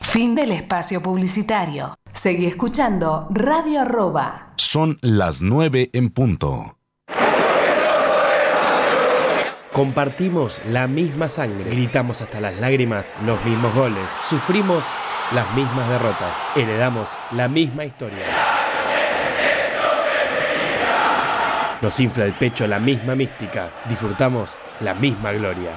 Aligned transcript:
Fin 0.00 0.34
del 0.34 0.50
espacio 0.50 1.00
publicitario. 1.00 1.94
Seguí 2.12 2.46
escuchando 2.46 3.28
Radio 3.30 3.82
Arroba. 3.82 4.52
Son 4.56 4.98
las 5.00 5.42
9 5.42 5.90
en 5.92 6.10
punto. 6.10 6.78
Compartimos 9.72 10.60
la 10.68 10.88
misma 10.88 11.28
sangre, 11.28 11.70
gritamos 11.70 12.20
hasta 12.20 12.40
las 12.40 12.58
lágrimas 12.58 13.14
los 13.24 13.44
mismos 13.44 13.72
goles, 13.76 14.04
sufrimos 14.28 14.82
las 15.32 15.48
mismas 15.54 15.88
derrotas, 15.88 16.36
heredamos 16.56 17.16
la 17.30 17.46
misma 17.46 17.84
historia. 17.84 18.26
Nos 21.80 22.00
infla 22.00 22.24
el 22.24 22.32
pecho 22.32 22.66
la 22.66 22.80
misma 22.80 23.14
mística, 23.14 23.70
disfrutamos 23.88 24.58
la 24.80 24.94
misma 24.94 25.30
gloria. 25.30 25.76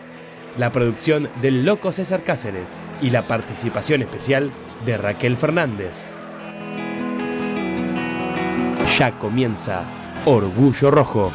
La 0.57 0.71
producción 0.71 1.29
del 1.41 1.65
Loco 1.65 1.93
César 1.93 2.23
Cáceres 2.23 2.71
y 3.01 3.09
la 3.09 3.25
participación 3.27 4.01
especial 4.01 4.51
de 4.85 4.97
Raquel 4.97 5.37
Fernández. 5.37 5.97
Ya 8.97 9.17
comienza 9.17 9.85
Orgullo 10.25 10.91
Rojo. 10.91 11.31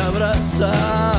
Después 0.00 1.09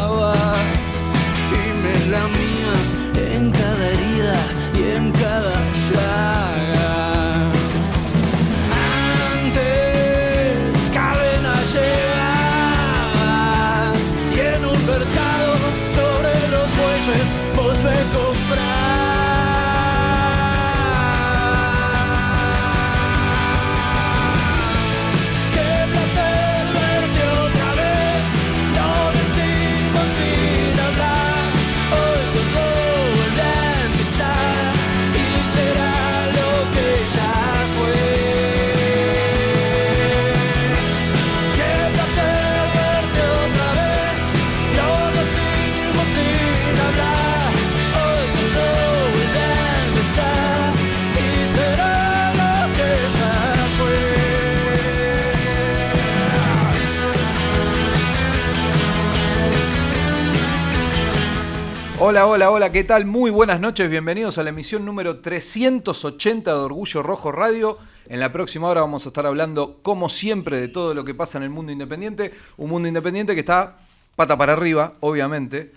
Hola, 62.11 62.25
hola, 62.25 62.51
hola, 62.51 62.71
¿qué 62.73 62.83
tal? 62.83 63.05
Muy 63.05 63.31
buenas 63.31 63.61
noches, 63.61 63.89
bienvenidos 63.89 64.37
a 64.37 64.43
la 64.43 64.49
emisión 64.49 64.83
número 64.83 65.21
380 65.21 66.51
de 66.51 66.59
Orgullo 66.59 67.01
Rojo 67.01 67.31
Radio. 67.31 67.77
En 68.09 68.19
la 68.19 68.33
próxima 68.33 68.67
hora 68.67 68.81
vamos 68.81 69.05
a 69.05 69.09
estar 69.09 69.25
hablando, 69.25 69.79
como 69.81 70.09
siempre, 70.09 70.59
de 70.59 70.67
todo 70.67 70.93
lo 70.93 71.05
que 71.05 71.15
pasa 71.15 71.37
en 71.37 71.45
el 71.45 71.51
mundo 71.51 71.71
independiente. 71.71 72.33
Un 72.57 72.69
mundo 72.69 72.89
independiente 72.89 73.33
que 73.33 73.39
está 73.39 73.77
pata 74.17 74.37
para 74.37 74.51
arriba, 74.51 74.95
obviamente. 74.99 75.71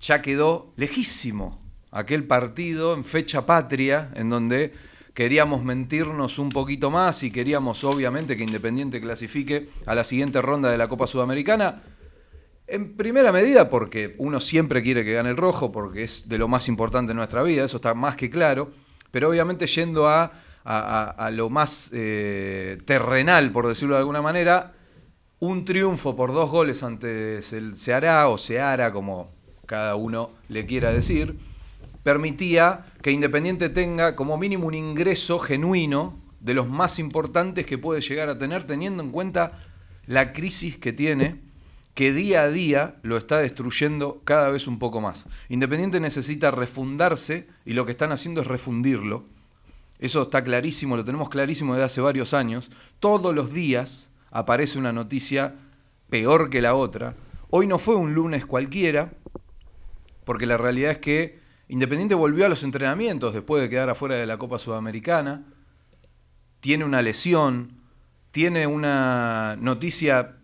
Ya 0.00 0.22
quedó 0.22 0.72
lejísimo 0.76 1.60
aquel 1.90 2.24
partido 2.24 2.94
en 2.94 3.04
fecha 3.04 3.44
patria, 3.44 4.10
en 4.14 4.30
donde 4.30 4.72
queríamos 5.12 5.62
mentirnos 5.64 6.38
un 6.38 6.48
poquito 6.48 6.90
más 6.90 7.22
y 7.24 7.30
queríamos, 7.30 7.84
obviamente, 7.84 8.38
que 8.38 8.42
Independiente 8.42 9.02
clasifique 9.02 9.68
a 9.84 9.94
la 9.94 10.04
siguiente 10.04 10.40
ronda 10.40 10.70
de 10.70 10.78
la 10.78 10.88
Copa 10.88 11.06
Sudamericana. 11.06 11.82
En 12.70 12.96
primera 12.98 13.32
medida 13.32 13.70
porque 13.70 14.14
uno 14.18 14.40
siempre 14.40 14.82
quiere 14.82 15.02
que 15.02 15.14
gane 15.14 15.30
el 15.30 15.38
rojo, 15.38 15.72
porque 15.72 16.04
es 16.04 16.28
de 16.28 16.36
lo 16.36 16.48
más 16.48 16.68
importante 16.68 17.12
en 17.12 17.16
nuestra 17.16 17.42
vida, 17.42 17.64
eso 17.64 17.76
está 17.76 17.94
más 17.94 18.14
que 18.14 18.28
claro, 18.28 18.70
pero 19.10 19.30
obviamente 19.30 19.66
yendo 19.66 20.06
a, 20.06 20.30
lo 21.32 21.48
más 21.48 21.88
eh, 21.94 22.76
terrenal, 22.84 23.52
por 23.52 23.66
decirlo 23.66 23.94
de 23.94 24.00
alguna 24.00 24.20
manera, 24.20 24.74
un 25.38 25.64
triunfo 25.64 26.14
por 26.14 26.34
dos 26.34 26.50
goles 26.50 26.82
ante 26.82 27.38
el 27.38 27.74
Ceará 27.74 28.28
o 28.28 28.36
Seara, 28.36 28.92
como 28.92 29.30
cada 29.64 29.94
uno 29.94 30.32
le 30.50 30.66
quiera 30.66 30.92
decir, 30.92 31.38
permitía 32.02 32.84
que 33.00 33.12
Independiente 33.12 33.70
tenga 33.70 34.14
como 34.14 34.36
mínimo 34.36 34.66
un 34.66 34.74
ingreso 34.74 35.38
genuino 35.38 36.18
de 36.40 36.52
los 36.52 36.68
más 36.68 36.98
importantes 36.98 37.64
que 37.64 37.78
puede 37.78 38.02
llegar 38.02 38.28
a 38.28 38.36
tener, 38.36 38.64
teniendo 38.64 39.02
en 39.02 39.10
cuenta 39.10 39.52
la 40.06 40.34
crisis 40.34 40.76
que 40.76 40.92
tiene 40.92 41.47
que 41.98 42.12
día 42.12 42.44
a 42.44 42.48
día 42.48 42.94
lo 43.02 43.16
está 43.16 43.38
destruyendo 43.38 44.22
cada 44.22 44.50
vez 44.50 44.68
un 44.68 44.78
poco 44.78 45.00
más. 45.00 45.26
Independiente 45.48 45.98
necesita 45.98 46.52
refundarse 46.52 47.48
y 47.64 47.74
lo 47.74 47.86
que 47.86 47.90
están 47.90 48.12
haciendo 48.12 48.40
es 48.40 48.46
refundirlo. 48.46 49.24
Eso 49.98 50.22
está 50.22 50.44
clarísimo, 50.44 50.96
lo 50.96 51.04
tenemos 51.04 51.28
clarísimo 51.28 51.74
desde 51.74 51.86
hace 51.86 52.00
varios 52.00 52.34
años. 52.34 52.70
Todos 53.00 53.34
los 53.34 53.52
días 53.52 54.10
aparece 54.30 54.78
una 54.78 54.92
noticia 54.92 55.56
peor 56.08 56.50
que 56.50 56.62
la 56.62 56.76
otra. 56.76 57.16
Hoy 57.50 57.66
no 57.66 57.80
fue 57.80 57.96
un 57.96 58.14
lunes 58.14 58.46
cualquiera, 58.46 59.14
porque 60.24 60.46
la 60.46 60.56
realidad 60.56 60.92
es 60.92 60.98
que 60.98 61.40
Independiente 61.66 62.14
volvió 62.14 62.46
a 62.46 62.48
los 62.48 62.62
entrenamientos 62.62 63.34
después 63.34 63.60
de 63.60 63.68
quedar 63.68 63.90
afuera 63.90 64.14
de 64.14 64.26
la 64.26 64.38
Copa 64.38 64.60
Sudamericana. 64.60 65.46
Tiene 66.60 66.84
una 66.84 67.02
lesión, 67.02 67.80
tiene 68.30 68.68
una 68.68 69.56
noticia 69.58 70.37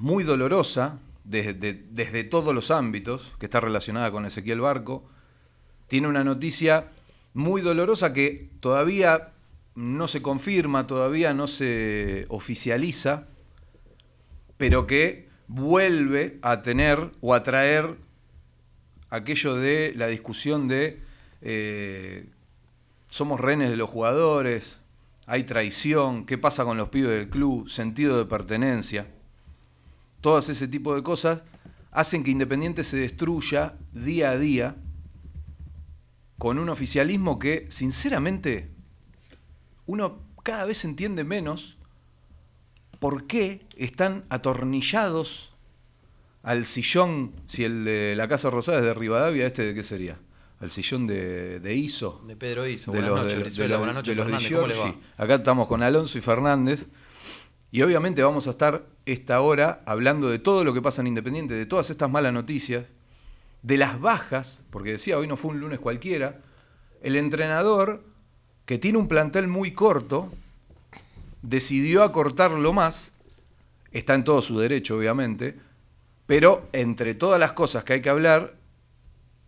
muy 0.00 0.24
dolorosa 0.24 0.98
desde, 1.24 1.52
de- 1.52 1.74
desde 1.90 2.24
todos 2.24 2.54
los 2.54 2.70
ámbitos, 2.70 3.32
que 3.38 3.46
está 3.46 3.60
relacionada 3.60 4.10
con 4.10 4.24
Ezequiel 4.24 4.60
Barco. 4.60 5.04
Tiene 5.88 6.08
una 6.08 6.24
noticia 6.24 6.88
muy 7.34 7.60
dolorosa 7.60 8.12
que 8.12 8.48
todavía 8.60 9.32
no 9.74 10.08
se 10.08 10.22
confirma, 10.22 10.86
todavía 10.86 11.34
no 11.34 11.46
se 11.46 12.24
oficializa, 12.28 13.26
pero 14.56 14.86
que 14.86 15.28
vuelve 15.46 16.38
a 16.42 16.62
tener 16.62 17.12
o 17.20 17.34
a 17.34 17.42
traer 17.42 17.96
aquello 19.10 19.54
de 19.56 19.92
la 19.96 20.06
discusión 20.06 20.66
de 20.66 21.02
eh, 21.42 22.26
somos 23.08 23.38
rehenes 23.40 23.70
de 23.70 23.76
los 23.76 23.90
jugadores, 23.90 24.80
hay 25.26 25.44
traición, 25.44 26.24
qué 26.26 26.38
pasa 26.38 26.64
con 26.64 26.76
los 26.78 26.88
pibes 26.88 27.10
del 27.10 27.28
club, 27.28 27.68
sentido 27.68 28.18
de 28.18 28.24
pertenencia. 28.26 29.06
Todas 30.20 30.48
ese 30.48 30.68
tipo 30.68 30.94
de 30.94 31.02
cosas 31.02 31.42
hacen 31.90 32.22
que 32.22 32.30
Independiente 32.30 32.84
se 32.84 32.96
destruya 32.96 33.76
día 33.92 34.30
a 34.30 34.38
día 34.38 34.76
con 36.38 36.58
un 36.58 36.68
oficialismo 36.68 37.38
que, 37.38 37.66
sinceramente, 37.68 38.70
uno 39.86 40.22
cada 40.42 40.64
vez 40.64 40.84
entiende 40.84 41.24
menos 41.24 41.78
por 42.98 43.26
qué 43.26 43.66
están 43.76 44.24
atornillados 44.30 45.52
al 46.42 46.64
sillón, 46.64 47.32
si 47.46 47.64
el 47.64 47.84
de 47.84 48.14
la 48.16 48.26
Casa 48.28 48.48
Rosada 48.48 48.78
es 48.78 48.84
de 48.84 48.94
Rivadavia, 48.94 49.46
¿este 49.46 49.62
de 49.64 49.74
qué 49.74 49.82
sería? 49.82 50.18
Al 50.60 50.70
sillón 50.70 51.06
de, 51.06 51.60
de 51.60 51.74
Iso. 51.74 52.22
De 52.26 52.36
Pedro 52.36 52.66
Iso. 52.66 52.92
de 52.92 52.98
Buenas 53.00 53.10
los, 53.10 53.34
noches, 53.34 53.56
de- 53.56 53.68
los- 53.68 53.78
Buenas 53.78 53.94
noches, 53.96 54.16
de 54.16 54.68
los. 54.68 54.94
Acá 55.18 55.34
estamos 55.36 55.66
con 55.66 55.82
Alonso 55.82 56.16
y 56.18 56.20
Fernández. 56.22 56.86
Y 57.72 57.82
obviamente 57.82 58.22
vamos 58.22 58.46
a 58.46 58.50
estar 58.50 58.86
esta 59.06 59.40
hora 59.40 59.82
hablando 59.86 60.28
de 60.28 60.38
todo 60.38 60.64
lo 60.64 60.74
que 60.74 60.82
pasa 60.82 61.00
en 61.00 61.06
Independiente, 61.06 61.54
de 61.54 61.66
todas 61.66 61.90
estas 61.90 62.10
malas 62.10 62.32
noticias, 62.32 62.86
de 63.62 63.76
las 63.76 64.00
bajas, 64.00 64.64
porque 64.70 64.92
decía 64.92 65.18
hoy 65.18 65.26
no 65.26 65.36
fue 65.36 65.52
un 65.52 65.60
lunes 65.60 65.78
cualquiera. 65.78 66.40
El 67.02 67.16
entrenador, 67.16 68.04
que 68.66 68.78
tiene 68.78 68.98
un 68.98 69.08
plantel 69.08 69.46
muy 69.46 69.72
corto, 69.72 70.32
decidió 71.42 72.02
acortarlo 72.02 72.72
más. 72.72 73.12
Está 73.92 74.14
en 74.14 74.24
todo 74.24 74.42
su 74.42 74.58
derecho, 74.58 74.96
obviamente. 74.96 75.56
Pero 76.26 76.68
entre 76.72 77.14
todas 77.14 77.40
las 77.40 77.52
cosas 77.52 77.84
que 77.84 77.94
hay 77.94 78.02
que 78.02 78.10
hablar, 78.10 78.54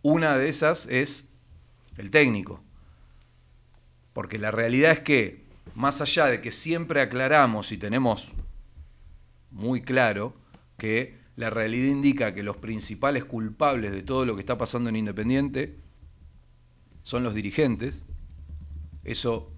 una 0.02 0.36
de 0.36 0.48
esas 0.48 0.86
es 0.86 1.26
el 1.96 2.10
técnico. 2.10 2.62
Porque 4.12 4.38
la 4.38 4.50
realidad 4.50 4.92
es 4.92 5.00
que, 5.00 5.44
más 5.74 6.00
allá 6.00 6.26
de 6.26 6.40
que 6.40 6.52
siempre 6.52 7.00
aclaramos 7.00 7.72
y 7.72 7.78
tenemos 7.78 8.32
muy 9.50 9.82
claro 9.82 10.34
que 10.78 11.20
la 11.36 11.50
realidad 11.50 11.90
indica 11.90 12.34
que 12.34 12.42
los 12.42 12.56
principales 12.58 13.24
culpables 13.24 13.92
de 13.92 14.02
todo 14.02 14.26
lo 14.26 14.34
que 14.34 14.40
está 14.40 14.58
pasando 14.58 14.90
en 14.90 14.96
Independiente 14.96 15.78
son 17.02 17.24
los 17.24 17.34
dirigentes, 17.34 18.02
eso, 19.04 19.50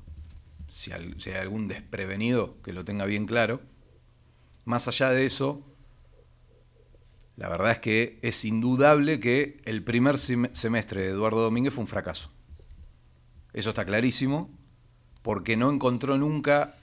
si, 0.73 0.93
hay 0.93 1.35
algún 1.39 1.69
desprevenido 1.69 2.61
que 2.63 2.73
lo 2.73 2.85
tenga 2.85 3.05
bien 3.05 3.27
claro, 3.27 3.61
más 4.65 4.89
allá 4.89 5.11
de 5.11 5.27
eso, 5.27 5.63
la 7.37 7.49
verdad 7.49 7.73
es 7.73 7.79
que 7.81 8.19
es 8.23 8.45
indudable 8.45 9.21
que 9.21 9.61
el 9.65 9.83
primer 9.83 10.15
sem- 10.15 10.53
semestre 10.55 11.03
de 11.03 11.09
Eduardo 11.09 11.43
Domínguez 11.43 11.75
fue 11.75 11.83
un 11.83 11.89
fracaso. 11.89 12.31
Eso 13.53 13.71
está 13.71 13.85
clarísimo, 13.85 14.51
porque 15.25 15.57
no 15.57 15.71
encontró 15.73 16.19
nunca 16.19 16.75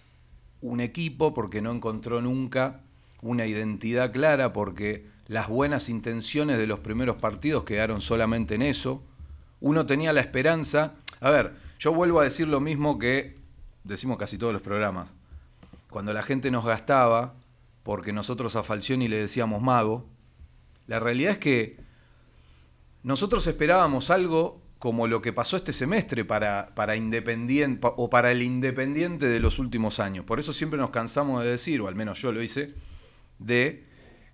un 0.61 0.81
equipo, 0.81 1.31
porque 1.31 1.61
no 1.61 1.71
encontró 1.71 2.23
nunca 2.23 2.81
una 3.21 3.45
identidad 3.45 4.11
clara, 4.11 4.51
porque 4.51 5.05
las 5.27 5.47
buenas 5.47 5.89
intenciones 5.89 6.57
de 6.57 6.65
los 6.65 6.79
primeros 6.79 7.17
partidos 7.17 7.65
quedaron 7.65 8.01
solamente 8.01 8.55
en 8.55 8.63
eso. 8.63 9.03
Uno 9.59 9.85
tenía 9.85 10.11
la 10.11 10.21
esperanza, 10.21 10.95
a 11.19 11.29
ver, 11.29 11.53
yo 11.77 11.93
vuelvo 11.93 12.19
a 12.19 12.23
decir 12.23 12.47
lo 12.47 12.59
mismo 12.59 12.97
que 12.97 13.37
decimos 13.83 14.17
casi 14.17 14.39
todos 14.39 14.53
los 14.53 14.63
programas. 14.63 15.07
Cuando 15.91 16.11
la 16.11 16.23
gente 16.23 16.49
nos 16.49 16.65
gastaba, 16.65 17.35
porque 17.83 18.11
nosotros 18.11 18.55
a 18.55 18.63
Falcioni 18.63 19.07
le 19.07 19.17
decíamos 19.17 19.61
mago, 19.61 20.07
la 20.87 20.99
realidad 20.99 21.33
es 21.33 21.37
que 21.37 21.77
nosotros 23.03 23.45
esperábamos 23.45 24.09
algo 24.09 24.60
como 24.81 25.05
lo 25.05 25.21
que 25.21 25.31
pasó 25.31 25.57
este 25.57 25.73
semestre 25.73 26.25
para, 26.25 26.73
para 26.73 26.95
Independiente 26.95 27.87
o 27.97 28.09
para 28.09 28.31
el 28.31 28.41
Independiente 28.41 29.27
de 29.27 29.39
los 29.39 29.59
últimos 29.59 29.99
años. 29.99 30.25
Por 30.25 30.39
eso 30.39 30.53
siempre 30.53 30.79
nos 30.79 30.89
cansamos 30.89 31.43
de 31.43 31.51
decir, 31.51 31.81
o 31.81 31.87
al 31.87 31.93
menos 31.93 32.19
yo 32.19 32.31
lo 32.31 32.41
hice, 32.41 32.73
de 33.37 33.85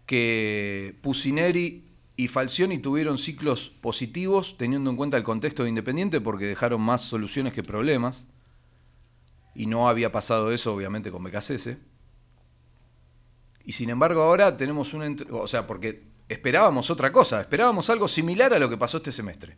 que 0.05 0.95
Pusineri 1.01 1.83
y 2.15 2.29
Falcioni 2.29 2.77
tuvieron 2.77 3.17
ciclos 3.17 3.69
positivos 3.81 4.57
teniendo 4.57 4.89
en 4.89 4.95
cuenta 4.95 5.17
el 5.17 5.23
contexto 5.23 5.63
de 5.63 5.69
Independiente 5.69 6.21
porque 6.21 6.45
dejaron 6.45 6.79
más 6.79 7.01
soluciones 7.01 7.51
que 7.51 7.61
problemas. 7.61 8.25
Y 9.53 9.65
no 9.65 9.89
había 9.89 10.13
pasado 10.13 10.53
eso, 10.53 10.73
obviamente, 10.73 11.11
con 11.11 11.25
Becasese. 11.25 11.77
Y 13.65 13.73
sin 13.73 13.89
embargo 13.89 14.21
ahora 14.21 14.55
tenemos 14.55 14.93
un... 14.93 15.17
O 15.29 15.47
sea, 15.47 15.67
porque 15.67 16.07
esperábamos 16.29 16.89
otra 16.89 17.11
cosa, 17.11 17.41
esperábamos 17.41 17.89
algo 17.89 18.07
similar 18.07 18.53
a 18.53 18.59
lo 18.59 18.69
que 18.69 18.77
pasó 18.77 18.95
este 18.95 19.11
semestre. 19.11 19.57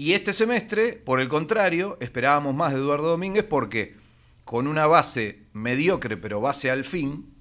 Y 0.00 0.12
este 0.12 0.32
semestre, 0.32 0.92
por 0.92 1.18
el 1.18 1.28
contrario, 1.28 1.98
esperábamos 2.00 2.54
más 2.54 2.72
de 2.72 2.78
Eduardo 2.78 3.08
Domínguez 3.08 3.42
porque 3.42 3.96
con 4.44 4.68
una 4.68 4.86
base 4.86 5.48
mediocre, 5.52 6.16
pero 6.16 6.40
base 6.40 6.70
al 6.70 6.84
fin, 6.84 7.34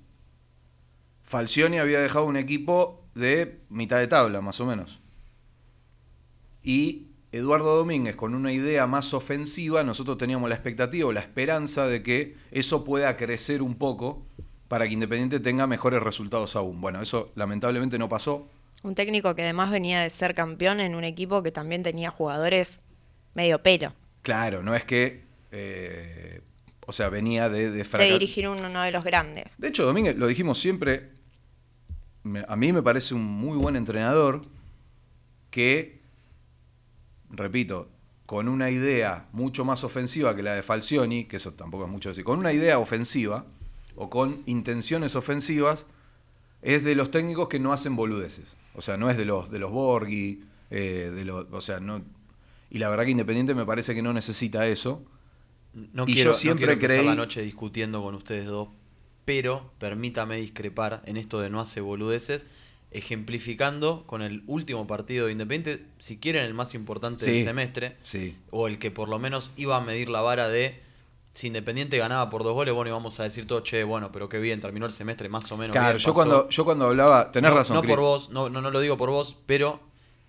Falcioni 1.24 1.78
había 1.78 2.00
dejado 2.00 2.26
un 2.26 2.36
equipo 2.36 3.06
de 3.14 3.62
mitad 3.70 4.00
de 4.00 4.08
tabla, 4.08 4.42
más 4.42 4.60
o 4.60 4.66
menos. 4.66 5.00
Y 6.64 7.12
Eduardo 7.32 7.76
Domínguez, 7.76 8.16
con 8.16 8.34
una 8.34 8.52
idea 8.52 8.88
más 8.88 9.14
ofensiva, 9.14 9.84
nosotros 9.84 10.18
teníamos 10.18 10.50
la 10.50 10.56
expectativa 10.56 11.10
o 11.10 11.14
la 11.14 11.20
esperanza 11.20 11.86
de 11.86 12.02
que 12.02 12.38
eso 12.50 12.84
pueda 12.84 13.18
crecer 13.18 13.62
un 13.62 13.76
poco 13.76 14.26
para 14.68 14.88
que 14.88 14.96
Independiente 14.96 15.40
tenga 15.40 15.68
mejores 15.68 16.02
resultados 16.02 16.56
aún. 16.56 16.82
Bueno, 16.82 17.04
eso 17.04 17.32
lamentablemente 17.36 18.00
no 18.00 18.10
pasó. 18.10 18.50
Un 18.84 18.96
técnico 18.96 19.34
que 19.36 19.44
además 19.44 19.72
venía 19.72 20.02
de 20.02 20.10
ser 20.10 20.34
campeón 20.34 20.80
en 20.80 20.96
un 20.96 21.04
equipo 21.04 21.44
que 21.44 21.52
también 21.52 21.84
tenía 21.84 22.10
jugadores 22.12 22.82
medio 23.34 23.62
pelo. 23.62 23.94
Claro, 24.22 24.64
no 24.64 24.76
es 24.76 24.84
que, 24.86 25.26
eh, 25.52 26.42
o 26.86 26.94
sea, 26.94 27.10
venía 27.10 27.50
de, 27.50 27.72
de 27.72 27.84
De 27.84 28.12
dirigir 28.12 28.48
uno 28.48 28.82
de 28.82 28.92
los 28.92 29.04
grandes. 29.04 29.46
De 29.58 29.68
hecho, 29.68 29.86
Domínguez, 29.86 30.16
lo 30.18 30.28
dijimos 30.28 30.60
siempre, 30.60 31.10
me- 32.24 32.46
a 32.48 32.56
mí 32.56 32.72
me 32.72 32.82
parece 32.84 33.14
un 33.14 33.24
muy 33.26 33.58
buen 33.58 33.76
entrenador 33.76 34.44
que, 35.50 36.02
repito, 37.30 37.90
con 38.26 38.48
una 38.50 38.70
idea 38.70 39.28
mucho 39.32 39.64
más 39.66 39.84
ofensiva 39.84 40.36
que 40.36 40.44
la 40.44 40.54
de 40.54 40.64
Falcioni, 40.64 41.26
que 41.26 41.38
eso 41.38 41.54
tampoco 41.54 41.86
es 41.86 41.92
mucho 41.92 42.10
decir, 42.10 42.24
con 42.24 42.40
una 42.40 42.52
idea 42.54 42.78
ofensiva 42.80 43.46
o 43.96 44.10
con 44.10 44.44
intenciones 44.46 45.16
ofensivas, 45.16 45.86
es 46.62 46.84
de 46.84 46.96
los 46.96 47.12
técnicos 47.12 47.48
que 47.48 47.60
no 47.60 47.72
hacen 47.72 47.96
boludeces. 47.96 48.46
O 48.78 48.82
sea, 48.82 48.96
no 48.96 49.10
es 49.10 49.18
de 49.18 49.26
los 49.26 49.50
de 49.52 49.60
los 49.60 49.72
Borghi, 49.72 50.44
eh, 50.70 51.12
de 51.14 51.26
los, 51.26 51.46
o 51.52 51.60
sea, 51.62 51.80
no. 51.82 52.02
Y 52.70 52.78
la 52.80 52.88
verdad 52.90 53.04
que 53.06 53.12
Independiente 53.12 53.54
me 53.56 53.66
parece 53.66 53.94
que 53.96 54.02
no 54.02 54.14
necesita 54.14 54.66
eso. 54.68 55.04
No 55.74 56.06
Y 56.08 56.14
quiero, 56.14 56.32
yo 56.32 56.38
siempre 56.38 56.68
no 56.68 56.80
quiero 56.80 56.94
creí- 56.96 57.06
la 57.06 57.16
noche 57.16 57.42
discutiendo 57.42 58.02
con 58.02 58.16
ustedes 58.16 58.46
dos, 58.46 58.70
pero 59.26 59.72
permítame 59.80 60.38
discrepar 60.38 61.02
en 61.06 61.18
esto 61.18 61.40
de 61.40 61.50
no 61.50 61.60
hace 61.60 61.82
boludeces, 61.82 62.48
ejemplificando 62.92 64.04
con 64.06 64.22
el 64.22 64.44
último 64.48 64.86
partido 64.88 65.26
de 65.26 65.32
Independiente, 65.32 65.86
si 66.00 66.18
quieren 66.18 66.44
el 66.46 66.54
más 66.54 66.74
importante 66.74 67.26
Sí, 67.26 67.32
del 67.32 67.44
semestre, 67.44 67.98
sí. 68.02 68.36
o 68.52 68.68
el 68.68 68.80
que 68.80 68.92
por 68.92 69.08
lo 69.10 69.18
menos 69.20 69.52
iba 69.56 69.78
a 69.78 69.82
medir 69.82 70.10
la 70.10 70.22
vara 70.22 70.48
de 70.50 70.80
si 71.38 71.46
Independiente 71.46 72.00
ganaba 72.00 72.32
por 72.32 72.44
dos 72.44 72.56
goles, 72.56 72.74
bueno, 72.74 72.90
íbamos 72.90 73.20
a 73.20 73.24
decir 73.24 73.46
todo, 73.46 73.62
che, 73.62 73.84
bueno, 73.84 74.12
pero 74.12 74.28
qué 74.28 74.40
bien, 74.40 74.60
terminó 74.60 74.88
el 74.88 74.92
semestre 74.92 75.30
más 75.30 75.52
o 75.52 75.56
menos. 75.56 75.72
Claro, 75.72 75.90
bien, 75.90 75.98
yo 76.00 76.06
pasó". 76.06 76.14
cuando, 76.16 76.50
yo 76.50 76.66
cuando 76.66 76.86
hablaba, 76.86 77.32
tenés 77.32 77.52
no, 77.52 77.58
razón. 77.58 77.76
No 77.76 77.84
por 77.84 78.00
vos, 78.00 78.32
no, 78.32 78.50
no, 78.50 78.60
no 78.60 78.72
lo 78.72 78.80
digo 78.80 78.98
por 78.98 79.12
vos, 79.12 79.36
pero 79.46 79.80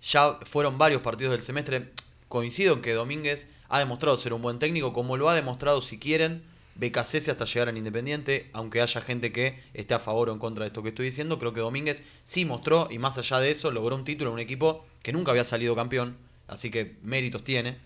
ya 0.03 0.37
fueron 0.43 0.77
varios 0.77 1.01
partidos 1.01 1.31
del 1.31 1.41
semestre. 1.41 1.93
Coincido 2.27 2.75
en 2.75 2.83
que 2.83 2.93
Domínguez 2.93 3.49
ha 3.69 3.79
demostrado 3.79 4.17
ser 4.17 4.33
un 4.33 4.43
buen 4.43 4.59
técnico, 4.59 4.93
como 4.93 5.17
lo 5.17 5.29
ha 5.29 5.35
demostrado, 5.35 5.81
si 5.81 5.97
quieren, 5.97 6.43
Becasese 6.75 7.31
hasta 7.31 7.45
llegar 7.45 7.69
al 7.69 7.77
Independiente, 7.79 8.51
aunque 8.53 8.79
haya 8.79 9.01
gente 9.01 9.31
que 9.31 9.63
esté 9.73 9.95
a 9.95 9.99
favor 9.99 10.29
o 10.29 10.33
en 10.33 10.37
contra 10.37 10.65
de 10.65 10.67
esto 10.67 10.83
que 10.83 10.89
estoy 10.89 11.05
diciendo, 11.05 11.39
creo 11.39 11.55
que 11.55 11.61
Domínguez 11.61 12.03
sí 12.23 12.45
mostró, 12.45 12.87
y 12.91 12.99
más 12.99 13.17
allá 13.17 13.39
de 13.39 13.49
eso, 13.49 13.71
logró 13.71 13.95
un 13.95 14.03
título 14.03 14.29
en 14.29 14.35
un 14.35 14.39
equipo 14.41 14.85
que 15.01 15.11
nunca 15.11 15.31
había 15.31 15.43
salido 15.43 15.75
campeón, 15.75 16.17
así 16.47 16.69
que 16.69 16.97
méritos 17.01 17.43
tiene. 17.43 17.79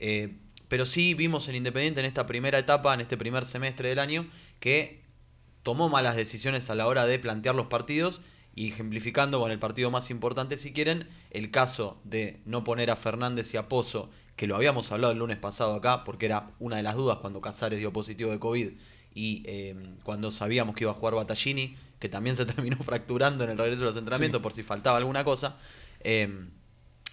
Eh, 0.00 0.34
pero 0.68 0.86
sí 0.86 1.14
vimos 1.14 1.48
en 1.48 1.56
Independiente 1.56 2.00
en 2.00 2.06
esta 2.06 2.26
primera 2.26 2.58
etapa, 2.58 2.94
en 2.94 3.00
este 3.00 3.16
primer 3.16 3.44
semestre 3.44 3.88
del 3.88 3.98
año, 3.98 4.26
que 4.60 5.02
tomó 5.62 5.88
malas 5.88 6.16
decisiones 6.16 6.70
a 6.70 6.74
la 6.74 6.86
hora 6.86 7.06
de 7.06 7.18
plantear 7.18 7.54
los 7.54 7.66
partidos 7.66 8.20
y 8.54 8.68
ejemplificando 8.68 9.40
con 9.40 9.50
el 9.50 9.58
partido 9.58 9.90
más 9.90 10.10
importante 10.10 10.56
si 10.56 10.72
quieren, 10.72 11.08
el 11.30 11.50
caso 11.50 12.00
de 12.04 12.40
no 12.44 12.64
poner 12.64 12.90
a 12.90 12.96
Fernández 12.96 13.54
y 13.54 13.56
a 13.56 13.68
Pozo, 13.68 14.10
que 14.36 14.46
lo 14.46 14.56
habíamos 14.56 14.90
hablado 14.92 15.12
el 15.12 15.18
lunes 15.18 15.36
pasado 15.36 15.74
acá, 15.74 16.04
porque 16.04 16.26
era 16.26 16.50
una 16.58 16.76
de 16.76 16.82
las 16.82 16.96
dudas 16.96 17.18
cuando 17.18 17.40
Casares 17.40 17.78
dio 17.78 17.92
positivo 17.92 18.30
de 18.30 18.38
COVID 18.38 18.70
y 19.14 19.42
eh, 19.46 19.76
cuando 20.02 20.30
sabíamos 20.30 20.74
que 20.74 20.84
iba 20.84 20.90
a 20.92 20.94
jugar 20.94 21.14
Battaglini, 21.14 21.76
que 21.98 22.08
también 22.08 22.36
se 22.36 22.46
terminó 22.46 22.76
fracturando 22.78 23.44
en 23.44 23.50
el 23.50 23.58
regreso 23.58 23.82
de 23.82 23.86
los 23.86 23.96
entrenamientos 23.96 24.42
por 24.42 24.52
si 24.52 24.62
faltaba 24.62 24.98
alguna 24.98 25.24
cosa. 25.24 25.56
Eh, 26.00 26.48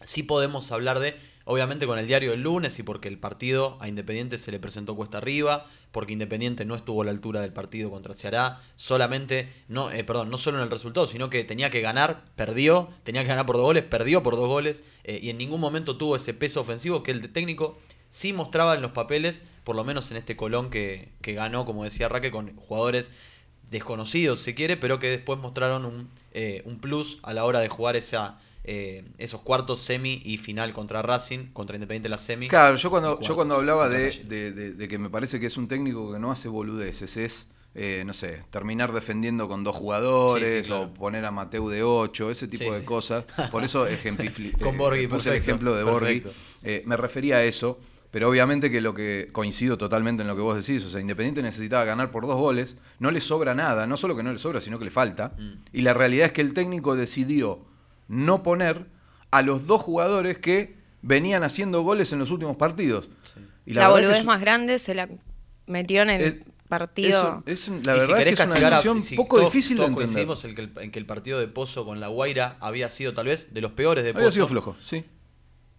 sí 0.04 0.24
podemos 0.24 0.72
hablar 0.72 1.00
de, 1.00 1.16
obviamente 1.46 1.88
con 1.88 1.98
el 1.98 2.08
diario 2.08 2.32
del 2.32 2.42
lunes 2.42 2.78
y 2.80 2.84
porque 2.84 3.08
el 3.08 3.18
partido 3.18 3.78
a 3.80 3.88
Independiente 3.88 4.38
se 4.38 4.52
le 4.52 4.60
presentó 4.60 4.96
cuesta 4.96 5.20
arriba, 5.20 5.66
porque 5.92 6.14
Independiente 6.14 6.66
no 6.66 6.76
estuvo 6.76 7.02
a 7.02 7.06
la 7.06 7.12
altura 7.12 7.42
del 7.42 7.54
partido 7.54 7.90
contra 7.90 8.14
Ceará, 8.14 8.62
solamente, 8.76 9.54
no, 9.68 9.92
eh, 9.92 10.04
perdón, 10.04 10.30
no 10.30 10.38
solo 10.38 10.58
en 10.58 10.64
el 10.64 10.72
resultado, 10.72 11.08
sino 11.08 11.30
que 11.30 11.44
tenía 11.44 11.70
que 11.70 11.82
ganar, 11.82 12.26
perdió, 12.36 12.90
tenía 13.04 13.22
que 13.22 13.30
ganar 13.30 13.46
por 13.46 13.58
dos 13.58 13.66
goles, 13.66 13.84
perdió 13.84 14.22
por 14.24 14.36
dos 14.36 14.48
goles, 14.48 14.84
eh, 15.04 15.20
y 15.22 15.30
en 15.30 15.38
ningún 15.38 15.62
momento 15.62 15.98
tuvo 15.98 16.16
ese 16.16 16.34
peso 16.34 16.62
ofensivo 16.62 17.04
que 17.04 17.12
el 17.12 17.32
técnico 17.32 17.78
sí 18.10 18.34
mostraba 18.34 18.76
en 18.76 18.82
los 18.82 18.92
papeles, 18.92 19.44
por 19.64 19.76
lo 19.76 19.84
menos 19.84 20.12
en 20.12 20.18
este 20.18 20.36
Colón 20.36 20.70
que, 20.70 21.10
que 21.22 21.34
ganó, 21.34 21.66
como 21.66 21.84
decía 21.84 22.10
Raque, 22.10 22.32
con 22.32 22.56
jugadores 22.56 23.12
desconocidos 23.70 24.42
si 24.42 24.54
quiere, 24.54 24.78
pero 24.78 25.00
que 25.00 25.10
después 25.10 25.40
mostraron 25.40 25.86
un, 25.86 26.10
eh, 26.32 26.62
un 26.66 26.80
plus 26.80 27.20
a 27.24 27.34
la 27.34 27.46
hora 27.46 27.60
de 27.60 27.68
jugar 27.68 27.96
esa, 27.96 28.40
eh, 28.68 29.06
esos 29.18 29.42
cuartos, 29.42 29.80
semi 29.82 30.22
y 30.26 30.38
final 30.38 30.74
contra 30.74 31.02
Racing, 31.02 31.52
contra 31.54 31.76
Independiente 31.76 32.10
la 32.10 32.18
semi. 32.18 32.48
Claro, 32.48 32.76
yo 32.76 32.90
cuando, 32.90 33.20
yo 33.22 33.36
cuando 33.36 33.56
hablaba 33.56 33.88
de, 33.90 34.12
de- 34.26 34.52
de- 34.52 34.72
de 34.74 34.88
que 34.88 34.98
me 35.00 35.10
parece 35.10 35.40
que 35.40 35.46
es 35.48 35.58
un 35.58 35.68
técnico 35.68 36.12
que 36.12 36.20
no 36.20 36.32
hace 36.32 36.48
boludeces, 36.50 37.18
es, 37.18 37.48
eh, 37.76 38.04
no 38.06 38.14
sé, 38.14 38.44
terminar 38.52 38.94
defendiendo 38.94 39.48
con 39.48 39.64
dos 39.64 39.76
jugadores 39.76 40.50
Sí, 40.52 40.60
sí, 40.62 40.66
claro. 40.68 40.84
o 40.84 40.94
poner 40.94 41.26
a 41.26 41.32
Mateu 41.32 41.70
de 41.70 41.84
8, 41.84 42.32
ese 42.32 42.48
tipo 42.48 42.64
Sí, 42.64 42.70
de 42.70 42.86
cosas. 42.86 43.26
Por 43.52 43.64
eso 43.64 43.86
Con 44.62 44.78
Borghi, 44.78 45.08
puse 45.08 45.30
el 45.30 45.36
ejemplo 45.36 45.76
de 45.76 45.84
Borghi. 45.84 46.24
Eh, 46.64 46.84
me 46.86 46.96
refería 46.98 47.36
a 47.38 47.44
eso, 47.44 47.78
pero 48.12 48.30
obviamente 48.30 48.72
que 48.72 48.80
lo 48.80 48.94
que 48.94 49.28
coincido 49.34 49.78
totalmente 49.78 50.22
en 50.22 50.28
lo 50.30 50.36
que 50.38 50.42
vos 50.42 50.56
decís, 50.66 50.84
o 50.86 50.90
sea, 50.90 51.02
Independiente 51.02 51.44
necesitaba 51.44 51.84
ganar 51.84 52.12
por 52.12 52.26
dos 52.26 52.38
goles, 52.38 52.78
no 53.00 53.12
le 53.12 53.20
sobra 53.20 53.54
nada, 53.54 53.86
no 53.88 53.98
solo 53.98 54.16
que 54.16 54.24
no 54.24 54.32
le 54.32 54.38
sobra, 54.38 54.62
sino 54.62 54.80
que 54.80 54.86
le 54.86 54.92
falta. 54.92 55.34
Mm. 55.38 55.52
Y 55.74 55.82
la 55.82 55.94
realidad 55.94 56.28
es 56.28 56.32
que 56.32 56.42
el 56.42 56.54
técnico 56.54 56.96
decidió 56.96 57.60
no 58.08 58.44
poner 58.44 58.86
a 59.32 59.42
los 59.42 59.68
dos 59.68 59.82
jugadores 59.82 60.38
que 60.38 60.76
venían 61.02 61.44
haciendo 61.44 61.82
goles 61.84 62.12
en 62.14 62.20
los 62.20 62.32
últimos 62.32 62.56
partidos. 62.58 63.10
Y 63.66 63.74
La, 63.74 63.90
boludez 63.90 64.18
es- 64.20 64.26
más 64.26 64.40
grande 64.42 64.80
se 64.80 64.94
la 64.96 65.10
metió 65.68 66.02
en 66.04 66.10
el 66.12 66.22
eh, 66.24 66.44
partido. 66.70 67.44
es 67.46 67.68
la 67.70 67.76
si 67.94 68.00
verdad 68.00 68.22
es 68.22 68.26
que 68.26 68.34
es 68.34 68.40
una 68.48 68.56
a- 68.56 68.70
decisión 68.70 69.02
si 69.04 69.16
poco 69.16 69.38
todos- 69.38 69.52
difícil 69.52 69.78
de 69.78 69.84
entender. 69.86 70.06
coincidimos 70.06 70.46
en 70.46 70.56
que, 70.56 70.62
el, 70.62 70.72
en 70.82 70.92
que 70.92 71.00
el 71.00 71.06
partido 71.06 71.40
de 71.40 71.48
Pozo 71.48 71.86
con 71.86 72.00
la 72.00 72.08
Guaira 72.08 72.58
había 72.60 72.90
sido 72.90 73.14
tal 73.14 73.26
vez 73.28 73.54
de 73.54 73.62
los 73.62 73.72
peores 73.72 74.04
de 74.04 74.14
Pozo. 74.14 74.20
Había 74.22 74.32
sido 74.32 74.48
flojo, 74.48 74.76
sí. 74.82 75.04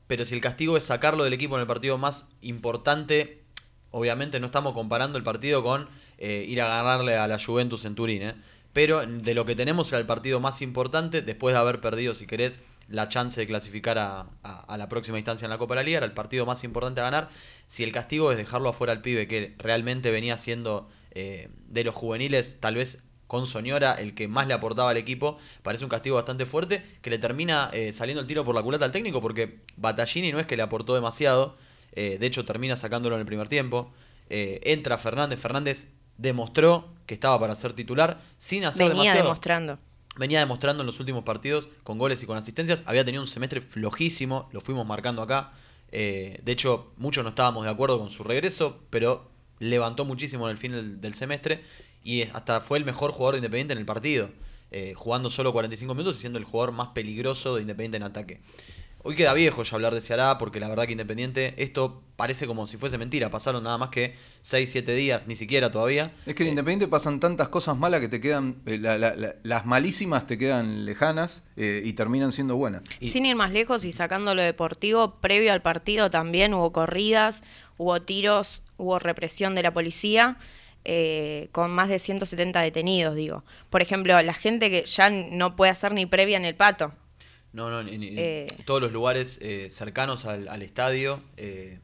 Pero 0.07 0.25
si 0.25 0.35
el 0.35 0.41
castigo 0.41 0.77
es 0.77 0.85
sacarlo 0.85 1.25
del 1.25 1.33
equipo 1.33 1.57
en 1.57 1.63
el 1.63 1.67
partido 1.67 1.99
más 1.99 2.29
importante, 2.41 3.43
obviamente 3.91 4.39
no 4.41 4.47
estamos 4.47 4.73
comparando 4.75 5.19
el 5.19 5.25
partido 5.25 5.63
con 5.63 5.89
eh, 6.19 6.45
ir 6.49 6.61
a 6.63 6.69
ganarle 6.69 7.17
a 7.17 7.27
la 7.29 7.39
Juventus 7.39 7.85
en 7.85 7.95
Turín, 7.95 8.23
¿eh? 8.23 8.35
Pero 8.77 9.07
de 9.07 9.33
lo 9.33 9.47
que 9.47 9.57
tenemos 9.57 9.89
era 9.89 9.99
el 9.99 10.05
partido 10.05 10.39
más 10.39 10.61
importante, 10.61 11.23
después 11.23 11.55
de 11.55 11.59
haber 11.59 11.81
perdido, 11.81 12.15
si 12.15 12.27
querés, 12.27 12.61
la 12.91 13.09
chance 13.09 13.41
de 13.41 13.47
clasificar 13.47 13.97
a, 13.97 14.77
la 14.77 14.89
próxima 14.91 15.17
instancia 15.17 15.47
en 15.47 15.51
la 15.51 15.57
Copa 15.57 15.73
de 15.73 15.81
la 15.81 15.85
Liga, 15.85 15.97
era 15.97 16.07
el 16.07 16.13
partido 16.13 16.45
más 16.45 16.63
importante 16.63 17.01
a 17.01 17.05
ganar. 17.05 17.31
Si 17.69 17.85
el 17.85 17.91
castigo 17.91 18.31
es 18.31 18.37
dejarlo 18.37 18.69
afuera 18.69 18.93
al 18.93 19.01
pibe, 19.01 19.27
que 19.27 19.55
realmente 19.57 20.11
venía 20.11 20.37
siendo 20.37 20.91
eh, 21.13 21.49
de 21.69 21.85
los 21.85 21.95
juveniles, 21.95 22.59
tal 22.61 22.75
vez 22.75 23.03
con 23.27 23.47
Soñora, 23.47 23.95
el 23.95 24.15
que 24.15 24.29
más 24.29 24.47
le 24.47 24.53
aportaba 24.53 24.91
al 24.91 24.99
equipo, 24.99 25.39
parece 25.63 25.83
un 25.83 25.89
castigo 25.89 26.17
bastante 26.17 26.45
fuerte, 26.45 26.85
que 27.01 27.09
le 27.09 27.19
termina 27.19 27.71
eh, 27.73 27.95
saliendo 27.95 28.21
el 28.21 28.27
tiro 28.27 28.45
por 28.45 28.55
la 28.55 28.63
culata 28.63 28.85
al 28.85 28.93
técnico, 28.93 29.23
porque 29.23 29.61
Battaglini 29.79 30.33
no 30.33 30.39
es 30.39 30.47
que 30.47 30.59
le 30.59 30.63
aportó 30.63 30.95
demasiado, 30.95 31.57
eh, 31.93 32.19
de 32.21 32.27
hecho 32.27 32.45
termina 32.45 32.77
sacándolo 32.77 33.15
en 33.15 33.21
el 33.21 33.27
primer 33.27 33.49
tiempo. 33.49 33.95
Entra 34.29 34.99
Fernández, 34.99 35.39
Fernández 35.41 35.87
demostró 36.19 36.89
que 37.07 37.15
estaba 37.15 37.39
para 37.39 37.57
ser 37.57 37.73
titular 37.73 38.23
sin 38.39 38.65
hacer 38.65 38.89
Venía 38.89 39.03
demasiado. 39.03 39.25
demostrando. 39.25 39.79
Venía 40.17 40.41
demostrando 40.41 40.83
en 40.83 40.87
los 40.87 40.99
últimos 40.99 41.25
partidos 41.25 41.69
con 41.85 41.99
goles 41.99 42.23
y 42.23 42.27
con 42.27 42.37
asistencias. 42.39 42.83
Había 42.87 43.05
tenido 43.05 43.23
un 43.23 43.29
semestre 43.29 43.61
flojísimo, 43.61 44.49
lo 44.53 44.61
fuimos 44.61 44.87
marcando 44.87 45.23
acá. 45.23 45.53
Eh, 45.93 46.41
de 46.43 46.53
hecho, 46.53 46.93
muchos 46.97 47.23
no 47.23 47.31
estábamos 47.31 47.65
de 47.65 47.71
acuerdo 47.71 47.99
con 47.99 48.11
su 48.11 48.25
regreso, 48.25 48.81
pero 48.91 49.31
levantó 49.59 50.05
muchísimo 50.05 50.47
en 50.47 50.53
el 50.53 50.59
fin 50.59 50.73
del, 50.73 51.01
del 51.01 51.15
semestre 51.15 51.63
y 52.03 52.23
hasta 52.23 52.61
fue 52.61 52.79
el 52.79 52.85
mejor 52.85 53.11
jugador 53.11 53.35
de 53.35 53.39
Independiente 53.39 53.73
en 53.73 53.81
el 53.81 53.85
partido, 53.85 54.31
eh, 54.71 54.95
jugando 54.97 55.29
solo 55.29 55.53
45 55.53 55.95
minutos 55.95 56.17
y 56.17 56.21
siendo 56.21 56.39
el 56.39 56.45
jugador 56.45 56.73
más 56.73 56.89
peligroso 56.89 57.57
de 57.57 57.63
Independiente 57.63 57.97
en 57.97 58.05
ataque. 58.05 58.41
Hoy 59.07 59.15
queda 59.15 59.33
viejo 59.35 59.63
ya 59.63 59.77
hablar 59.77 59.95
de 59.95 60.01
Ceará 60.01 60.37
porque 60.37 60.59
la 60.59 60.69
verdad 60.69 60.85
que 60.87 60.91
Independiente, 60.91 61.55
esto 61.59 62.03
parece 62.17 62.49
como 62.49 62.67
si 62.67 62.77
fuese 62.77 62.99
mentira. 62.99 63.31
Pasaron 63.31 63.63
nada 63.63 63.79
más 63.79 63.91
que 63.91 64.17
6, 64.43 64.69
7 64.69 64.95
días, 64.97 65.29
ni 65.29 65.37
siquiera 65.37 65.71
todavía. 65.71 66.11
Es 66.27 66.35
que 66.35 66.43
en 66.43 66.49
Independiente 66.49 66.89
pasan 66.89 67.21
tantas 67.21 67.49
cosas 67.49 67.77
malas 67.77 68.01
que 68.01 68.09
te 68.09 68.21
quedan, 68.21 68.57
eh, 68.67 68.79
la- 68.79 68.99
la- 68.99 69.15
la- 69.15 69.37
las 69.45 69.65
malísimas 69.65 70.27
te 70.27 70.37
quedan 70.39 70.85
lejanas 70.85 71.45
eh, 71.57 71.83
y 71.85 71.93
terminan 71.93 72.33
siendo 72.33 72.57
buenas. 72.57 72.83
Y- 72.99 73.11
Sin 73.11 73.25
ir 73.27 73.37
más 73.37 73.53
lejos 73.53 73.85
y 73.85 73.93
sacando 73.93 74.35
lo 74.35 74.43
deportivo, 74.43 75.21
previo 75.21 75.53
al 75.53 75.63
partido 75.63 76.11
también 76.11 76.53
hubo 76.53 76.73
corridas, 76.73 77.45
hubo 77.79 78.03
tiros, 78.03 78.63
hubo 78.77 78.99
represión 78.99 79.55
de 79.55 79.63
la 79.63 79.73
policía, 79.73 80.37
eh, 80.85 81.49
con 81.53 81.71
más 81.71 81.89
de 81.89 82.01
170 82.01 82.61
detenidos, 82.61 83.15
digo. 83.15 83.45
Por 83.71 83.83
ejemplo, 83.83 84.21
la 84.21 84.35
gente 84.35 84.69
que 84.69 84.85
ya 84.85 85.11
no 85.11 85.55
puede 85.55 85.71
hacer 85.71 85.93
ni 85.93 86.07
previa 86.07 86.37
en 86.37 86.45
el 86.45 86.57
pato. 86.57 86.93
No, 87.57 87.71
no, 87.71 87.81
en, 87.81 87.89
en- 87.89 88.19
Eh. 88.19 88.47
todos 88.67 88.81
los 88.83 88.93
lugares 88.93 89.39
eh, 89.43 89.69
cercanos 89.71 90.27
al, 90.27 90.47
al 90.49 90.63
estadio. 90.63 91.23
eh, 91.37 91.79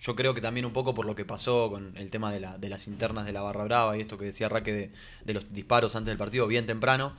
yo 0.00 0.14
creo 0.14 0.34
que 0.34 0.42
también 0.42 0.66
un 0.66 0.74
poco 0.74 0.94
por 0.94 1.06
lo 1.06 1.14
que 1.14 1.24
pasó 1.24 1.70
con 1.70 1.96
el 1.96 2.10
tema 2.10 2.30
de, 2.30 2.38
la- 2.38 2.58
de 2.58 2.68
las 2.68 2.86
internas 2.88 3.24
de 3.24 3.32
la 3.32 3.40
Barra 3.40 3.64
Brava 3.64 3.96
y 3.96 4.02
esto 4.02 4.18
que 4.18 4.26
decía 4.26 4.50
Raque 4.50 4.70
de, 4.70 4.90
de 5.24 5.32
los 5.32 5.50
disparos 5.54 5.96
antes 5.96 6.08
del 6.08 6.18
partido, 6.18 6.46
bien 6.46 6.66
temprano, 6.66 7.16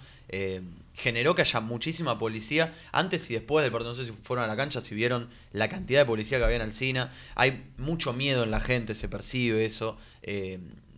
generó 0.94 1.34
que 1.34 1.42
haya 1.42 1.60
muchísima 1.62 2.20
policía 2.20 2.76
antes 2.92 3.28
y 3.32 3.34
después 3.34 3.64
del 3.64 3.72
partido. 3.72 3.90
No 3.92 3.96
sé 3.98 4.06
si 4.06 4.12
fueron 4.12 4.46
a 4.46 4.48
la 4.48 4.56
cancha, 4.56 4.82
si 4.84 4.94
vieron 4.94 5.30
la 5.52 5.68
cantidad 5.68 6.02
de 6.02 6.06
policía 6.06 6.38
que 6.38 6.44
había 6.44 6.58
en 6.58 6.62
Alcina. 6.62 7.12
Hay 7.34 7.64
mucho 7.78 8.14
miedo 8.14 8.44
en 8.44 8.52
la 8.52 8.62
gente, 8.62 8.94
se 8.94 9.10
percibe 9.10 9.66
eso. 9.66 9.98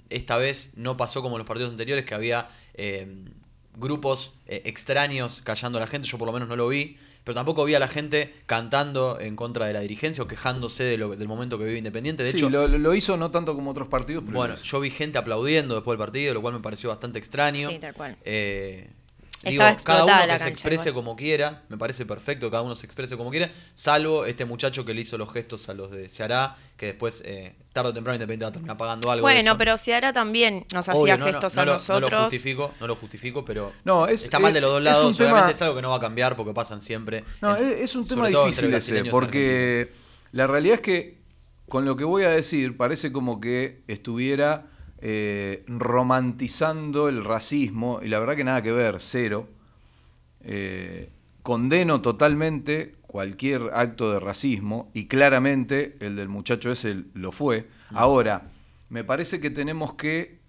esta 0.09 0.35
vez 0.37 0.71
no 0.75 0.97
pasó 0.97 1.21
como 1.21 1.35
en 1.37 1.39
los 1.39 1.47
partidos 1.47 1.71
anteriores, 1.71 2.03
que 2.03 2.15
había 2.15 2.49
grupos 3.79 4.34
eh, 4.48 4.62
extraños 4.65 5.41
callando 5.43 5.77
a 5.77 5.81
la 5.81 5.88
gente, 5.88 6.07
yo 6.07 6.17
por 6.17 6.25
lo 6.27 6.34
menos 6.34 6.48
no 6.50 6.55
lo 6.55 6.67
vi, 6.67 6.98
pero 7.24 7.36
tampoco 7.36 7.65
vi 7.65 7.75
a 7.75 7.79
la 7.79 7.88
gente 7.89 8.34
cantando 8.46 9.19
en 9.19 9.36
contra 9.36 9.65
de 9.65 9.74
la 9.74 9.81
dirigencia 9.81 10.24
o 10.24 10.27
quejándose 10.27 10.84
de 10.84 10.98
lo- 10.98 11.15
del 11.15 11.27
momento 11.27 11.57
que 11.57 11.65
vive 11.65 11.77
Independiente. 11.77 12.24
De 12.24 12.31
Sí, 12.31 12.38
hecho, 12.38 12.50
lo, 12.50 12.67
lo 12.67 12.96
hizo 12.96 13.17
no 13.17 13.31
tanto 13.31 13.53
como 13.53 13.72
otros 13.72 13.88
partidos, 13.89 14.24
pero 14.25 14.38
bueno, 14.38 14.55
yo 14.55 14.79
vi 14.79 14.89
gente 14.89 15.17
aplaudiendo 15.17 15.75
después 15.75 15.98
del 15.98 16.05
partido, 16.05 16.34
lo 16.34 16.41
cual 16.41 16.53
me 16.53 16.60
pareció 16.62 16.89
bastante 16.89 17.19
extraño. 17.19 17.69
Sí, 17.69 17.79
tal 17.79 17.93
cual. 17.93 18.17
Eh, 18.24 18.89
digo, 19.44 19.63
cada 19.84 20.03
uno 20.06 20.13
la 20.15 20.22
que 20.25 20.32
se 20.34 20.38
cancha 20.38 20.50
exprese 20.50 20.89
igual. 20.89 21.03
como 21.06 21.15
quiera, 21.15 21.63
me 21.70 21.77
parece 21.77 22.06
perfecto 22.06 22.48
que 22.48 22.51
cada 22.51 22.63
uno 22.63 22.75
se 22.75 22.86
exprese 22.86 23.15
como 23.17 23.29
quiera, 23.32 23.50
salvo 23.75 24.25
este 24.25 24.46
muchacho 24.46 24.84
que 24.86 24.94
le 24.94 25.01
hizo 25.01 25.17
los 25.17 25.32
gestos 25.32 25.70
a 25.70 25.74
los 25.74 25.91
de 25.91 26.10
Ceará, 26.10 26.58
que 26.75 26.88
después, 26.88 27.22
eh, 27.25 27.56
tarde 27.74 27.89
o 27.89 27.94
temprano, 27.94 28.15
Independiente 28.15 28.46
va 28.46 28.50
a 28.50 28.51
terminar 28.53 28.77
pagando 28.77 29.12
algo. 29.12 29.22
Bueno, 29.24 29.58
pero 29.58 29.77
Ciara 29.77 30.13
también 30.13 30.65
nos 30.74 30.88
Obvio, 30.89 31.01
hacía 31.13 31.17
no, 31.17 31.25
gestos 31.25 31.56
no 31.56 31.62
a 31.62 31.65
lo- 31.65 31.74
nosotros. 31.74 32.12
No 32.12 32.17
lo 32.17 32.24
justifico, 32.25 32.74
no 32.79 32.88
lo 32.88 32.96
justifico, 32.96 33.46
pero 33.46 33.72
No, 33.84 34.08
es- 34.08 34.24
está 34.24 34.39
mal 34.39 34.53
de 34.53 34.60
es- 34.60 34.62
los 34.63 34.72
dos 34.72 34.79
es 34.79 34.84
lados. 34.86 35.06
un 35.06 35.15
tema- 35.17 35.32
Obviamente 35.34 35.53
es 35.56 35.62
algo 35.62 35.75
que 35.75 35.82
no 35.82 35.89
va 35.89 35.96
a 35.98 36.00
cambiar 36.01 36.36
porque 36.36 36.53
pasan 36.53 36.82
siempre. 36.82 37.24
No, 37.41 37.56
en- 37.56 37.63
es, 37.67 37.82
es 37.82 37.96
un 37.96 38.08
tema 38.08 38.27
difícil 38.27 38.74
ese, 38.74 39.06
porque 39.06 39.91
la 40.32 40.48
realidad 40.48 40.75
es 40.75 40.82
que 40.82 41.17
con 41.67 41.84
lo 41.86 41.96
que 41.98 42.03
voy 42.06 42.24
a 42.24 42.29
decir 42.29 42.77
parece 42.77 43.12
como 43.12 43.41
que 43.41 43.84
estuviera 43.88 44.67
eh, 44.99 45.63
romantizando 45.67 47.07
el 47.09 47.23
racismo, 47.23 47.99
y 48.03 48.07
la 48.07 48.19
verdad 48.19 48.35
que 48.35 48.43
nada 48.43 48.61
que 48.61 48.71
ver, 48.71 48.97
cero. 48.99 49.47
Eh, 50.41 51.09
condeno 51.43 52.01
totalmente 52.01 52.95
cualquier 53.07 53.69
acto 53.73 54.11
de 54.11 54.19
racismo, 54.19 54.91
y 54.93 55.05
claramente 55.07 55.95
el 56.01 56.15
del 56.15 56.27
muchacho 56.29 56.71
ese 56.71 57.03
lo 57.13 57.31
fue. 57.31 57.67
Ahora, 57.91 58.51
me 58.89 59.03
parece 59.03 59.39
que 59.39 59.49
tenemos 59.49 59.93
que 59.93 60.39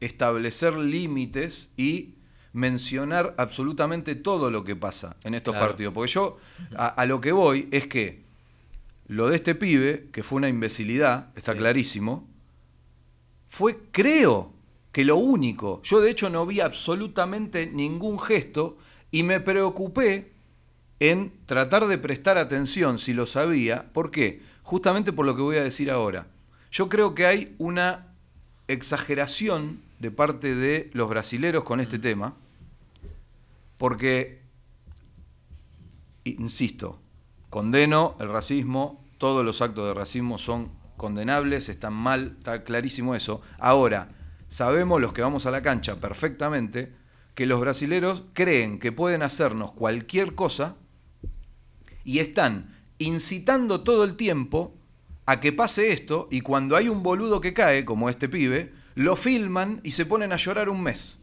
establecer 0.00 0.74
límites 0.76 1.68
y 1.76 2.14
mencionar 2.52 3.34
absolutamente 3.38 4.14
todo 4.14 4.50
lo 4.50 4.64
que 4.64 4.74
pasa 4.76 5.16
en 5.24 5.34
estos 5.34 5.52
Claro. 5.52 5.68
partidos. 5.68 5.92
Porque 5.94 6.10
yo 6.10 6.38
a, 6.76 6.86
a 6.88 7.06
lo 7.06 7.20
que 7.20 7.32
voy 7.32 7.68
es 7.70 7.86
que 7.86 8.24
lo 9.06 9.28
de 9.28 9.36
este 9.36 9.54
pibe, 9.54 10.08
que 10.10 10.22
fue 10.22 10.36
una 10.38 10.48
imbecilidad, 10.48 11.28
está 11.36 11.52
Sí. 11.52 11.58
clarísimo, 11.58 12.28
fue, 13.50 13.80
creo, 13.90 14.52
que 14.92 15.04
lo 15.04 15.16
único. 15.16 15.82
Yo 15.82 16.00
de 16.00 16.10
hecho 16.10 16.30
no 16.30 16.46
vi 16.46 16.60
absolutamente 16.60 17.66
ningún 17.66 18.18
gesto 18.18 18.78
y 19.10 19.24
me 19.24 19.40
preocupé 19.40 20.32
en 21.00 21.32
tratar 21.46 21.88
de 21.88 21.98
prestar 21.98 22.38
atención 22.38 22.98
si 22.98 23.12
lo 23.12 23.26
sabía. 23.26 23.92
¿Por 23.92 24.12
qué? 24.12 24.40
Justamente 24.62 25.12
por 25.12 25.26
lo 25.26 25.34
que 25.34 25.42
voy 25.42 25.56
a 25.56 25.64
decir 25.64 25.90
ahora. 25.90 26.28
Yo 26.70 26.88
creo 26.88 27.14
que 27.14 27.26
hay 27.26 27.54
una 27.58 28.14
exageración 28.68 29.82
de 29.98 30.12
parte 30.12 30.54
de 30.54 30.88
los 30.92 31.08
brasileros 31.08 31.64
con 31.64 31.80
este 31.80 31.98
tema, 31.98 32.36
porque, 33.78 34.42
insisto, 36.24 37.00
condeno 37.48 38.16
el 38.20 38.28
racismo, 38.28 39.04
todos 39.18 39.44
los 39.44 39.60
actos 39.60 39.88
de 39.88 39.94
racismo 39.94 40.38
son 40.38 40.79
condenables, 41.00 41.68
están 41.70 41.94
mal, 41.94 42.36
está 42.38 42.62
clarísimo 42.62 43.14
eso. 43.14 43.40
Ahora, 43.58 44.10
sabemos 44.46 45.00
los 45.00 45.12
que 45.14 45.22
vamos 45.22 45.46
a 45.46 45.50
la 45.50 45.62
cancha 45.62 45.96
perfectamente 45.96 46.92
que 47.34 47.46
los 47.46 47.58
brasileros 47.60 48.24
creen 48.34 48.78
que 48.78 48.92
pueden 48.92 49.22
hacernos 49.22 49.72
cualquier 49.72 50.34
cosa 50.34 50.76
y 52.04 52.18
están 52.18 52.76
incitando 52.98 53.80
todo 53.80 54.04
el 54.04 54.14
tiempo 54.16 54.74
a 55.26 55.40
que 55.40 55.52
pase 55.52 55.90
esto 55.92 56.28
y 56.30 56.42
cuando 56.42 56.76
hay 56.76 56.88
un 56.88 57.02
boludo 57.02 57.40
que 57.40 57.54
cae, 57.54 57.84
como 57.84 58.10
este 58.10 58.28
pibe, 58.28 58.72
lo 58.94 59.16
filman 59.16 59.80
y 59.84 59.92
se 59.92 60.04
ponen 60.04 60.32
a 60.32 60.36
llorar 60.36 60.68
un 60.68 60.82
mes. 60.82 61.18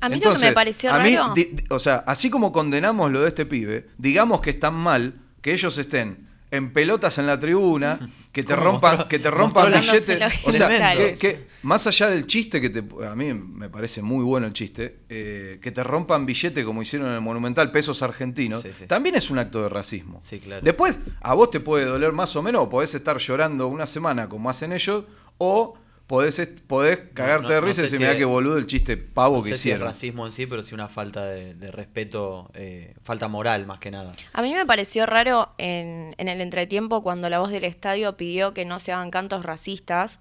A 0.00 0.08
mí 0.08 0.20
lo 0.20 0.32
que 0.34 0.38
me 0.38 0.52
pareció 0.52 0.92
a 0.92 0.98
mí, 0.98 1.16
raro. 1.16 1.32
di- 1.34 1.44
di- 1.52 1.64
o 1.70 1.78
sea, 1.78 2.04
así 2.06 2.28
como 2.30 2.52
condenamos 2.52 3.10
lo 3.10 3.22
de 3.22 3.28
este 3.28 3.46
pibe, 3.46 3.88
digamos 3.98 4.40
que 4.40 4.50
están 4.50 4.74
mal 4.74 5.20
que 5.40 5.52
ellos 5.52 5.78
estén 5.78 6.28
en 6.50 6.72
pelotas 6.72 7.18
en 7.18 7.26
la 7.26 7.38
tribuna, 7.38 7.98
que 8.30 8.42
te 8.44 8.54
¿Cómo 8.54 8.64
rompan, 8.64 9.08
que 9.08 9.18
te 9.18 9.30
rompan 9.30 9.72
billetes. 9.72 10.20
O 10.44 10.52
sea, 10.52 10.94
que, 10.96 11.14
que 11.16 11.46
más 11.62 11.86
allá 11.86 12.08
del 12.10 12.26
chiste 12.26 12.60
que 12.60 12.70
te, 12.70 12.84
a 13.06 13.14
mí 13.14 13.32
me 13.34 13.68
parece 13.70 14.02
muy 14.02 14.22
bueno 14.24 14.46
el 14.46 14.52
chiste, 14.52 15.00
eh, 15.08 15.58
que 15.60 15.72
te 15.72 15.82
rompan 15.82 16.26
billete 16.26 16.64
como 16.64 16.82
hicieron 16.82 17.08
en 17.08 17.14
el 17.14 17.20
Monumental, 17.20 17.70
pesos 17.72 18.02
argentinos, 18.02 18.62
Sí, 18.62 18.70
sí. 18.72 18.86
también 18.86 19.14
es 19.16 19.30
un 19.30 19.38
acto 19.38 19.62
de 19.62 19.68
racismo. 19.68 20.20
Sí, 20.22 20.38
claro. 20.38 20.62
Después, 20.64 21.00
a 21.20 21.34
vos 21.34 21.50
te 21.50 21.60
puede 21.60 21.86
doler 21.86 22.12
más 22.12 22.36
o 22.36 22.42
menos, 22.42 22.62
o 22.64 22.68
podés 22.68 22.94
estar 22.94 23.16
llorando 23.18 23.66
una 23.68 23.86
semana 23.86 24.28
como 24.28 24.48
hacen 24.50 24.72
ellos, 24.72 25.04
o 25.38 25.74
podés, 26.06 26.38
podés 26.66 26.98
cagarte 27.14 27.44
no- 27.48 27.54
de 27.54 27.60
no 27.60 27.66
risa 27.66 27.82
y 27.82 27.84
sé 27.86 27.90
si 27.92 27.98
mirá 27.98 28.12
es- 28.12 28.18
qué 28.18 28.24
boludo 28.24 28.56
el 28.58 28.66
chiste 28.66 28.96
pavo 28.96 29.38
No 29.38 29.42
que 29.42 29.50
sé 29.50 29.54
si 29.54 29.54
es 29.54 29.60
hicieron. 29.74 29.88
racismo 29.88 30.26
en 30.26 30.32
sí, 30.32 30.46
pero 30.46 30.62
sí 30.62 30.74
una 30.74 30.88
falta 30.88 31.24
de, 31.24 31.54
de 31.54 31.70
respeto, 31.70 32.50
eh, 32.54 32.94
falta 33.02 33.28
moral 33.28 33.66
más 33.66 33.78
que 33.78 33.90
nada. 33.90 34.12
A 34.32 34.42
mí 34.42 34.52
me 34.54 34.66
pareció 34.66 35.06
raro 35.06 35.52
en, 35.58 36.14
en 36.18 36.28
el 36.28 36.40
entretiempo 36.40 37.02
cuando 37.02 37.28
la 37.30 37.38
voz 37.38 37.50
del 37.50 37.64
estadio 37.64 38.16
pidió 38.16 38.52
que 38.54 38.64
no 38.64 38.78
se 38.80 38.92
hagan 38.92 39.10
cantos 39.10 39.44
racistas. 39.44 40.20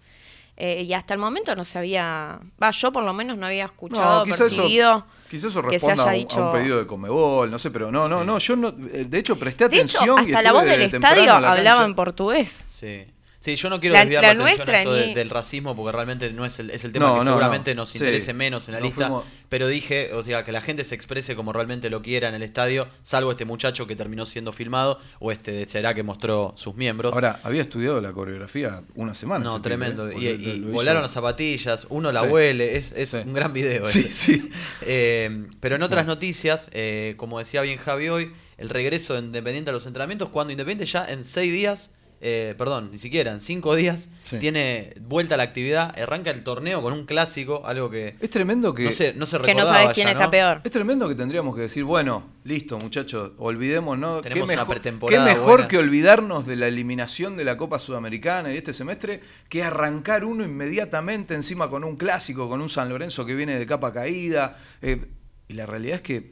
eh, 0.56 0.84
y 0.84 0.94
hasta 0.94 1.16
el 1.16 1.20
momento 1.20 1.56
no 1.56 1.66
se 1.66 1.80
había. 1.80 2.40
Va, 2.62 2.70
yo 2.70 2.92
por 2.92 3.02
lo 3.04 3.12
menos 3.12 3.40
no 3.40 3.48
había 3.48 3.66
escuchado, 3.66 4.20
No, 4.20 4.24
quizás 4.24 4.42
eso, 4.42 4.58
percibido 4.62 5.06
quizás 5.28 5.46
eso 5.52 5.62
que 5.64 5.80
se 5.80 5.88
responda 5.88 6.04
haya 6.04 6.12
a 6.12 6.14
un, 6.14 6.20
dicho. 6.20 6.44
a 6.44 6.46
un 6.46 6.52
pedido 6.54 6.78
de 6.78 6.86
Comebol, 6.86 7.50
no 7.50 7.58
sé, 7.58 7.72
pero 7.72 7.90
no, 7.92 8.08
no, 8.08 8.24
no, 8.24 8.38
yo 8.38 8.56
no, 8.56 8.68
eh, 8.70 9.06
de 9.10 9.18
hecho 9.18 9.36
presté 9.40 9.68
de 9.68 9.78
hecho, 9.82 9.98
atención. 10.04 10.30
y 10.30 10.32
hasta 10.32 10.44
la 10.44 10.52
voz 10.52 10.66
del 10.66 10.82
estadio 10.84 11.34
hablaba 11.34 11.56
cancha. 11.56 11.86
en 11.86 11.96
portugués. 11.96 12.64
Sí. 12.68 13.04
Sí, 13.44 13.58
yo 13.58 13.70
no 13.70 13.82
quiero 13.82 13.92
La- 13.96 14.00
desviar 14.06 14.22
la 14.24 14.28
la, 14.34 14.44
atención 14.44 14.58
nuestra 14.58 14.78
a 14.78 14.82
esto 14.84 14.94
de- 14.94 15.14
del 15.16 15.30
racismo 15.30 15.76
porque 15.76 15.92
realmente 15.92 16.32
no 16.32 16.46
es 16.46 16.60
el, 16.60 16.70
es 16.70 16.86
el 16.86 16.94
tema 16.94 17.08
No, 17.08 17.14
que 17.16 17.20
no, 17.20 17.26
seguramente 17.26 17.76
no. 17.76 17.82
nos 17.82 17.90
Sí. 17.90 17.98
interese 17.98 18.34
menos 18.34 18.70
en 18.70 18.76
la 18.76 18.80
lista. 18.80 19.08
fuimos- 19.08 19.26
Pero 19.50 19.68
dije, 19.68 20.12
o 20.14 20.24
sea, 20.24 20.46
que 20.46 20.54
la 20.54 20.62
gente 20.62 20.86
se 20.86 20.96
exprese 20.96 21.36
como 21.36 21.52
realmente 21.52 21.90
lo 21.90 22.02
quiera 22.02 22.30
en 22.30 22.36
el 22.36 22.42
estadio, 22.42 22.88
salvo 23.04 23.32
este 23.32 23.44
muchacho 23.44 23.86
que 23.86 23.98
terminó 23.98 24.26
siendo 24.26 24.54
filmado 24.54 24.98
o 25.20 25.30
este 25.34 25.52
de 25.52 25.68
Cherá 25.68 25.94
que 25.94 26.04
mostró 26.04 26.54
sus 26.56 26.76
miembros. 26.76 27.14
Ahora, 27.14 27.42
había 27.44 27.62
estudiado 27.62 28.00
la 28.00 28.14
coreografía 28.14 28.82
una 28.96 29.14
semana. 29.14 29.44
no, 29.44 29.62
tremendo. 29.62 30.08
¿eh? 30.08 30.12
Y, 30.12 30.14
Porque 30.14 30.30
y 30.30 30.38
lo- 30.38 30.44
lo 30.54 30.68
hizo- 30.68 30.72
volaron 30.72 31.02
las 31.02 31.12
zapatillas, 31.12 31.88
uno 31.90 32.14
la 32.14 32.22
Sí. 32.22 32.28
huele, 32.28 32.78
es, 32.78 32.94
es 32.96 33.10
Sí. 33.10 33.18
un 33.26 33.34
gran 33.34 33.52
video. 33.52 33.84
Sí, 33.84 34.00
ese. 34.00 34.10
sí. 34.14 34.52
Eh, 34.88 35.48
pero 35.60 35.76
en 35.76 35.84
otras 35.84 36.06
noticias, 36.06 36.70
eh, 36.72 37.16
como 37.18 37.40
decía 37.40 37.62
bien 37.62 37.78
Javi 37.78 38.08
hoy, 38.08 38.32
el 38.58 38.70
regreso 38.70 39.16
de 39.16 39.20
Independiente 39.20 39.70
a 39.70 39.74
los 39.74 39.86
entrenamientos, 39.86 40.30
cuando 40.30 40.52
Independiente 40.52 40.86
ya 40.90 41.06
en 41.06 41.26
seis 41.26 41.52
días, 41.52 41.92
eh, 42.26 42.56
perdón, 42.58 42.90
ni 42.92 42.98
siquiera 42.98 43.32
en 43.32 43.40
cinco 43.42 43.76
días, 43.76 44.10
Sí. 44.24 44.40
tiene 44.40 44.94
vuelta 45.02 45.36
a 45.36 45.38
la 45.38 45.44
actividad, 45.44 45.94
arranca 46.00 46.32
el 46.32 46.44
torneo 46.46 46.82
con 46.82 46.94
un 46.94 47.06
clásico, 47.06 47.62
algo 47.66 47.90
que 47.90 48.16
Es 48.22 48.30
tremendo 48.30 48.74
que. 48.74 48.86
no 48.86 48.92
se, 48.94 49.14
no 49.14 49.26
se 49.26 49.38
Que 49.40 49.54
no 49.54 49.60
recordaba 49.60 49.80
sabes 49.82 49.94
quién 49.94 50.08
ya, 50.08 50.12
está 50.14 50.24
¿no? 50.26 50.32
peor. 50.32 50.62
Es 50.64 50.72
tremendo 50.72 51.10
que 51.10 51.16
tendríamos 51.16 51.54
que 51.56 51.62
decir, 51.64 51.84
bueno, 51.84 52.32
listo, 52.46 52.78
muchachos, 52.80 53.32
olvidemos, 53.38 53.98
¿no? 53.98 54.22
Tenemos 54.22 54.48
qué 54.48 54.54
una 54.54 54.62
mejor, 54.64 54.76
pretemporada 54.76 55.26
qué 55.26 55.30
mejor 55.34 55.52
buena. 55.52 55.68
que 55.68 55.78
olvidarnos 55.78 56.46
de 56.48 56.56
la 56.56 56.68
eliminación 56.70 57.36
de 57.36 57.44
la 57.44 57.58
Copa 57.58 57.78
Sudamericana 57.80 58.50
y 58.50 58.54
de 58.54 58.58
este 58.60 58.74
semestre 58.74 59.20
que 59.50 59.62
arrancar 59.62 60.24
uno 60.24 60.46
inmediatamente 60.46 61.36
encima 61.36 61.70
con 61.70 61.84
un 61.84 61.98
clásico, 61.98 62.48
con 62.48 62.62
un 62.62 62.70
San 62.70 62.88
Lorenzo 62.88 63.26
que 63.26 63.36
viene 63.36 63.60
de 63.60 63.66
capa 63.66 63.92
caída. 63.92 64.56
eh, 64.82 65.06
y 65.50 65.54
la 65.56 65.66
realidad 65.66 65.98
es 65.98 66.02
que 66.02 66.32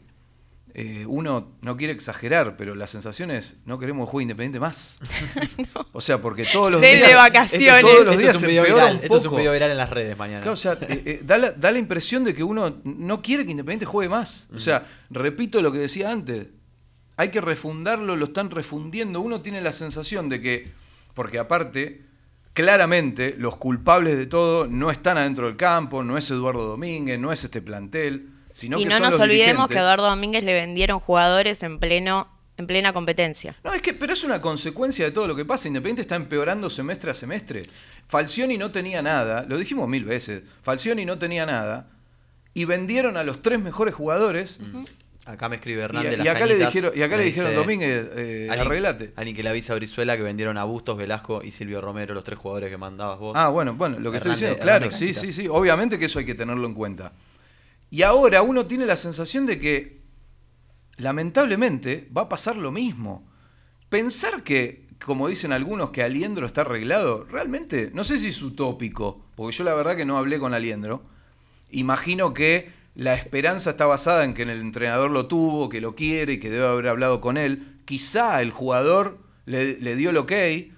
eh, 0.74 1.06
uno 1.08 1.58
no 1.62 1.76
quiere 1.76 1.92
exagerar, 1.92 2.56
pero 2.56 2.76
la 2.76 2.88
sensación 2.88 3.30
es, 3.30 3.56
no 3.66 3.78
queremos 3.78 4.10
juego 4.10 4.22
independiente 4.22 4.60
más. 4.60 5.00
O 5.94 6.00
sea, 6.00 6.22
porque 6.22 6.46
todos 6.46 6.72
los 6.72 6.82
días... 6.82 7.14
vacaciones. 7.16 7.82
Todos 7.82 8.06
los 8.06 8.16
Esto 8.16 8.18
días 8.18 8.36
es 8.36 8.42
un 8.42 8.48
video 8.48 8.64
viral, 8.64 8.96
un 8.96 9.04
esto 9.04 9.18
es 9.18 9.26
un 9.26 9.38
video 9.38 9.52
viral 9.52 9.72
en 9.72 9.78
las 9.78 9.90
redes 9.90 10.18
mañana. 10.18 10.40
Claro, 10.40 10.54
o 10.54 10.58
sea, 10.58 10.74
eh, 10.74 11.04
eh, 11.06 11.22
da, 11.24 11.38
la, 11.38 11.52
da 11.52 11.72
la 11.72 11.80
impresión 11.80 12.24
de 12.24 12.34
que 12.34 12.44
uno 12.44 12.82
no 12.84 13.22
quiere 13.22 13.46
que 13.46 13.52
Independiente 13.52 13.86
juegue 13.86 14.10
más. 14.10 14.48
O 14.54 14.60
sea, 14.60 14.86
repito 15.10 15.62
lo 15.62 15.72
que 15.72 15.80
decía 15.80 16.12
antes. 16.12 16.48
Hay 17.18 17.30
que 17.30 17.42
refundarlo, 17.42 18.16
lo 18.16 18.26
están 18.26 18.50
refundiendo. 18.50 19.20
Uno 19.20 19.42
tiene 19.42 19.62
la 19.62 19.74
sensación 19.74 20.30
de 20.30 20.42
que, 20.42 20.72
porque 21.14 21.38
aparte, 21.38 22.06
claramente 22.54 23.36
los 23.38 23.58
culpables 23.58 24.18
de 24.18 24.28
todo 24.28 24.68
no 24.68 24.92
están 24.92 25.18
adentro 25.18 25.48
del 25.48 25.58
campo, 25.58 26.04
no 26.04 26.18
es 26.18 26.30
Eduardo 26.32 26.66
Domínguez, 26.68 27.20
no 27.20 27.32
es 27.32 27.44
este 27.44 27.62
plantel, 27.62 28.30
sino 28.54 28.80
y 28.80 28.84
que 28.84 28.90
no 28.90 28.96
son 28.96 29.02
nos 29.04 29.12
los 29.12 29.20
olvidemos 29.22 29.68
dirigentes. 29.70 29.76
que 29.76 29.80
a 29.80 29.82
Eduardo 29.82 30.08
Domínguez 30.10 30.44
le 30.44 30.54
vendieron 30.54 31.00
jugadores 31.00 31.64
en 31.64 31.80
pleno 31.80 32.28
en 32.58 32.68
plena 32.68 32.94
competencia. 32.94 33.56
No, 33.64 33.74
es 33.74 33.82
que, 33.82 33.92
pero 33.94 34.14
es 34.14 34.24
una 34.24 34.40
consecuencia 34.40 35.04
de 35.06 35.12
todo 35.12 35.28
lo 35.28 35.36
que 35.36 35.46
pasa. 35.46 35.68
Independiente 35.68 36.02
está 36.04 36.16
empeorando 36.16 36.70
semestre 36.70 37.10
a 37.10 37.14
semestre. 37.16 37.64
Falcioni 38.08 38.56
no 38.58 38.72
tenía 38.72 39.02
nada, 39.02 39.46
lo 39.48 39.58
dijimos 39.58 39.88
mil 39.90 40.04
veces. 40.06 40.44
Falcioni 40.62 41.04
no 41.06 41.18
tenía 41.18 41.46
nada. 41.48 41.88
Y 42.54 42.66
vendieron 42.66 43.18
a 43.18 43.24
los 43.24 43.42
tres 43.42 43.60
mejores 43.60 43.96
jugadores. 43.96 44.60
Acá 45.26 45.50
me 45.50 45.56
escribe 45.56 45.82
Y, 45.82 45.84
Hernán 45.86 46.04
de 46.04 46.14
y 46.14 46.18
las 46.18 46.28
acá 46.28 46.46
le 46.46 46.58
dijeron, 46.58 46.92
y 46.96 47.02
acá 47.02 47.16
le 47.18 47.24
dijeron 47.24 47.56
Domínguez, 47.56 48.10
eh, 48.16 48.48
alguien- 48.50 48.68
arreglate. 48.68 49.14
Alguien 49.16 49.36
que 49.38 49.44
le 49.44 49.50
avisa 49.50 49.74
a 49.74 49.76
Brizuela 49.78 50.18
que 50.18 50.24
vendieron 50.24 50.58
a 50.58 50.64
Bustos, 50.64 50.98
Velasco 50.98 51.42
y 51.44 51.52
Silvio 51.52 51.80
Romero, 51.80 52.14
los 52.14 52.24
tres 52.24 52.38
jugadores 52.38 52.70
que 52.70 52.78
mandabas 52.78 53.18
vos. 53.20 53.34
Ah, 53.36 53.48
bueno, 53.50 53.74
bueno, 53.76 53.98
lo 54.00 54.12
que 54.12 54.18
estoy 54.18 54.32
Hernán 54.34 54.40
de- 54.40 54.46
diciendo, 54.48 54.64
claro, 54.64 54.86
de 54.90 54.92
sí, 54.92 55.14
sí, 55.14 55.32
sí. 55.34 55.48
Obviamente 55.50 55.98
que 55.98 56.06
eso 56.06 56.20
hay 56.20 56.26
que 56.26 56.36
tenerlo 56.36 56.68
en 56.68 56.74
cuenta. 56.74 57.14
Y 57.92 58.02
ahora 58.02 58.42
uno 58.42 58.66
tiene 58.66 58.86
la 58.88 58.96
sensación 58.96 59.46
de 59.46 59.60
que, 59.60 60.02
lamentablemente, 60.98 62.10
va 62.16 62.24
a 62.24 62.30
pasar 62.30 62.56
lo 62.58 62.72
mismo. 62.72 63.28
Pensar 63.90 64.44
que, 64.44 64.88
como 65.04 65.28
dicen 65.28 65.52
algunos, 65.52 65.90
que 65.92 66.04
Aliendro 66.04 66.46
está 66.46 66.62
arreglado, 66.62 67.26
realmente, 67.26 67.92
no 67.94 68.04
sé 68.04 68.18
si 68.18 68.28
es 68.28 68.42
utópico, 68.42 69.26
porque 69.36 69.56
yo 69.58 69.64
la 69.64 69.74
verdad 69.74 69.96
que 69.96 70.06
no 70.06 70.18
hablé 70.18 70.40
con 70.40 70.54
Aliendro. 70.54 71.04
Imagino 71.70 72.34
que 72.34 72.72
la 72.96 73.14
esperanza 73.16 73.72
está 73.72 73.86
basada 73.86 74.24
en 74.24 74.34
que 74.34 74.44
el 74.44 74.50
entrenador 74.52 75.12
lo 75.12 75.28
tuvo, 75.28 75.70
que 75.70 75.82
lo 75.82 75.96
quiere 75.96 76.34
y 76.34 76.40
que 76.40 76.50
debe 76.50 76.68
haber 76.68 76.88
hablado 76.88 77.22
con 77.22 77.38
él. 77.38 77.78
Quizá 77.86 78.42
el 78.42 78.52
jugador 78.52 79.20
le, 79.46 79.78
le 79.80 79.96
dio 79.96 80.12
el 80.12 80.18
ok. 80.18 80.32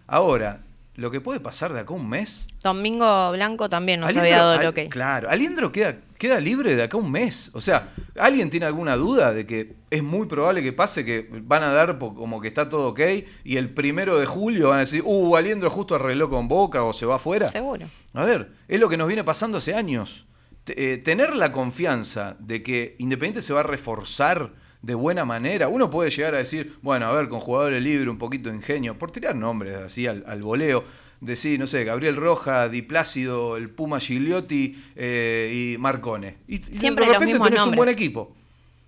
Ahora, 0.08 0.64
lo 0.96 1.10
que 1.10 1.22
puede 1.22 1.40
pasar 1.40 1.74
de 1.74 1.80
acá 1.80 1.94
a 1.94 1.98
un 1.98 2.08
mes. 2.08 2.48
Domingo 2.64 3.32
Blanco 3.32 3.68
también 3.70 4.00
nos 4.00 4.10
Aliendro- 4.12 4.20
había 4.22 4.38
dado 4.38 4.54
el 4.54 4.60
Al- 4.60 4.68
ok. 4.68 4.80
Claro, 4.90 5.30
Aliendro 5.30 5.72
queda, 5.72 5.98
queda 6.24 6.40
libre 6.40 6.74
de 6.78 6.84
acá 6.84 6.96
un 6.96 7.12
mes. 7.12 7.52
O 7.54 7.60
sea, 7.60 7.94
¿alguien 8.18 8.50
tiene 8.50 8.66
alguna 8.66 8.96
duda 8.96 9.34
de 9.34 9.46
que 9.46 9.76
es 9.90 10.02
muy 10.02 10.26
probable 10.26 10.64
que 10.64 10.72
pase 10.72 11.04
que 11.04 11.28
van 11.30 11.64
a 11.64 11.74
dar 11.74 12.00
como 12.00 12.40
que 12.40 12.48
está 12.48 12.70
todo 12.70 12.88
ok 12.92 13.02
y 13.44 13.58
el 13.58 13.74
primero 13.74 14.18
de 14.18 14.26
julio 14.26 14.70
van 14.70 14.78
a 14.78 14.80
decir, 14.82 15.02
uh, 15.04 15.36
Aliendro 15.36 15.70
justo 15.70 15.96
arregló 15.96 16.30
con 16.30 16.48
Boca 16.48 16.82
o 16.84 16.94
se 16.94 17.06
va 17.06 17.16
afuera? 17.16 17.48
Seguro. 17.48 17.86
A 18.14 18.24
ver, 18.24 18.54
es 18.70 18.80
lo 18.80 18.88
que 18.88 18.96
nos 18.96 19.08
viene 19.08 19.26
pasando 19.26 19.58
hace 19.58 19.74
años. 19.74 20.26
Eh, 20.66 21.02
tener 21.04 21.36
la 21.36 21.52
confianza 21.52 22.38
de 22.40 22.64
que 22.64 22.96
Independiente 23.00 23.42
se 23.42 23.52
va 23.52 23.60
a 23.60 23.64
reforzar 23.64 24.54
de 24.82 24.96
buena 24.96 25.26
manera, 25.26 25.68
uno 25.68 25.90
puede 25.90 26.10
llegar 26.10 26.36
a 26.36 26.38
decir, 26.38 26.78
bueno, 26.82 27.06
a 27.08 27.14
ver, 27.14 27.28
con 27.28 27.42
jugadores 27.42 27.84
libres, 27.84 28.08
un 28.08 28.18
poquito 28.18 28.50
de 28.50 28.56
ingenio, 28.56 28.98
por 28.98 29.12
tirar 29.12 29.36
nombres 29.36 29.76
así 29.76 30.08
al, 30.08 30.24
al 30.26 30.40
voleo, 30.40 30.86
decir, 31.24 31.60
no 31.60 31.68
sé, 31.68 31.84
Gabriel 31.84 32.16
Roja, 32.16 32.70
Di 32.70 32.82
Plácido, 32.82 33.58
el 33.58 33.70
Puma 33.70 34.00
Gigliotti 34.00 34.76
eh, 34.96 35.74
y 35.74 35.78
Marcone. 35.78 36.38
Y, 36.48 36.56
y 36.56 36.60
Siempre 36.60 37.06
de 37.06 37.12
los 37.12 37.20
repente 37.20 37.34
mismos 37.34 37.50
tenés 37.50 37.66
un 37.66 37.76
buen 37.76 37.90
equipo. 37.90 38.36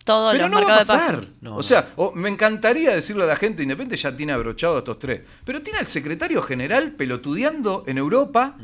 Pero 0.06 0.50
no 0.50 0.62
va 0.62 0.76
a 0.76 0.78
pasar. 0.80 1.28
No, 1.42 1.54
o 1.54 1.56
no. 1.58 1.64
sea, 1.64 1.90
o- 1.96 2.12
me 2.14 2.30
encantaría 2.30 2.92
decirle 2.96 3.24
a 3.24 3.26
la 3.28 3.36
gente, 3.36 3.64
Independiente 3.64 3.98
ya 4.02 4.16
tiene 4.16 4.34
abrochado 4.34 4.76
a 4.76 4.78
estos 4.80 5.00
tres. 5.00 5.22
Pero 5.44 5.62
tiene 5.64 5.80
al 5.80 5.88
secretario 5.88 6.42
general 6.44 6.92
pelotudeando 6.92 7.84
en 7.88 7.98
Europa. 7.98 8.56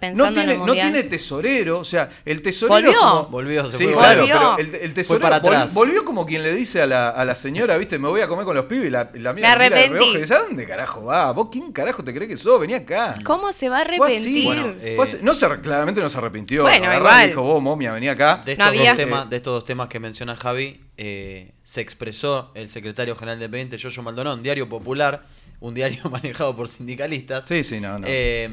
Pensando 0.00 0.24
no, 0.24 0.26
en 0.28 0.34
tiene, 0.34 0.52
el 0.54 0.58
no 0.66 0.72
tiene 0.72 1.02
tesorero. 1.04 1.78
O 1.78 1.84
sea, 1.84 2.08
el 2.24 2.42
tesorero. 2.42 2.74
¿Volvió? 2.92 3.00
como- 3.00 3.26
Volvió, 3.28 3.70
se 3.70 3.78
sí, 3.78 3.84
fue 3.84 3.92
claro, 3.94 4.20
volvió. 4.20 4.34
pero 4.36 4.58
el, 4.58 4.74
el 4.74 4.94
tesorero 4.94 5.22
para 5.22 5.40
vol- 5.40 5.46
atrás. 5.54 5.74
volvió 5.74 6.04
como 6.04 6.26
quien 6.26 6.42
le 6.42 6.52
dice 6.52 6.82
a 6.82 6.86
la, 6.86 7.10
a 7.10 7.24
la 7.24 7.34
señora, 7.36 7.76
viste, 7.76 7.98
me 7.98 8.08
voy 8.08 8.20
a 8.20 8.26
comer 8.28 8.44
con 8.44 8.56
los 8.56 8.64
pibes 8.64 8.86
y 8.86 8.90
la, 8.90 9.10
la 9.14 9.32
mira, 9.32 9.56
Me 9.56 9.64
mira 9.64 9.76
de 9.76 9.88
reojo 9.88 10.12
y 10.16 10.20
dice, 10.20 10.34
¿a 10.34 10.38
dónde 10.40 10.66
carajo 10.66 11.04
va? 11.04 11.32
¿Vos 11.32 11.48
quién 11.52 11.70
carajo 11.72 12.02
te 12.02 12.12
crees 12.12 12.30
que 12.30 12.36
sos? 12.36 12.58
Vení 12.60 12.74
acá. 12.74 13.16
¿Cómo 13.24 13.52
se 13.52 13.68
va 13.68 13.80
a 13.80 13.84
Fue 13.84 14.08
así. 14.08 14.16
arrepentir? 14.16 14.44
Bueno, 14.44 14.74
eh, 14.80 14.92
Fue 14.96 15.04
así. 15.04 15.18
no 15.22 15.32
se, 15.34 15.60
claramente 15.60 16.00
no 16.00 16.08
se 16.08 16.18
arrepintió. 16.18 16.62
Bueno, 16.62 16.92
igual. 16.92 17.28
dijo, 17.28 17.42
vos, 17.42 17.62
momia, 17.62 17.92
vení 17.92 18.08
acá. 18.08 18.42
De 18.44 18.56
No 18.56 18.64
estos, 18.64 18.66
había- 18.66 18.90
dos 18.90 18.96
temas, 18.96 19.30
de 19.30 19.36
estos 19.36 19.52
dos 19.54 19.64
temas 19.64 19.88
que 19.88 20.00
menciona 20.00 20.34
Javi, 20.36 20.80
eh, 20.98 21.52
se 21.64 21.80
expresó 21.80 22.50
el 22.54 22.68
secretario 22.68 23.16
general 23.16 23.38
independiente, 23.38 23.78
Yoyo 23.78 24.02
Maldonón, 24.02 24.42
Diario 24.42 24.68
Popular, 24.68 25.24
un 25.60 25.74
diario 25.74 26.04
manejado 26.10 26.54
por 26.54 26.68
sindicalistas. 26.68 27.44
Sí, 27.46 27.64
sí, 27.64 27.80
no, 27.80 27.98
no. 27.98 28.06
Eh, 28.08 28.48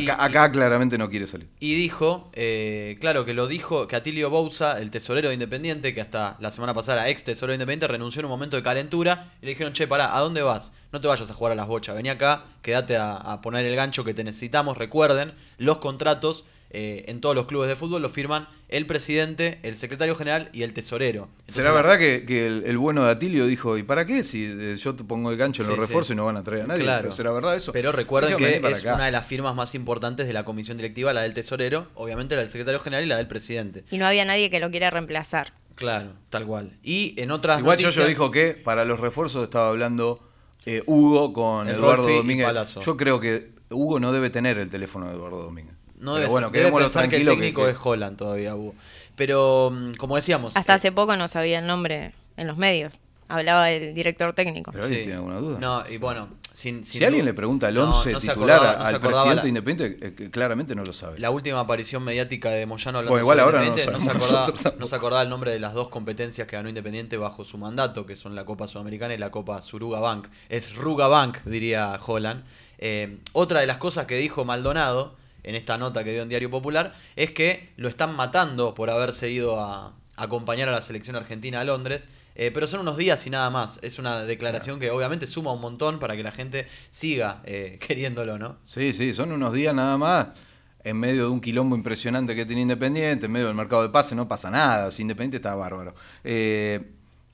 y- 0.00 0.08
acá, 0.08 0.24
acá 0.24 0.50
claramente 0.52 0.98
no 0.98 1.08
quiere 1.10 1.26
salir. 1.28 1.48
Y 1.60 1.74
dijo, 1.74 2.30
eh, 2.34 2.96
claro, 3.00 3.24
que 3.24 3.32
lo 3.34 3.46
dijo, 3.46 3.86
que 3.86 3.94
Atilio 3.96 4.28
Bouza, 4.30 4.80
el 4.80 4.90
tesorero 4.90 5.28
de 5.28 5.34
Independiente, 5.34 5.94
que 5.94 6.00
hasta 6.00 6.36
la 6.40 6.50
semana 6.50 6.74
pasada, 6.74 7.08
ex 7.08 7.22
tesorero 7.22 7.52
de 7.52 7.56
Independiente, 7.56 7.86
renunció 7.88 8.20
en 8.20 8.26
un 8.26 8.30
momento 8.32 8.56
de 8.56 8.62
calentura 8.64 9.32
y 9.40 9.46
le 9.46 9.50
dijeron, 9.52 9.72
che, 9.72 9.86
pará, 9.86 10.16
¿a 10.16 10.20
dónde 10.20 10.42
vas? 10.42 10.72
No 10.92 11.00
te 11.00 11.06
vayas 11.08 11.30
a 11.30 11.34
jugar 11.34 11.52
a 11.52 11.56
las 11.56 11.66
bochas, 11.68 11.94
vení 11.94 12.08
acá, 12.08 12.44
quédate 12.60 12.96
a, 12.96 13.14
a 13.16 13.40
poner 13.40 13.64
el 13.64 13.76
gancho 13.76 14.04
que 14.04 14.12
te 14.14 14.24
necesitamos. 14.24 14.76
Recuerden, 14.76 15.32
los 15.58 15.78
contratos 15.78 16.44
eh, 16.74 17.04
en 17.08 17.20
todos 17.20 17.34
los 17.34 17.46
clubes 17.46 17.68
de 17.68 17.76
fútbol 17.76 18.00
los 18.02 18.10
firman 18.12 18.48
el 18.68 18.86
presidente, 18.86 19.58
el 19.62 19.76
secretario 19.76 20.16
general 20.16 20.48
y 20.54 20.62
el 20.62 20.72
tesorero. 20.72 21.28
Entonces, 21.40 21.54
¿Será 21.56 21.72
verdad 21.72 21.98
que, 21.98 22.24
que 22.24 22.46
el, 22.46 22.64
el 22.66 22.78
bueno 22.78 23.04
de 23.04 23.10
Atilio 23.10 23.46
dijo, 23.46 23.76
¿y 23.76 23.82
para 23.82 24.06
qué? 24.06 24.24
Si 24.24 24.44
eh, 24.46 24.76
yo 24.76 24.94
te 24.96 25.04
pongo 25.04 25.30
el 25.30 25.36
gancho 25.36 25.62
en 25.62 25.68
los 25.68 25.76
Sí, 25.76 25.80
sí. 25.82 25.86
refuerzos 25.86 26.10
y 26.12 26.16
no 26.16 26.24
van 26.24 26.38
a 26.38 26.42
traer 26.42 26.62
a 26.62 26.66
nadie. 26.68 26.82
Claro. 26.82 27.02
Pero 27.02 27.14
¿Será 27.14 27.30
verdad 27.32 27.54
eso? 27.56 27.72
Pero 27.72 27.92
recuerden 27.92 28.36
que 28.38 28.44
"Vení 28.44 28.60
para 28.60 28.72
es 28.74 28.80
acá". 28.80 28.94
una 28.94 29.04
de 29.06 29.12
las 29.12 29.26
firmas 29.26 29.54
más 29.54 29.74
importantes 29.74 30.26
de 30.26 30.32
la 30.32 30.44
comisión 30.44 30.78
directiva, 30.78 31.12
la 31.12 31.20
del 31.22 31.34
tesorero, 31.34 31.88
obviamente 31.94 32.34
la 32.34 32.40
del 32.40 32.48
secretario 32.50 32.80
general 32.80 33.04
y 33.04 33.08
la 33.08 33.16
del 33.18 33.26
presidente. 33.28 33.84
Y 33.90 33.98
no 33.98 34.06
había 34.06 34.24
nadie 34.24 34.48
que 34.48 34.58
lo 34.58 34.70
quiera 34.70 34.88
reemplazar. 34.90 35.52
Claro, 35.74 36.14
tal 36.30 36.46
cual. 36.46 36.78
Y 36.82 37.14
en 37.20 37.30
otras 37.30 37.58
Igual 37.60 37.74
noticias, 37.76 37.94
yo 37.94 38.06
dijo 38.06 38.30
que 38.30 38.52
para 38.54 38.84
los 38.84 39.00
refuerzos 39.00 39.42
estaba 39.44 39.68
hablando 39.68 40.20
eh, 40.64 40.82
Hugo 40.86 41.32
con 41.32 41.68
Eduardo 41.68 42.04
Rolfi 42.04 42.16
Domínguez. 42.18 42.46
Palazzo. 42.46 42.80
Yo 42.80 42.96
creo 42.96 43.20
que 43.20 43.50
Hugo 43.70 43.98
no 44.00 44.12
debe 44.12 44.30
tener 44.30 44.58
el 44.58 44.70
teléfono 44.70 45.08
de 45.08 45.14
Eduardo 45.16 45.42
Domínguez. 45.42 45.74
No 46.02 46.14
debe, 46.16 46.26
bueno, 46.28 46.50
debe 46.50 46.70
pensar 46.72 47.08
que 47.08 47.16
el 47.16 47.26
técnico 47.26 47.64
que- 47.64 47.70
es 47.70 47.76
Holland 47.82 48.16
todavía, 48.18 48.54
Hugo. 48.54 48.74
Pero, 49.16 49.70
mm, 49.72 49.94
como 49.94 50.16
decíamos... 50.16 50.56
Hasta 50.56 50.72
eh, 50.72 50.76
hace 50.76 50.92
poco 50.92 51.16
no 51.16 51.28
sabía 51.28 51.58
el 51.60 51.66
nombre 51.66 52.12
en 52.36 52.46
los 52.46 52.56
medios. 52.56 52.92
Hablaba 53.28 53.70
el 53.70 53.94
director 53.94 54.34
técnico. 54.34 54.72
Pero 54.72 54.84
alguien 54.84 55.02
tiene 55.02 55.16
alguna 55.16 55.36
duda. 55.36 55.58
No, 55.58 55.84
y 55.88 55.96
bueno, 55.96 56.28
sin, 56.52 56.84
si 56.84 57.02
alguien 57.02 57.24
le 57.24 57.32
pregunta 57.32 57.68
al 57.68 57.74
No, 57.74 57.84
11 57.96 58.12
no 58.12 58.20
se 58.20 58.28
titular 58.28 58.56
acordaba- 58.58 58.78
no 58.78 58.88
se 58.90 58.94
al 58.94 59.00
presidente 59.00 59.42
la- 59.42 59.48
independiente, 59.48 60.06
eh, 60.24 60.30
claramente 60.30 60.74
no 60.74 60.82
lo 60.84 60.92
sabe. 60.92 61.18
La 61.18 61.30
última 61.30 61.60
aparición 61.60 62.02
mediática 62.04 62.50
de 62.50 62.66
Moyano 62.66 62.98
hablando 62.98 63.12
Bueno, 63.12 63.22
igual 63.24 63.38
sobre 63.38 63.44
ahora 63.44 63.58
no 63.60 63.64
lo 63.64 63.70
Independiente, 63.80 64.04
no, 64.14 64.20
se 64.20 64.36
acordaba, 64.36 64.76
no 64.78 64.86
se 64.86 64.96
acordaba 64.96 65.22
el 65.22 65.28
nombre 65.30 65.50
de 65.50 65.60
las 65.60 65.72
dos 65.72 65.88
competencias 65.88 66.46
que 66.46 66.56
ganó 66.56 66.68
Independiente 66.68 67.16
bajo 67.16 67.44
su 67.46 67.56
mandato, 67.56 68.04
que 68.04 68.16
son 68.16 68.34
la 68.34 68.44
Copa 68.44 68.66
Sudamericana 68.68 69.14
y 69.14 69.18
la 69.18 69.30
Copa 69.30 69.62
Suruga 69.62 70.00
Bank. 70.00 70.26
Es 70.50 70.74
Ruga 70.74 71.06
Bank, 71.08 71.38
diría 71.44 71.98
Holland. 72.04 72.44
Eh, 72.78 73.16
otra 73.32 73.60
de 73.60 73.66
las 73.66 73.78
cosas 73.78 74.04
que 74.06 74.16
dijo 74.16 74.44
Maldonado 74.44 75.14
en 75.44 75.54
esta 75.54 75.78
nota 75.78 76.04
que 76.04 76.12
dio 76.12 76.22
en 76.22 76.28
Diario 76.28 76.50
Popular 76.50 76.94
es 77.16 77.32
que 77.32 77.72
lo 77.76 77.88
están 77.88 78.14
matando 78.16 78.74
por 78.74 78.90
haberse 78.90 79.30
ido 79.30 79.60
a 79.60 79.94
acompañar 80.16 80.68
a 80.68 80.72
la 80.72 80.80
selección 80.82 81.16
argentina 81.16 81.60
a 81.60 81.64
Londres. 81.64 82.08
eh, 82.34 82.50
pero 82.52 82.66
son 82.66 82.80
unos 82.80 82.96
días 82.96 83.26
y 83.26 83.30
nada 83.30 83.50
más. 83.50 83.78
Es 83.82 83.98
una 83.98 84.22
declaración 84.22 84.80
que 84.80 84.90
obviamente 84.90 85.26
suma 85.26 85.52
un 85.52 85.60
montón 85.60 85.98
para 85.98 86.16
que 86.16 86.22
la 86.22 86.32
gente 86.32 86.66
siga 86.90 87.42
eh, 87.44 87.78
queriéndolo, 87.86 88.38
¿no? 88.38 88.56
Sí, 88.64 88.92
sí, 88.92 89.12
son 89.12 89.32
unos 89.32 89.52
días 89.52 89.74
nada 89.74 89.98
más. 89.98 90.28
En 90.84 90.98
medio 90.98 91.24
de 91.24 91.28
un 91.28 91.40
quilombo 91.40 91.76
impresionante 91.76 92.34
que 92.34 92.44
tiene 92.44 92.62
Independiente, 92.62 93.26
en 93.26 93.32
medio 93.32 93.46
del 93.46 93.54
mercado 93.54 93.82
de 93.82 93.90
pase, 93.90 94.14
no 94.14 94.28
pasa 94.28 94.50
nada. 94.50 94.90
Si 94.90 95.02
Independiente 95.02 95.36
está 95.36 95.54
bárbaro. 95.54 95.94
Eh, 96.24 96.92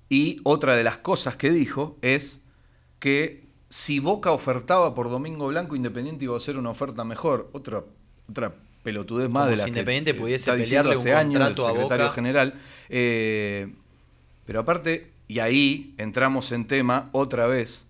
y 0.08 0.38
otra 0.44 0.74
de 0.76 0.84
las 0.84 0.98
cosas 0.98 1.36
que 1.36 1.50
dijo 1.50 1.96
es 2.02 2.40
que 2.98 3.48
si 3.70 4.00
Boca 4.00 4.32
ofertaba 4.32 4.94
por 4.94 5.10
Domingo 5.10 5.48
Blanco, 5.48 5.76
Independiente 5.76 6.24
iba 6.24 6.36
a 6.36 6.40
ser 6.40 6.56
una 6.58 6.70
oferta 6.70 7.04
mejor. 7.04 7.50
Otra, 7.52 7.84
otra 8.28 8.54
pelotudez 8.82 9.28
más 9.28 9.42
Como 9.42 9.50
de 9.50 9.56
la 9.56 9.64
si 9.64 9.70
Independiente 9.70 10.12
que 10.12 10.20
pudiese 10.20 10.50
está 10.50 10.62
pelearle 10.62 10.96
un 10.96 11.00
hace 11.00 11.14
años 11.14 11.36
el 11.36 11.42
a 11.42 11.48
secretario 11.48 12.04
Boca. 12.04 12.10
general. 12.10 12.54
Eh, 12.88 13.74
pero 14.44 14.60
aparte, 14.60 15.12
y 15.26 15.40
ahí 15.40 15.94
entramos 15.98 16.52
en 16.52 16.66
tema 16.66 17.10
otra 17.12 17.46
vez. 17.46 17.86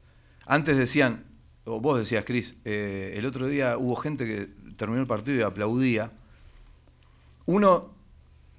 Antes 0.46 0.76
decían, 0.76 1.24
o 1.64 1.80
vos 1.80 1.98
decías, 1.98 2.24
Cris, 2.24 2.56
eh, 2.64 3.14
el 3.16 3.26
otro 3.26 3.46
día 3.46 3.76
hubo 3.76 3.94
gente 3.96 4.26
que 4.26 4.48
terminó 4.76 5.00
el 5.00 5.06
partido 5.06 5.38
y 5.38 5.42
aplaudía. 5.42 6.12
Uno, 7.46 7.94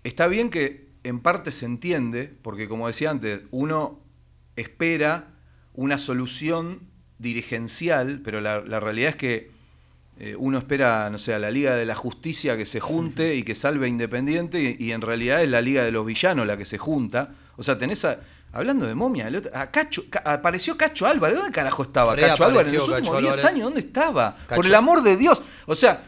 está 0.03 0.27
bien 0.27 0.49
que 0.49 0.87
en 1.03 1.19
parte 1.19 1.51
se 1.51 1.65
entiende, 1.65 2.33
porque 2.41 2.67
como 2.67 2.87
decía 2.87 3.09
antes, 3.09 3.41
uno 3.51 3.99
espera 4.55 5.33
una 5.73 5.97
solución 5.97 6.81
dirigencial, 7.17 8.21
pero 8.23 8.41
la, 8.41 8.59
la 8.61 8.79
realidad 8.79 9.09
es 9.09 9.15
que 9.15 9.58
eh, 10.19 10.35
uno 10.37 10.57
espera, 10.57 11.09
no 11.09 11.17
sé, 11.17 11.33
a 11.33 11.39
la 11.39 11.49
Liga 11.49 11.75
de 11.75 11.85
la 11.85 11.95
Justicia 11.95 12.57
que 12.57 12.65
se 12.65 12.79
junte 12.79 13.35
y 13.35 13.43
que 13.43 13.55
salve 13.55 13.85
a 13.85 13.89
Independiente, 13.89 14.75
y, 14.79 14.85
y 14.87 14.91
en 14.91 15.01
realidad 15.01 15.41
es 15.41 15.49
la 15.49 15.61
Liga 15.61 15.83
de 15.83 15.91
los 15.91 16.05
Villanos 16.05 16.45
la 16.45 16.57
que 16.57 16.65
se 16.65 16.77
junta. 16.77 17.31
O 17.55 17.63
sea, 17.63 17.77
tenés 17.77 18.03
a, 18.05 18.19
Hablando 18.51 18.87
de 18.87 18.95
momia, 18.95 19.27
el 19.27 19.35
otro- 19.35 19.51
a 19.55 19.69
Cacho, 19.69 20.05
Ca- 20.09 20.23
apareció 20.25 20.75
Cacho 20.75 21.05
Álvarez. 21.05 21.37
¿Dónde 21.37 21.51
carajo 21.51 21.83
estaba 21.83 22.15
Cacho 22.15 22.45
Álvarez 22.45 22.69
en 22.69 22.75
los 22.77 22.89
últimos 22.89 23.09
Cacho 23.09 23.21
10 23.21 23.33
Álvarez. 23.35 23.45
años? 23.45 23.63
¿Dónde 23.65 23.79
estaba? 23.81 24.35
Cacho. 24.35 24.55
Por 24.55 24.65
el 24.65 24.73
amor 24.73 25.03
de 25.03 25.17
Dios. 25.17 25.39
O 25.67 25.75
sea, 25.75 26.01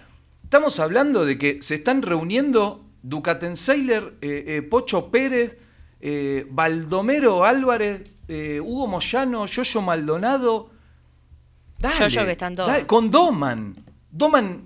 estamos 0.43 0.80
hablando 0.80 1.24
de 1.24 1.38
que 1.38 1.62
se 1.62 1.76
están 1.76 2.02
reuniendo 2.02 2.84
Ducatenseiler, 3.04 4.15
eh, 4.21 4.43
eh, 4.47 4.62
Pocho 4.63 5.12
Pérez, 5.12 5.56
eh, 6.00 6.47
Baldomero 6.50 7.45
Álvarez, 7.45 8.10
eh, 8.28 8.60
Hugo 8.60 8.88
Moyano, 8.88 9.45
Yoyo 9.45 9.82
Maldonado. 9.84 10.71
Dale, 11.78 11.95
Yoyo 11.95 12.26
que 12.26 12.32
están 12.32 12.56
todos. 12.56 12.69
dale, 12.69 12.88
con 12.88 13.12
Doman. 13.12 13.76
Doman, 14.12 14.63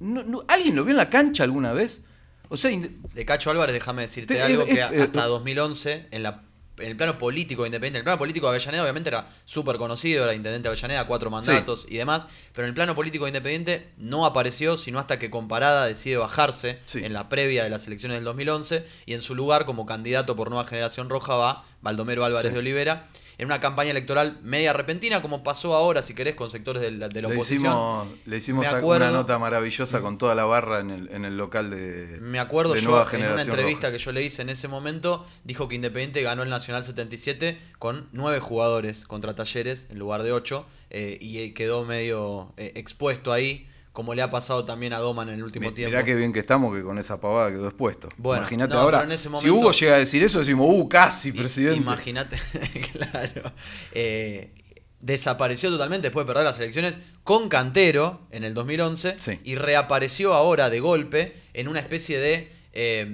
no- 0.00 0.22
no- 0.24 0.44
¿alguien 0.48 0.74
lo 0.76 0.84
vio 0.84 0.92
en 0.92 0.96
la 0.98 1.10
cancha 1.10 1.44
alguna 1.44 1.72
vez? 1.72 2.02
O 2.48 2.56
sea, 2.56 2.70
De 3.14 3.24
Cacho 3.24 3.50
Álvarez, 3.50 3.72
déjame 3.74 4.02
decirte 4.02 4.34
Te- 4.34 4.42
algo 4.42 4.62
eh, 4.62 4.66
que 4.66 4.74
eh, 4.78 4.82
hasta 4.82 5.24
eh, 5.24 5.28
2011, 5.28 6.06
en, 6.12 6.22
la, 6.22 6.42
en 6.78 6.86
el 6.88 6.96
plano 6.96 7.18
político 7.18 7.62
de 7.62 7.68
independiente, 7.68 7.98
en 7.98 8.00
el 8.02 8.04
plano 8.04 8.18
político 8.18 8.46
de 8.46 8.50
Avellaneda, 8.56 8.82
obviamente 8.84 9.08
era 9.08 9.28
súper 9.46 9.78
conocido, 9.78 10.22
era 10.24 10.32
intendente 10.34 10.68
de 10.68 10.72
Avellaneda, 10.72 11.06
cuatro 11.08 11.28
mandatos 11.30 11.86
y 11.88 11.96
demás, 11.96 12.28
pero 12.52 12.64
en 12.66 12.68
el 12.68 12.74
plano 12.74 12.94
político 12.94 13.24
de 13.24 13.30
independiente 13.30 13.88
no 13.96 14.26
apareció, 14.26 14.76
sino 14.76 15.00
hasta 15.00 15.18
que 15.18 15.28
Comparada 15.28 15.86
decide 15.86 16.18
bajarse 16.18 16.78
Sí. 16.86 17.04
en 17.04 17.12
la 17.14 17.28
previa 17.28 17.64
de 17.64 17.70
las 17.70 17.86
elecciones 17.88 18.16
del 18.18 18.24
2011, 18.24 18.86
y 19.06 19.14
en 19.14 19.22
su 19.22 19.34
lugar, 19.34 19.66
como 19.66 19.84
candidato 19.84 20.36
por 20.36 20.48
Nueva 20.50 20.68
Generación 20.68 21.08
Roja, 21.08 21.34
va 21.34 21.64
Baldomero 21.82 22.24
Álvarez 22.24 22.48
Sí. 22.48 22.52
de 22.52 22.58
Olivera. 22.60 23.08
En 23.38 23.46
una 23.46 23.60
campaña 23.60 23.90
electoral 23.90 24.38
media 24.42 24.72
repentina, 24.72 25.20
como 25.20 25.42
pasó 25.42 25.74
ahora, 25.74 26.00
si 26.02 26.14
querés, 26.14 26.34
con 26.36 26.50
sectores 26.50 26.80
de 26.80 26.90
la, 26.90 27.08
de 27.08 27.20
la 27.20 27.28
le 27.28 27.34
oposición. 27.34 27.64
hicimos, 27.66 28.08
le 28.24 28.36
hicimos 28.38 28.62
Me 28.64 28.68
una 28.70 28.78
acuerdo- 28.78 29.10
nota 29.12 29.38
maravillosa 29.38 30.00
con 30.00 30.16
toda 30.16 30.34
la 30.34 30.44
barra 30.46 30.80
en 30.80 30.90
el, 30.90 31.08
en 31.12 31.24
el 31.26 31.36
local 31.36 31.68
de 31.70 32.16
Me 32.22 32.38
acuerdo 32.38 32.72
de 32.72 32.80
yo 32.80 32.88
Nueva 32.90 33.06
en 33.12 33.26
una 33.26 33.42
entrevista 33.42 33.88
Roja. 33.88 33.92
que 33.98 34.02
yo 34.02 34.12
le 34.12 34.22
hice 34.22 34.40
en 34.40 34.48
ese 34.48 34.68
momento, 34.68 35.26
dijo 35.44 35.68
que 35.68 35.74
Independiente 35.74 36.22
ganó 36.22 36.44
el 36.44 36.48
Nacional 36.48 36.82
77 36.82 37.58
con 37.78 38.08
nueve 38.12 38.40
jugadores 38.40 39.04
contra 39.04 39.34
Talleres 39.34 39.88
en 39.90 39.98
lugar 39.98 40.22
de 40.22 40.32
ocho 40.32 40.64
eh, 40.88 41.18
y 41.20 41.38
eh, 41.40 41.52
quedó 41.52 41.84
medio 41.84 42.54
eh, 42.56 42.72
expuesto 42.76 43.34
ahí, 43.34 43.68
como 43.96 44.12
le 44.14 44.20
ha 44.20 44.28
pasado 44.30 44.62
también 44.66 44.92
a 44.92 44.98
Doman 44.98 45.30
en 45.30 45.36
el 45.36 45.42
último 45.42 45.70
Mi- 45.70 45.74
tiempo. 45.74 45.88
Mirá 45.90 46.04
qué 46.04 46.14
bien 46.14 46.30
que 46.30 46.40
estamos 46.40 46.76
que 46.76 46.82
con 46.82 46.98
esa 46.98 47.18
pavada 47.18 47.50
quedó 47.50 47.66
expuesto. 47.66 48.10
Bueno, 48.18 48.42
Imagínate 48.42 48.74
no, 48.74 48.80
ahora. 48.80 49.08
Si 49.16 49.48
Hugo 49.48 49.72
llega 49.72 49.94
a 49.94 49.98
decir 49.98 50.22
eso, 50.22 50.38
decimos, 50.40 50.66
uh, 50.68 50.86
casi, 50.86 51.32
presidente. 51.32 51.78
Imagínate, 51.80 52.36
claro. 52.92 53.52
Eh, 53.92 54.52
desapareció 55.00 55.70
totalmente 55.70 56.08
después 56.08 56.26
de 56.26 56.28
perder 56.32 56.44
las 56.44 56.58
elecciones 56.58 56.98
con 57.24 57.48
Cantero 57.48 58.20
en 58.32 58.44
el 58.44 58.52
2011 58.52 59.16
Sí. 59.18 59.40
y 59.44 59.54
reapareció 59.54 60.34
ahora 60.34 60.68
de 60.68 60.80
golpe 60.80 61.34
en 61.54 61.68
una 61.68 61.80
especie 61.80 62.18
de 62.18 62.52
eh, 62.74 63.06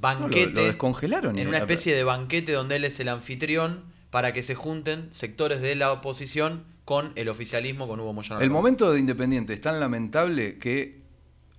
banquete. 0.00 0.50
lo 0.52 0.64
descongelaron 0.64 1.38
En 1.38 1.46
una 1.46 1.58
especie 1.58 1.94
de 1.94 2.02
banquete 2.02 2.50
donde 2.50 2.74
él 2.76 2.84
es 2.84 2.98
el 2.98 3.08
anfitrión 3.08 3.84
para 4.10 4.32
que 4.32 4.42
se 4.42 4.56
junten 4.56 5.06
sectores 5.12 5.60
de 5.60 5.76
la 5.76 5.92
oposición 5.92 6.64
con 6.84 7.12
el 7.16 7.28
oficialismo, 7.28 7.88
con 7.88 8.00
Hugo 8.00 8.12
Moyano. 8.12 8.40
El 8.40 8.50
momento 8.50 8.92
de 8.92 8.98
Independiente 8.98 9.52
es 9.54 9.60
tan 9.60 9.80
lamentable 9.80 10.58
que 10.58 11.02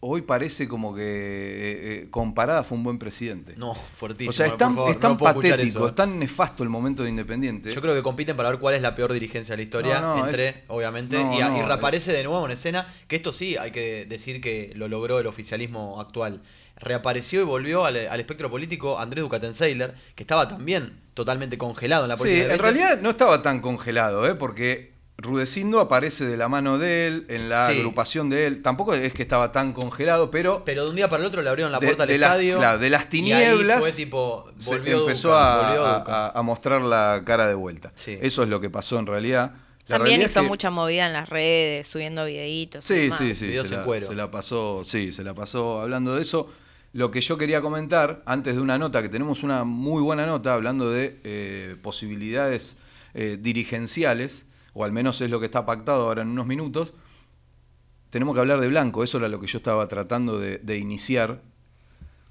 hoy 0.01 0.21
parece 0.21 0.67
como 0.67 0.93
que 0.93 1.01
eh, 1.01 1.05
eh, 2.03 2.07
comparada 2.11 2.63
fue 2.63 2.77
un 2.77 2.83
buen 2.83 2.99
presidente. 2.99 3.55
No, 3.57 3.73
fuertísimo. 3.73 4.29
o 4.29 4.33
sea, 4.33 4.45
es 4.45 4.51
por 4.51 4.59
tan, 4.59 4.75
favor, 4.75 4.91
es 4.91 4.99
tan 4.99 5.11
no 5.13 5.17
patético, 5.17 5.85
eh. 5.85 5.88
es 5.89 5.95
tan 5.95 6.19
nefasto 6.19 6.61
el 6.61 6.69
momento 6.69 7.01
de 7.01 7.09
Independiente. 7.09 7.73
Yo 7.73 7.81
creo 7.81 7.95
que 7.95 8.03
compiten 8.03 8.38
para 8.38 8.51
ver 8.51 8.59
cuál 8.59 8.75
es 8.75 8.83
la 8.83 8.93
peor 8.93 9.11
dirigencia 9.13 9.53
de 9.53 9.57
la 9.57 9.63
historia. 9.63 9.99
No, 9.99 10.17
no, 10.17 10.27
entre, 10.27 10.49
es- 10.49 10.55
obviamente, 10.67 11.17
y, 11.19 11.61
reaparece 11.63 12.11
de 12.11 12.23
nuevo 12.23 12.45
en 12.45 12.51
escena. 12.51 12.93
Que 13.07 13.15
esto 13.15 13.33
sí 13.33 13.57
hay 13.57 13.71
que 13.71 14.05
decir 14.05 14.41
que 14.41 14.73
lo 14.75 14.88
logró 14.88 15.19
el 15.19 15.25
oficialismo 15.25 15.99
actual. 15.99 16.43
Reapareció 16.77 17.41
y 17.41 17.45
volvió 17.45 17.85
al, 17.85 17.95
al 18.07 18.19
espectro 18.19 18.51
político 18.51 18.99
Andrés 18.99 19.23
Ducatenseiler, 19.23 19.95
que 20.13 20.21
estaba 20.21 20.47
también 20.47 20.99
totalmente 21.15 21.57
congelado 21.57 22.03
en 22.03 22.09
la 22.09 22.17
Sí, 22.17 22.23
política. 22.23 22.45
en 22.45 22.51
independiente. 22.51 22.79
realidad 22.85 23.01
no 23.01 23.09
estaba 23.09 23.41
tan 23.41 23.59
congelado, 23.61 24.27
¿eh? 24.29 24.35
porque 24.35 24.93
Rudecindo 25.17 25.80
aparece 25.80 26.25
de 26.25 26.36
la 26.36 26.49
mano 26.49 26.78
de 26.78 27.08
él, 27.08 27.25
en 27.30 27.47
la 27.47 27.69
Sí. 27.71 27.78
agrupación 27.80 28.30
de 28.30 28.47
él. 28.47 28.62
Tampoco 28.62 28.93
es 28.93 29.13
que 29.13 29.21
estaba 29.21 29.51
tan 29.54 29.71
congelado, 29.71 30.30
pero, 30.30 30.63
Pero 30.65 30.84
de 30.84 30.89
un 30.89 30.95
día 30.97 31.10
para 31.10 31.21
el 31.23 31.28
otro 31.28 31.41
le 31.41 31.47
abrieron 31.49 31.71
la 31.71 31.80
de- 31.80 31.88
puerta 31.88 32.04
al 32.04 32.10
las- 32.10 32.32
estadio. 32.32 32.58
claro, 32.58 32.80
de 32.80 32.89
las 32.89 33.01
y 33.04 33.06
ahí 33.06 33.10
tinieblas 33.10 33.80
fue 33.80 33.91
tipo, 33.93 34.51
se 34.58 34.71
volvió 34.71 34.99
empezó 34.99 35.30
Duca, 35.30 35.54
a, 35.54 35.67
volvió 35.67 35.86
a- 35.86 35.99
Duca. 35.99 36.25
a- 36.28 36.30
a 36.38 36.41
mostrar 36.41 36.82
la 36.82 37.21
cara 37.25 37.47
de 37.47 37.54
vuelta. 37.54 37.93
Sí. 37.95 38.17
Eso 38.21 38.43
es 38.43 38.49
lo 38.49 38.60
que 38.60 38.69
pasó 38.69 38.99
en 38.99 39.06
realidad. 39.08 39.54
La 39.88 39.97
También 39.97 40.15
realidad 40.17 40.30
hizo 40.32 40.39
es 40.39 40.43
que- 40.43 40.49
mucha 40.49 40.69
movida 40.69 41.08
en 41.08 41.13
las 41.13 41.30
redes, 41.30 41.88
subiendo 41.88 42.25
videitos. 42.25 42.84
y 42.84 42.88
Sí, 42.88 42.99
demás. 43.04 43.17
sí, 43.19 43.36
sí. 43.36 43.47
Videos 43.47 43.67
Se 43.69 43.75
en 43.75 43.80
la, 43.80 43.86
cuero. 43.86 44.08
se 44.08 44.15
la 44.15 44.32
pasó, 44.32 44.82
sí, 44.84 45.12
se 45.13 45.23
la 45.23 45.34
pasó 45.34 45.80
hablando 45.82 46.13
de 46.15 46.23
eso. 46.23 46.49
Lo 46.91 47.12
que 47.12 47.21
yo 47.21 47.38
quería 47.38 47.62
comentar, 47.62 48.21
antes 48.25 48.56
de 48.56 48.62
una 48.62 48.78
nota, 48.78 49.01
que 49.01 49.10
tenemos 49.10 49.43
una 49.43 49.63
muy 49.63 50.01
buena 50.01 50.25
nota 50.25 50.54
hablando 50.54 50.89
de 50.91 51.19
eh, 51.23 51.75
posibilidades 51.82 52.75
eh, 53.13 53.38
dirigenciales, 53.39 54.45
o 54.75 54.83
al 54.83 54.91
menos 54.91 55.19
es 55.21 55.31
lo 55.31 55.39
que 55.39 55.47
está 55.47 55.65
pactado 55.65 56.03
ahora 56.03 56.21
en 56.21 56.27
unos 56.27 56.45
minutos, 56.45 56.93
tenemos 58.11 58.33
que 58.35 58.41
hablar 58.41 58.59
de 58.61 58.67
Blanco. 58.67 59.03
Eso 59.03 59.17
era 59.17 59.27
lo 59.27 59.39
que 59.39 59.47
yo 59.47 59.57
estaba 59.57 59.88
tratando 59.88 60.38
de, 60.39 60.59
de 60.59 60.77
iniciar 60.77 61.41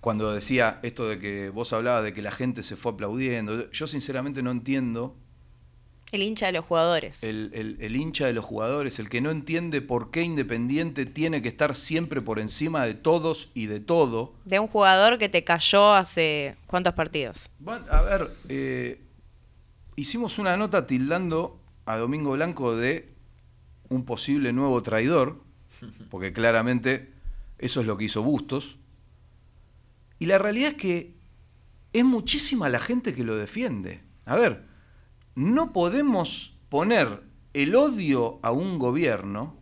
cuando 0.00 0.33
decía 0.33 0.78
esto 0.83 1.09
de 1.09 1.18
que 1.18 1.48
vos 1.50 1.72
hablabas 1.72 2.04
de 2.04 2.12
que 2.12 2.22
la 2.22 2.30
gente 2.30 2.62
se 2.62 2.76
fue 2.76 2.92
aplaudiendo. 2.92 3.70
Yo 3.72 3.87
sinceramente 3.87 4.42
no 4.42 4.50
entiendo 4.50 5.16
El 6.12 6.22
hincha 6.22 6.46
de 6.46 6.52
los 6.52 6.64
jugadores. 6.66 7.22
el, 7.24 7.50
el- 7.54 7.78
el 7.80 7.96
hincha 7.96 8.26
de 8.26 8.35
los 8.35 8.44
jugadores, 8.44 8.98
el 8.98 9.09
que 9.09 9.20
no 9.22 9.30
entiende 9.30 9.80
por 9.80 10.11
qué 10.11 10.22
Independiente 10.22 11.07
tiene 11.07 11.40
que 11.40 11.48
estar 11.48 11.74
siempre 11.74 12.20
por 12.20 12.38
encima 12.38 12.85
de 12.87 12.92
todos 12.94 13.50
y 13.54 13.66
de 13.66 13.80
todo. 13.80 14.35
De 14.44 14.59
un 14.61 14.68
jugador 14.68 15.18
que 15.18 15.30
te 15.30 15.42
cayó 15.44 15.94
hace 15.94 16.57
cuántos 16.66 16.92
partidos. 16.94 17.48
Bueno, 17.59 17.87
a 17.90 18.02
ver, 18.02 18.30
eh, 18.50 19.00
hicimos 19.96 20.38
una 20.38 20.57
nota 20.59 20.87
tildando 20.87 21.59
a 21.87 21.97
Domingo 21.97 22.33
Blanco 22.33 22.77
de 22.77 23.12
un 23.88 24.05
posible 24.05 24.53
nuevo 24.53 24.83
traidor, 24.83 25.42
porque 26.11 26.33
claramente 26.33 27.12
eso 27.59 27.81
es 27.81 27.87
lo 27.87 27.97
que 27.97 28.05
hizo 28.05 28.23
Bustos. 28.23 28.79
Y 30.18 30.27
la 30.27 30.38
realidad 30.38 30.70
es 30.70 30.77
que 30.77 31.14
es 31.92 32.05
muchísima 32.05 32.68
la 32.68 32.81
gente 32.81 33.12
que 33.14 33.25
lo 33.25 33.37
defiende. 33.37 34.01
A 34.25 34.37
ver, 34.37 34.64
no 35.35 35.73
podemos 35.73 36.57
poner 36.68 37.23
el 37.53 37.75
odio 37.75 38.38
a 38.42 38.51
un 38.53 38.79
gobierno 38.79 39.57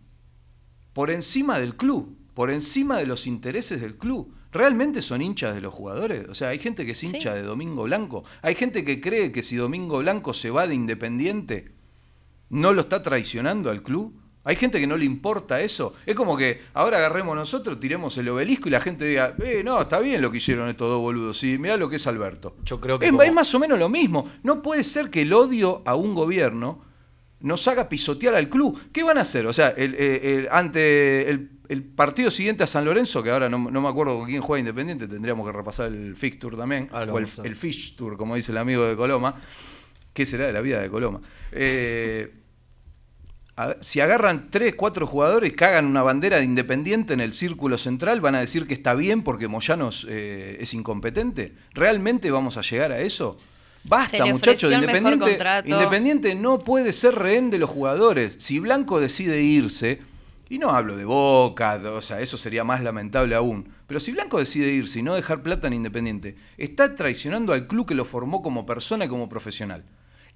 por 0.93 1.11
encima 1.11 1.59
del 1.59 1.77
club, 1.77 2.17
por 2.35 2.51
encima 2.51 2.97
de 2.99 3.07
los 3.07 3.27
intereses 3.27 3.81
del 3.81 3.97
club. 3.97 4.35
¿Realmente 4.53 5.01
son 5.03 5.23
hinchas 5.23 5.55
de 5.55 5.63
los 5.63 5.73
jugadores? 5.75 6.29
O 6.29 6.35
sea, 6.35 6.49
hay 6.51 6.59
gente 6.59 6.85
que 6.85 6.93
es 6.93 7.03
hincha 7.03 7.33
Sí. 7.33 7.39
de 7.39 7.43
Domingo 7.43 7.85
Blanco. 7.85 8.25
Hay 8.43 8.55
gente 8.55 8.85
que 8.85 9.01
cree 9.01 9.33
que 9.33 9.43
si 9.43 9.57
Domingo 9.57 9.99
Blanco 9.99 10.35
se 10.35 10.51
va 10.51 10.67
de 10.67 10.75
Independiente, 10.75 11.73
no 12.53 12.73
lo 12.73 12.83
está 12.83 13.03
traicionando 13.03 13.69
al 13.71 13.83
club. 13.83 14.15
Hay 14.45 14.57
gente 14.57 14.81
que 14.81 14.87
no 14.89 14.97
le 14.97 15.05
importa 15.05 15.61
eso. 15.61 15.95
Es 16.05 16.15
como 16.17 16.37
que 16.37 16.61
ahora 16.75 16.99
agarremos 16.99 17.37
nosotros, 17.37 17.79
tiremos 17.79 18.17
el 18.19 18.29
obelisco 18.29 18.69
y 18.69 18.73
la 18.73 18.81
gente 18.81 19.05
diga, 19.05 19.35
eh, 19.45 19.63
no, 19.65 19.81
está 19.81 20.01
bien 20.01 20.21
lo 20.21 20.31
que 20.33 20.39
hicieron 20.39 20.69
estos 20.69 20.89
dos 20.89 21.01
boludos. 21.01 21.39
Sí, 21.39 21.59
mirá 21.59 21.77
lo 21.77 21.89
que 21.89 21.97
es 21.97 22.07
Alberto. 22.09 22.57
Yo 22.65 22.81
creo 22.81 22.99
que 22.99 23.07
es, 23.07 23.11
como- 23.13 23.23
es 23.23 23.33
más 23.33 23.55
o 23.55 23.61
menos 23.61 23.79
lo 23.79 23.89
mismo. 23.89 24.29
No 24.43 24.61
puede 24.63 24.83
ser 24.85 25.11
que 25.11 25.23
el 25.23 25.33
odio 25.33 25.83
a 25.87 25.95
un 25.95 26.15
gobierno 26.15 26.85
nos 27.41 27.67
haga 27.69 27.89
pisotear 27.89 28.35
al 28.35 28.49
club. 28.49 28.79
¿Qué 28.93 29.03
van 29.05 29.19
a 29.19 29.23
hacer? 29.23 29.47
O 29.47 29.53
sea, 29.53 29.69
el, 29.71 29.95
eh, 29.97 30.39
el- 30.39 30.49
ante 30.51 31.31
el, 31.31 31.85
partido 31.95 32.31
siguiente 32.31 32.65
a 32.65 32.67
San 32.67 32.85
Lorenzo, 32.85 33.23
que 33.23 33.31
ahora 33.31 33.49
no, 33.49 33.59
no 33.71 33.81
me 33.81 33.89
acuerdo 33.89 34.19
con 34.19 34.27
quién 34.29 34.43
juega 34.43 34.59
Independiente, 34.61 35.09
tendríamos 35.09 35.47
que 35.47 35.53
repasar 35.57 35.87
el 35.87 36.15
fixture 36.17 36.55
también, 36.57 36.91
lo 36.93 37.15
o 37.15 37.19
el, 37.19 37.27
el 37.45 37.55
fixture, 37.57 38.17
como 38.17 38.35
dice 38.37 38.53
el 38.53 38.59
amigo 38.59 38.85
de 38.85 38.95
Coloma. 38.97 39.37
¿Qué 40.13 40.27
será 40.27 40.47
de 40.47 40.53
la 40.53 40.61
vida 40.61 40.81
de 40.83 40.91
Coloma? 40.91 41.23
Eh, 41.53 42.42
a- 43.57 43.77
si 43.81 44.01
agarran 44.01 44.49
tres, 44.51 44.75
cuatro 44.75 45.07
jugadores 45.07 45.51
y 45.51 45.55
cagan 45.55 45.87
una 45.87 46.03
bandera 46.03 46.39
de 46.39 46.45
Independiente 46.45 47.13
en 47.13 47.21
el 47.21 47.35
círculo 47.35 47.79
central, 47.79 48.21
van 48.21 48.35
a 48.35 48.41
decir 48.41 48.67
que 48.67 48.75
está 48.75 48.95
bien 48.95 49.23
porque 49.23 49.49
Moyanos 49.49 50.07
eh, 50.09 50.57
es 50.61 50.75
incompetente. 50.75 51.55
¿Realmente 51.75 52.31
vamos 52.31 52.57
a 52.57 52.63
llegar 52.63 52.93
a 52.93 53.01
eso? 53.01 53.37
Basta, 53.85 54.19
muchachos. 54.33 54.71
Independiente. 54.93 55.39
Independiente 55.75 56.35
no 56.35 56.59
puede 56.59 56.93
ser 56.93 57.15
rehén 57.17 57.51
de 57.51 57.59
los 57.59 57.69
jugadores. 57.69 58.37
Si 58.39 58.59
Blanco 58.61 59.01
decide 59.01 59.43
irse, 59.43 60.01
y 60.49 60.59
no 60.59 60.71
hablo 60.71 60.97
de 60.97 61.05
Boca, 61.07 61.81
o 61.83 62.03
sea, 62.03 62.21
eso 62.21 62.37
sería 62.37 62.63
más 62.63 62.83
lamentable 62.83 63.35
aún. 63.35 63.71
Pero 63.87 63.99
si 64.01 64.13
Blanco 64.13 64.39
decide 64.39 64.71
irse 64.71 64.99
y 64.99 65.03
no 65.03 65.15
dejar 65.15 65.43
plata 65.43 65.67
en 65.67 65.73
Independiente, 65.73 66.37
está 66.59 66.95
traicionando 66.95 67.53
al 67.55 67.67
club 67.67 67.87
que 67.87 67.95
lo 67.95 68.05
formó 68.05 68.43
como 68.43 68.67
persona 68.67 69.07
y 69.07 69.09
como 69.09 69.29
profesional. 69.29 69.83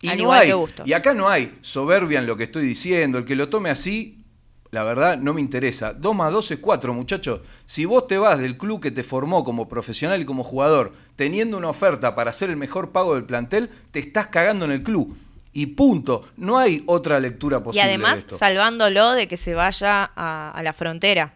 Y 0.00 0.08
Al 0.08 0.16
no 0.18 0.22
igual 0.24 0.40
hay, 0.40 0.48
que 0.50 0.82
y 0.84 0.92
acá 0.92 1.14
no 1.14 1.28
hay 1.28 1.56
soberbia 1.62 2.18
en 2.18 2.26
lo 2.26 2.36
que 2.36 2.44
estoy 2.44 2.64
diciendo. 2.66 3.18
El 3.18 3.24
que 3.24 3.34
lo 3.34 3.48
tome 3.48 3.70
así, 3.70 4.24
la 4.70 4.84
verdad, 4.84 5.18
no 5.18 5.32
me 5.32 5.40
interesa. 5.40 5.92
2 5.94 6.14
más 6.14 6.32
2 6.32 6.50
es 6.52 6.58
4, 6.58 6.92
muchachos. 6.92 7.40
Si 7.64 7.84
vos 7.86 8.06
te 8.06 8.18
vas 8.18 8.38
del 8.38 8.58
club 8.58 8.80
que 8.80 8.90
te 8.90 9.02
formó 9.04 9.42
como 9.42 9.68
profesional 9.68 10.20
y 10.20 10.24
como 10.26 10.44
jugador, 10.44 10.92
teniendo 11.16 11.56
una 11.56 11.70
oferta 11.70 12.14
para 12.14 12.30
hacer 12.30 12.50
el 12.50 12.56
mejor 12.56 12.92
pago 12.92 13.14
del 13.14 13.24
plantel, 13.24 13.70
te 13.90 13.98
estás 14.00 14.26
cagando 14.26 14.64
en 14.66 14.72
el 14.72 14.82
club. 14.82 15.16
Y 15.52 15.66
punto. 15.68 16.28
No 16.36 16.58
hay 16.58 16.82
otra 16.86 17.18
lectura 17.18 17.58
Y 17.58 17.60
posible. 17.62 17.86
de 17.86 17.94
además 17.94 18.18
esto. 18.20 18.36
salvándolo 18.36 19.12
de 19.12 19.26
que 19.26 19.38
se 19.38 19.54
vaya 19.54 20.10
a, 20.14 20.50
a 20.50 20.62
la 20.62 20.74
frontera. 20.74 21.32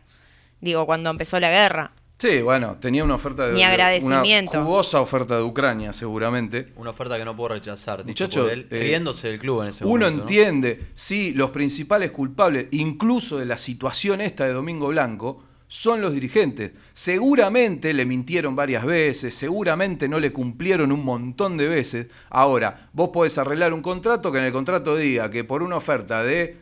Digo, 0.60 0.84
cuando 0.84 1.08
empezó 1.08 1.40
la 1.40 1.48
guerra. 1.50 1.92
Sí, 2.20 2.42
bueno, 2.42 2.76
tenía 2.78 3.02
una 3.02 3.14
oferta 3.14 3.48
de. 3.48 3.54
Mi 3.54 3.62
agradecimiento. 3.62 4.58
Una 4.58 4.66
jugosa 4.66 5.00
oferta 5.00 5.36
de 5.36 5.42
Ucrania, 5.42 5.94
seguramente. 5.94 6.70
Una 6.76 6.90
oferta 6.90 7.16
que 7.16 7.24
no 7.24 7.34
puedo 7.34 7.54
rechazar. 7.54 8.04
dicho 8.04 8.24
Muchacho, 8.24 8.42
por 8.42 8.52
él, 8.52 8.66
eh, 8.70 8.80
riéndose 8.80 9.28
del 9.28 9.38
club 9.38 9.62
en 9.62 9.68
ese 9.68 9.86
Uno 9.86 10.04
momento. 10.04 10.16
¿no? 10.16 10.22
entiende, 10.22 10.88
sí, 10.92 11.32
los 11.32 11.48
principales 11.48 12.10
culpables, 12.10 12.66
incluso 12.72 13.38
de 13.38 13.46
la 13.46 13.56
situación 13.56 14.20
esta 14.20 14.44
de 14.44 14.52
Domingo 14.52 14.88
Blanco, 14.88 15.42
son 15.66 16.02
los 16.02 16.12
dirigentes. 16.12 16.72
Seguramente 16.92 17.94
le 17.94 18.04
mintieron 18.04 18.54
varias 18.54 18.84
veces, 18.84 19.32
seguramente 19.32 20.06
no 20.06 20.20
le 20.20 20.30
cumplieron 20.30 20.92
un 20.92 21.02
montón 21.02 21.56
de 21.56 21.68
veces. 21.68 22.08
Ahora, 22.28 22.90
vos 22.92 23.08
podés 23.14 23.38
arreglar 23.38 23.72
un 23.72 23.80
contrato 23.80 24.30
que 24.30 24.38
en 24.38 24.44
el 24.44 24.52
contrato 24.52 24.94
diga 24.94 25.30
que 25.30 25.44
por 25.44 25.62
una 25.62 25.78
oferta 25.78 26.22
de 26.22 26.58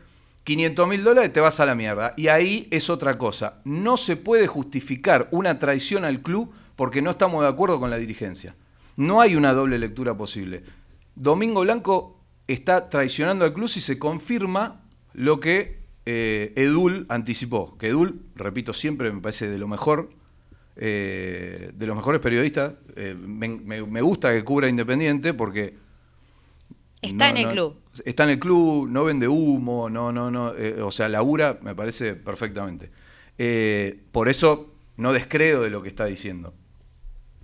500 0.49 0.89
mil 0.89 1.03
dólares 1.03 1.31
te 1.31 1.41
vas 1.41 1.59
a 1.59 1.65
la 1.67 1.75
mierda. 1.75 2.15
Y 2.17 2.29
ahí 2.29 2.67
es 2.71 2.89
otra 2.89 3.19
cosa. 3.19 3.61
No 3.65 3.97
se 3.97 4.15
puede 4.15 4.47
justificar 4.47 5.27
una 5.29 5.59
traición 5.59 6.05
al 6.05 6.23
club 6.23 6.51
porque 6.75 7.03
no 7.03 7.11
estamos 7.11 7.43
de 7.43 7.49
acuerdo 7.49 7.79
con 7.79 7.91
la 7.91 7.97
dirigencia. 7.97 8.55
No 8.97 9.21
hay 9.21 9.35
una 9.35 9.53
doble 9.53 9.77
lectura 9.77 10.17
posible. 10.17 10.63
Domingo 11.13 11.61
Blanco 11.61 12.19
está 12.47 12.89
traicionando 12.89 13.45
al 13.45 13.53
club 13.53 13.69
si 13.69 13.79
se 13.79 13.99
confirma 13.99 14.81
lo 15.13 15.39
que 15.39 15.83
eh, 16.07 16.51
Edul 16.55 17.05
anticipó. 17.09 17.77
Que 17.77 17.89
Edul, 17.89 18.19
repito 18.33 18.73
siempre, 18.73 19.11
me 19.11 19.21
parece 19.21 19.47
de 19.49 19.59
lo 19.59 19.67
mejor, 19.67 20.09
eh, 20.77 21.69
de 21.75 21.85
los 21.85 21.95
mejores 21.95 22.21
periodistas. 22.21 22.73
Eh, 22.95 23.13
me, 23.15 24.01
gusta 24.01 24.33
que 24.33 24.43
cubra 24.43 24.67
Independiente 24.67 25.35
porque 25.35 25.75
Está 27.01 27.25
no, 27.25 27.31
en 27.31 27.37
el 27.37 27.43
no, 27.43 27.51
club. 27.51 27.75
Está 28.05 28.23
en 28.23 28.29
el 28.31 28.39
club, 28.39 28.89
no 28.89 29.03
vende 29.03 29.27
humo, 29.27 29.89
no, 29.89 30.11
no, 30.11 30.29
no. 30.29 30.53
eh, 30.55 30.81
o 30.81 30.91
sea, 30.91 31.07
labura, 31.09 31.59
me 31.61 31.75
parece 31.75 32.15
perfectamente. 32.15 32.91
Eh, 33.37 34.03
por 34.11 34.27
eso 34.27 34.73
no 34.97 35.13
descredo 35.13 35.63
de 35.63 35.69
lo 35.69 35.81
que 35.81 35.87
está 35.87 36.05
diciendo. 36.05 36.53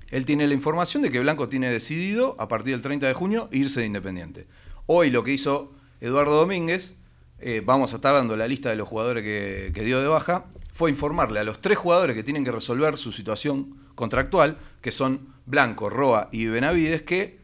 Él 0.10 0.26
tiene 0.26 0.48
la 0.48 0.54
información 0.54 1.02
de 1.02 1.10
que 1.10 1.20
Blanco 1.20 1.50
tiene 1.50 1.70
decidido, 1.70 2.36
a 2.38 2.48
partir 2.48 2.74
del 2.74 2.82
30 2.82 3.08
de 3.08 3.14
junio, 3.14 3.50
irse 3.52 3.80
de 3.80 3.86
Independiente. 3.88 4.48
Hoy 4.86 5.10
lo 5.10 5.24
que 5.24 5.32
hizo 5.32 5.74
Eduardo 6.02 6.36
Domínguez, 6.36 6.96
eh, 7.40 7.62
vamos 7.66 7.94
a 7.94 7.96
estar 7.96 8.14
dando 8.14 8.38
la 8.38 8.48
lista 8.48 8.70
de 8.70 8.76
los 8.76 8.88
jugadores 8.88 9.24
que, 9.24 9.72
que 9.74 9.84
dio 9.84 10.02
de 10.02 10.08
baja, 10.08 10.46
fue 10.74 10.90
informarle 10.90 11.40
a 11.40 11.44
los 11.46 11.62
tres 11.62 11.78
jugadores 11.78 12.16
que 12.16 12.24
tienen 12.24 12.44
que 12.44 12.52
resolver 12.52 12.98
su 12.98 13.12
situación 13.14 13.78
contractual, 13.96 14.58
que 14.82 14.92
son 14.92 15.34
Blanco, 15.46 15.90
Roa 15.90 16.28
y 16.32 16.48
Benavides, 16.48 17.02
que 17.04 17.40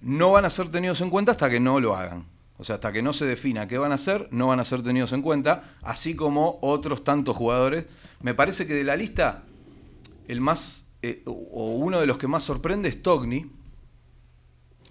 no 0.00 0.32
van 0.32 0.44
a 0.44 0.50
ser 0.50 0.68
tenidos 0.68 1.00
en 1.00 1.10
cuenta 1.10 1.32
hasta 1.32 1.50
que 1.50 1.60
no 1.60 1.80
lo 1.80 1.96
hagan. 1.96 2.26
O 2.58 2.64
sea, 2.64 2.76
hasta 2.76 2.92
que 2.92 3.02
no 3.02 3.12
se 3.12 3.26
defina 3.26 3.68
qué 3.68 3.76
van 3.78 3.92
a 3.92 3.96
hacer, 3.96 4.28
no 4.30 4.48
van 4.48 4.60
a 4.60 4.64
ser 4.64 4.82
tenidos 4.82 5.12
en 5.12 5.22
cuenta, 5.22 5.76
así 5.82 6.16
como 6.16 6.58
otros 6.62 7.04
tantos 7.04 7.36
jugadores. 7.36 7.84
Me 8.22 8.34
parece 8.34 8.66
que 8.66 8.74
de 8.74 8.84
la 8.84 8.96
lista, 8.96 9.42
el 10.26 10.40
más, 10.40 10.86
eh, 11.02 11.22
o 11.26 11.76
uno 11.76 12.00
de 12.00 12.06
los 12.06 12.16
que 12.16 12.28
más 12.28 12.44
sorprende 12.44 12.88
es 12.88 13.02
Togni, 13.02 13.50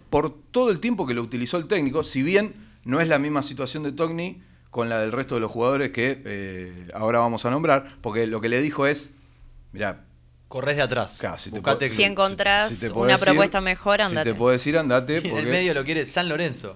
por 0.09 0.29
todo 0.51 0.69
el 0.69 0.79
tiempo 0.79 1.07
que 1.07 1.15
lo 1.15 1.21
utilizó 1.23 1.57
el 1.57 1.67
técnico, 1.67 2.03
si 2.03 2.21
bien 2.21 2.53
no 2.83 3.01
es 3.01 3.07
la 3.07 3.17
misma 3.17 3.41
situación 3.41 3.83
de 3.83 3.91
Togni 3.91 4.41
con 4.69 4.89
la 4.89 4.99
del 4.99 5.11
resto 5.11 5.35
de 5.35 5.41
los 5.41 5.51
jugadores 5.51 5.91
que 5.91 6.21
eh, 6.25 6.89
ahora 6.93 7.19
vamos 7.19 7.45
a 7.45 7.49
nombrar, 7.49 7.85
porque 8.01 8.27
lo 8.27 8.41
que 8.41 8.49
le 8.49 8.61
dijo 8.61 8.85
es, 8.85 9.11
mira, 9.71 10.05
Corres 10.47 10.75
de 10.77 10.83
atrás. 10.83 11.17
Claro, 11.19 11.37
si 11.37 11.49
Buscate 11.49 11.89
Si 11.89 12.03
encontrás 12.03 12.79
te 12.79 12.91
una 12.91 13.13
ir, 13.13 13.19
propuesta 13.19 13.61
mejor, 13.61 13.99
Si 13.99 14.05
andate. 14.05 14.31
te 14.31 14.35
puedes 14.37 14.65
ir, 14.67 14.77
andate. 14.77 15.13
Y 15.23 15.27
en 15.27 15.29
Porque... 15.31 15.43
el 15.45 15.49
medio 15.51 15.73
lo 15.73 15.83
quiere 15.83 16.05
San 16.05 16.29
Lorenzo. 16.29 16.75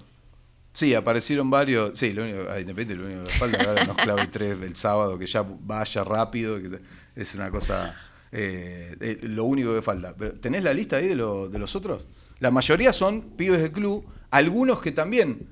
Sí, 0.74 0.94
aparecieron 0.96 1.50
varios. 1.50 1.98
Sí, 1.98 2.14
lo 2.14 2.24
único, 2.24 2.50
a 2.50 2.60
Independiente 2.60 2.96
lo 3.04 3.08
único 3.08 3.24
que 3.26 3.38
falta 3.38 3.64
ahora 3.70 3.84
nos 3.86 3.98
clave 3.98 4.28
tres 4.28 4.60
del 4.60 4.76
sábado, 4.76 5.18
que 5.18 5.26
ya 5.28 5.44
vaya 5.62 6.04
rápido, 6.04 6.58
que 6.60 6.80
es 7.16 7.36
una 7.36 7.50
cosa. 7.52 7.96
eh, 8.32 8.96
eh, 9.02 9.20
lo 9.24 9.46
único 9.46 9.74
que 9.76 9.82
falta. 9.82 10.14
Pero, 10.16 10.34
¿Tenés 10.40 10.64
la 10.64 10.74
lista 10.74 10.98
ahí 10.98 11.08
de, 11.08 11.16
lo- 11.16 11.50
de 11.50 11.58
los 11.60 11.76
otros? 11.76 12.04
La 12.40 12.52
mayoría 12.52 12.94
son 12.94 13.32
pibes 13.36 13.62
del 13.62 13.72
club, 13.72 14.06
algunos 14.32 14.80
que 14.82 14.92
también. 14.92 15.48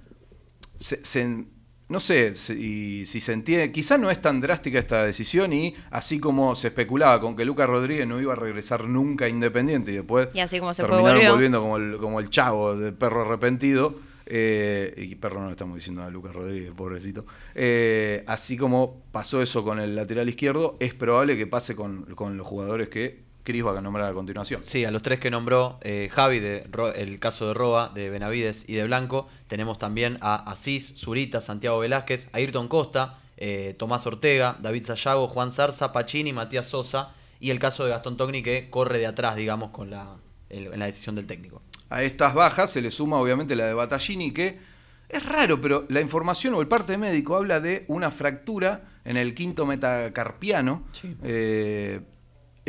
Se, 0.80 1.04
se- 1.04 1.46
no 1.90 2.00
sé 2.00 2.36
si, 2.36 3.06
si 3.06 3.20
se 3.20 3.34
entiende. 3.34 3.72
Quizás 3.72 4.00
no 4.00 4.12
es 4.12 4.22
tan 4.22 4.42
drástica 4.42 4.78
esta 4.80 5.04
decisión 5.04 5.54
y 5.54 5.74
así 5.90 6.20
como 6.20 6.56
se 6.56 6.68
especulaba 6.68 7.22
con 7.22 7.36
que 7.36 7.46
Lucas 7.46 7.68
Rodríguez 7.68 8.06
no 8.08 8.20
iba 8.20 8.34
a 8.34 8.36
regresar 8.36 8.86
nunca 8.90 9.26
a 9.26 9.30
Independiente 9.30 9.92
y 9.92 9.96
después 9.96 10.28
Y 10.34 10.40
así 10.40 10.60
como 10.60 10.74
se 10.74 10.84
fue, 10.84 10.98
terminaron 10.98 11.20
volvió. 11.20 11.32
volviendo 11.32 11.62
como 11.62 11.78
el, 11.78 11.98
como 11.98 12.20
el 12.20 12.30
chavo 12.30 12.76
de 12.76 12.92
perro 12.92 13.22
arrepentido. 13.22 13.96
eh, 14.30 14.94
y 14.98 15.16
perro 15.16 15.40
no 15.40 15.46
le 15.46 15.52
estamos 15.52 15.76
diciendo 15.76 16.04
a 16.04 16.10
Lucas 16.10 16.36
Rodríguez, 16.36 16.74
pobrecito. 16.76 17.26
Eh, 17.56 18.26
así 18.28 18.58
como 18.58 19.04
pasó 19.14 19.42
eso 19.42 19.64
con 19.64 19.80
el 19.80 19.96
lateral 19.96 20.28
izquierdo, 20.28 20.76
es 20.82 20.94
probable 20.94 21.38
que 21.38 21.48
pase 21.48 21.76
con, 21.78 22.04
con 22.16 22.36
los 22.36 22.46
jugadores 22.46 22.90
que 22.90 23.27
Cris 23.48 23.66
va 23.66 23.78
a 23.78 23.82
nombrar 23.82 24.12
a 24.12 24.14
continuación. 24.14 24.64
Sí, 24.64 24.84
a 24.84 24.92
los 24.92 25.02
tres 25.02 25.20
que 25.20 25.32
nombró 25.32 25.80
eh, 25.82 26.10
Javi, 26.12 26.40
de 26.40 26.68
el 26.96 27.20
caso 27.20 27.48
de 27.48 27.54
Roa, 27.54 27.90
de 27.96 28.10
Benavides 28.10 28.66
y 28.68 28.74
de 28.74 28.84
Blanco. 28.84 29.28
Tenemos 29.48 29.80
también 29.80 30.18
a 30.22 30.36
Asís, 30.52 30.94
Zurita, 30.98 31.40
Santiago 31.40 31.80
Velázquez, 31.80 32.28
Ayrton 32.34 32.68
Costa, 32.68 33.20
eh, 33.38 33.74
Tomás 33.80 34.06
Ortega, 34.06 34.58
David 34.62 34.84
Sayago, 34.84 35.28
Juan 35.30 35.52
Zarza, 35.52 35.94
Pacini, 35.94 36.34
Matías 36.34 36.68
Sosa. 36.68 37.14
Y 37.40 37.52
el 37.52 37.60
caso 37.60 37.84
de 37.86 37.92
Gastón 37.92 38.18
Togni 38.18 38.44
que 38.44 38.70
corre 38.70 38.98
de 39.00 39.08
atrás, 39.08 39.36
digamos, 39.36 39.70
con 39.72 39.90
la, 39.92 40.16
el- 40.50 40.74
en 40.74 40.80
la 40.80 40.88
decisión 40.88 41.16
del 41.16 41.26
técnico. 41.28 41.62
A 41.90 42.04
estas 42.04 42.34
bajas 42.34 42.70
se 42.72 42.82
le 42.82 42.92
suma 42.92 43.18
obviamente 43.22 43.56
la 43.56 43.66
de 43.68 43.74
Battaglini, 43.74 44.32
que 44.32 44.60
es 45.08 45.26
raro, 45.26 45.62
pero 45.62 45.86
la 45.88 46.02
información 46.02 46.54
o 46.56 46.60
el 46.62 46.68
parte 46.68 46.98
médico 46.98 47.38
habla 47.38 47.62
de 47.62 47.86
una 47.88 48.12
fractura 48.12 48.82
en 49.06 49.16
el 49.16 49.34
quinto 49.36 49.66
metacarpiano 49.66 50.84
eh, 51.24 52.02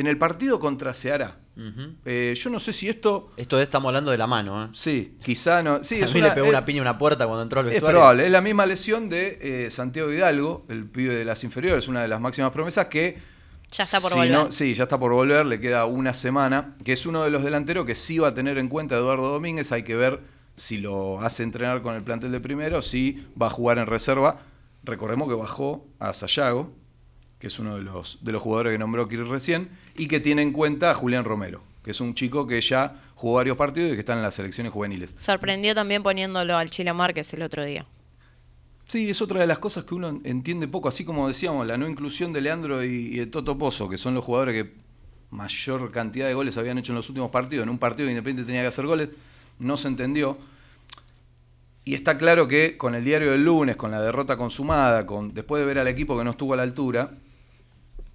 en 0.00 0.06
el 0.06 0.16
partido 0.18 0.58
contra 0.60 0.94
Ceará. 0.94 1.38
Eh, 2.04 2.34
yo 2.40 2.50
no 2.50 2.60
sé 2.60 2.72
si 2.72 2.88
esto... 2.88 3.30
Esto 3.36 3.56
es, 3.58 3.64
estamos 3.64 3.88
hablando 3.88 4.12
de 4.12 4.18
la 4.18 4.28
mano, 4.28 4.64
¿eh? 4.64 4.68
Sí, 4.72 5.16
quizá 5.24 5.60
no... 5.62 5.82
Sí, 5.82 5.96
a 6.00 6.04
es 6.04 6.14
mí 6.14 6.20
una, 6.20 6.28
le 6.28 6.34
pegó 6.34 6.46
es- 6.46 6.52
una 6.52 6.64
piña 6.64 6.80
a 6.80 6.82
una 6.82 6.98
puerta 6.98 7.26
cuando 7.26 7.42
entró 7.42 7.60
al 7.60 7.66
Es 7.66 7.72
vestuario. 7.72 7.98
probable, 7.98 8.26
es 8.26 8.30
la 8.30 8.40
misma 8.40 8.64
lesión 8.64 9.08
de 9.08 9.38
eh, 9.66 9.70
Santiago 9.72 10.12
Hidalgo, 10.12 10.64
el 10.68 10.84
pibe 10.86 11.14
de 11.16 11.24
las 11.24 11.42
inferiores, 11.42 11.88
una 11.88 12.00
de 12.02 12.08
las 12.08 12.20
máximas 12.20 12.52
promesas 12.52 12.86
que... 12.86 13.18
Ya 13.72 13.84
está 13.84 14.00
por 14.00 14.12
si 14.12 14.16
volver. 14.18 14.32
no- 14.32 14.52
sí, 14.52 14.74
ya 14.74 14.84
está 14.84 14.98
por 15.00 15.12
volver, 15.12 15.44
le 15.46 15.58
queda 15.60 15.84
una 15.84 16.14
semana, 16.14 16.76
que 16.84 16.92
es 16.92 17.04
uno 17.04 17.24
de 17.24 17.30
los 17.30 17.42
delanteros 17.42 17.84
que 17.84 17.94
sí 17.96 18.18
va 18.18 18.28
a 18.28 18.34
tener 18.34 18.56
en 18.58 18.68
cuenta 18.68 18.94
Eduardo 18.94 19.28
Domínguez, 19.32 19.72
hay 19.72 19.82
que 19.82 19.96
ver 19.96 20.20
si 20.56 20.78
lo 20.78 21.20
hace 21.20 21.42
entrenar 21.42 21.82
con 21.82 21.94
el 21.96 22.02
plantel 22.02 22.30
de 22.32 22.40
primero, 22.40 22.82
si 22.82 23.26
va 23.40 23.48
a 23.48 23.50
jugar 23.50 23.78
en 23.78 23.86
reserva. 23.86 24.38
Recordemos 24.84 25.28
que 25.28 25.34
bajó 25.34 25.86
a 25.98 26.14
Sayago, 26.14 26.72
que 27.38 27.46
es 27.46 27.58
uno 27.58 27.76
de 27.76 27.82
los, 27.82 28.18
de 28.22 28.32
los 28.32 28.42
jugadores 28.42 28.72
que 28.72 28.78
nombró 28.78 29.08
Kiri 29.08 29.22
recién, 29.22 29.68
y 29.96 30.08
que 30.08 30.20
tiene 30.20 30.42
en 30.42 30.52
cuenta 30.52 30.90
a 30.90 30.94
Julián 30.94 31.24
Romero, 31.24 31.62
que 31.82 31.92
es 31.92 32.00
un 32.00 32.14
chico 32.14 32.46
que 32.46 32.60
ya 32.60 33.02
jugó 33.14 33.34
varios 33.34 33.56
partidos 33.56 33.90
y 33.90 33.94
que 33.94 34.00
está 34.00 34.14
en 34.14 34.22
las 34.22 34.34
selecciones 34.34 34.72
juveniles. 34.72 35.14
Sorprendió 35.18 35.74
también 35.74 36.02
poniéndolo 36.02 36.56
al 36.56 36.70
Chile 36.70 36.92
Márquez 36.92 37.32
el 37.34 37.42
otro 37.42 37.64
día. 37.64 37.84
Sí, 38.86 39.10
es 39.10 39.20
otra 39.20 39.40
de 39.40 39.46
las 39.46 39.58
cosas 39.58 39.84
que 39.84 39.94
uno 39.94 40.20
entiende 40.24 40.66
poco, 40.66 40.88
así 40.88 41.04
como 41.04 41.28
decíamos, 41.28 41.66
la 41.66 41.76
no 41.76 41.86
inclusión 41.86 42.32
de 42.32 42.40
Leandro 42.40 42.82
y, 42.82 42.88
y 42.88 43.16
de 43.18 43.26
Toto 43.26 43.58
Pozo, 43.58 43.88
que 43.88 43.98
son 43.98 44.14
los 44.14 44.24
jugadores 44.24 44.62
que 44.62 44.72
mayor 45.30 45.90
cantidad 45.90 46.26
de 46.26 46.34
goles 46.34 46.56
habían 46.56 46.78
hecho 46.78 46.92
en 46.92 46.96
los 46.96 47.08
últimos 47.08 47.30
partidos. 47.30 47.64
En 47.64 47.68
un 47.68 47.78
partido 47.78 48.08
Independiente 48.08 48.46
tenía 48.46 48.62
que 48.62 48.68
hacer 48.68 48.86
goles, 48.86 49.10
no 49.58 49.76
se 49.76 49.88
entendió. 49.88 50.38
Y 51.84 51.94
está 51.94 52.18
claro 52.18 52.48
que 52.48 52.76
con 52.76 52.94
el 52.94 53.04
diario 53.04 53.32
del 53.32 53.44
lunes, 53.44 53.76
con 53.76 53.90
la 53.90 54.00
derrota 54.00 54.36
consumada, 54.36 55.06
con 55.06 55.32
después 55.32 55.60
de 55.60 55.66
ver 55.66 55.78
al 55.78 55.88
equipo 55.88 56.16
que 56.18 56.24
no 56.24 56.30
estuvo 56.30 56.54
a 56.54 56.56
la 56.56 56.62
altura, 56.62 57.12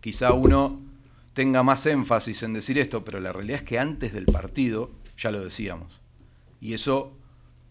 quizá 0.03 0.33
uno 0.33 0.81
tenga 1.31 1.63
más 1.63 1.85
énfasis 1.85 2.43
en 2.43 2.51
decir 2.51 2.77
esto, 2.77 3.05
pero 3.05 3.21
la 3.21 3.31
realidad 3.31 3.59
es 3.59 3.63
que 3.63 3.79
antes 3.79 4.11
del 4.11 4.25
partido 4.25 4.91
ya 5.17 5.31
lo 5.31 5.41
decíamos. 5.41 6.01
Y 6.59 6.73
eso 6.73 7.13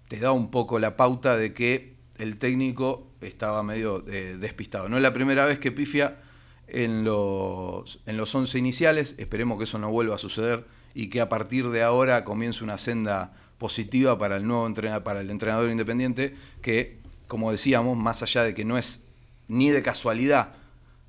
te 0.08 0.18
da 0.18 0.32
un 0.32 0.50
poco 0.50 0.78
la 0.78 0.96
pauta 0.96 1.36
de 1.36 1.52
que 1.52 1.94
el 2.16 2.38
técnico 2.38 3.06
estaba 3.20 3.62
medio 3.62 4.02
eh, 4.08 4.38
despistado. 4.40 4.88
No 4.88 4.96
es 4.96 5.02
la 5.02 5.12
primera 5.12 5.44
vez 5.44 5.58
que 5.58 5.72
pifia 5.72 6.22
en 6.68 7.04
los, 7.04 8.00
en 8.06 8.16
los 8.16 8.34
11 8.34 8.58
iniciales, 8.58 9.14
esperemos 9.18 9.58
que 9.58 9.64
eso 9.64 9.78
no 9.78 9.90
vuelva 9.90 10.14
a 10.14 10.18
suceder 10.18 10.66
y 10.94 11.10
que 11.10 11.20
a 11.20 11.28
partir 11.28 11.68
de 11.68 11.82
ahora 11.82 12.24
comience 12.24 12.64
una 12.64 12.78
senda 12.78 13.34
positiva 13.58 14.18
para 14.18 14.38
el 14.38 14.46
nuevo 14.46 14.66
entrenador, 14.66 15.02
para 15.02 15.20
el 15.20 15.28
entrenador 15.28 15.68
independiente, 15.68 16.34
que, 16.62 16.98
como 17.28 17.50
decíamos, 17.50 17.98
más 17.98 18.22
allá 18.22 18.42
de 18.42 18.54
que 18.54 18.64
no 18.64 18.78
es 18.78 19.02
ni 19.48 19.68
de 19.68 19.82
casualidad 19.82 20.61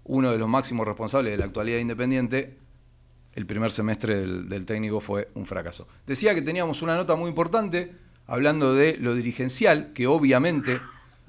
uno 0.05 0.31
de 0.31 0.37
los 0.37 0.47
máximos 0.47 0.87
responsables 0.87 1.31
de 1.31 1.37
la 1.37 1.45
actualidad 1.45 1.79
independiente, 1.79 2.57
el 3.33 3.45
primer 3.45 3.71
semestre 3.71 4.19
del, 4.19 4.65
técnico 4.65 4.99
fue 4.99 5.29
un 5.33 5.45
fracaso. 5.45 5.87
Decía 6.05 6.35
que 6.35 6.41
teníamos 6.41 6.81
una 6.81 6.95
nota 6.95 7.15
muy 7.15 7.29
importante 7.29 7.93
hablando 8.27 8.73
de 8.73 8.97
lo 8.97 9.15
dirigencial, 9.15 9.91
que 9.93 10.07
obviamente 10.07 10.79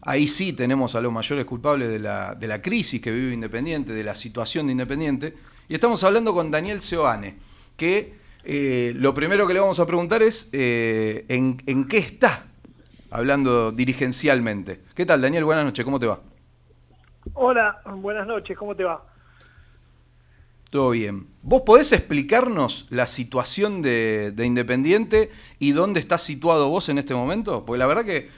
Ahí 0.06 0.28
sí 0.28 0.52
tenemos 0.52 0.94
a 0.94 1.00
los 1.00 1.10
mayores 1.10 1.46
culpables 1.46 1.88
de 1.88 1.98
la, 1.98 2.34
de 2.34 2.46
la 2.46 2.60
crisis 2.60 3.00
que 3.00 3.10
vive 3.10 3.32
Independiente, 3.32 3.94
de 3.94 4.04
la 4.04 4.14
situación 4.14 4.66
de 4.66 4.72
Independiente. 4.72 5.34
Y 5.66 5.74
estamos 5.74 6.04
hablando 6.04 6.34
con 6.34 6.50
Daniel 6.50 6.82
Seoane, 6.82 7.36
que 7.74 8.14
eh, 8.44 8.92
lo 8.96 9.14
primero 9.14 9.46
que 9.46 9.54
le 9.54 9.60
vamos 9.60 9.80
a 9.80 9.86
preguntar 9.86 10.22
es 10.22 10.50
eh, 10.52 11.24
en, 11.28 11.62
en, 11.64 11.88
qué 11.88 11.96
está 11.96 12.48
hablando 13.10 13.72
dirigencialmente. 13.72 14.80
¿Qué 14.94 15.06
tal, 15.06 15.22
Daniel? 15.22 15.44
Buenas 15.44 15.64
noches, 15.64 15.82
¿cómo 15.86 15.98
te 15.98 16.06
va? 16.06 16.20
Hola, 17.34 17.80
buenas 17.96 18.26
noches, 18.26 18.56
¿cómo 18.56 18.74
te 18.74 18.84
va? 18.84 19.02
Todo 20.70 20.90
bien. 20.90 21.26
¿Vos 21.42 21.62
podés 21.62 21.92
explicarnos 21.92 22.86
la 22.90 23.06
situación 23.06 23.82
de, 23.82 24.32
de 24.32 24.46
Independiente 24.46 25.30
y 25.58 25.72
dónde 25.72 26.00
estás 26.00 26.22
situado 26.22 26.68
vos 26.68 26.88
en 26.88 26.98
este 26.98 27.14
momento? 27.14 27.64
Porque 27.64 27.78
la 27.78 27.86
verdad 27.86 28.04
que 28.04 28.28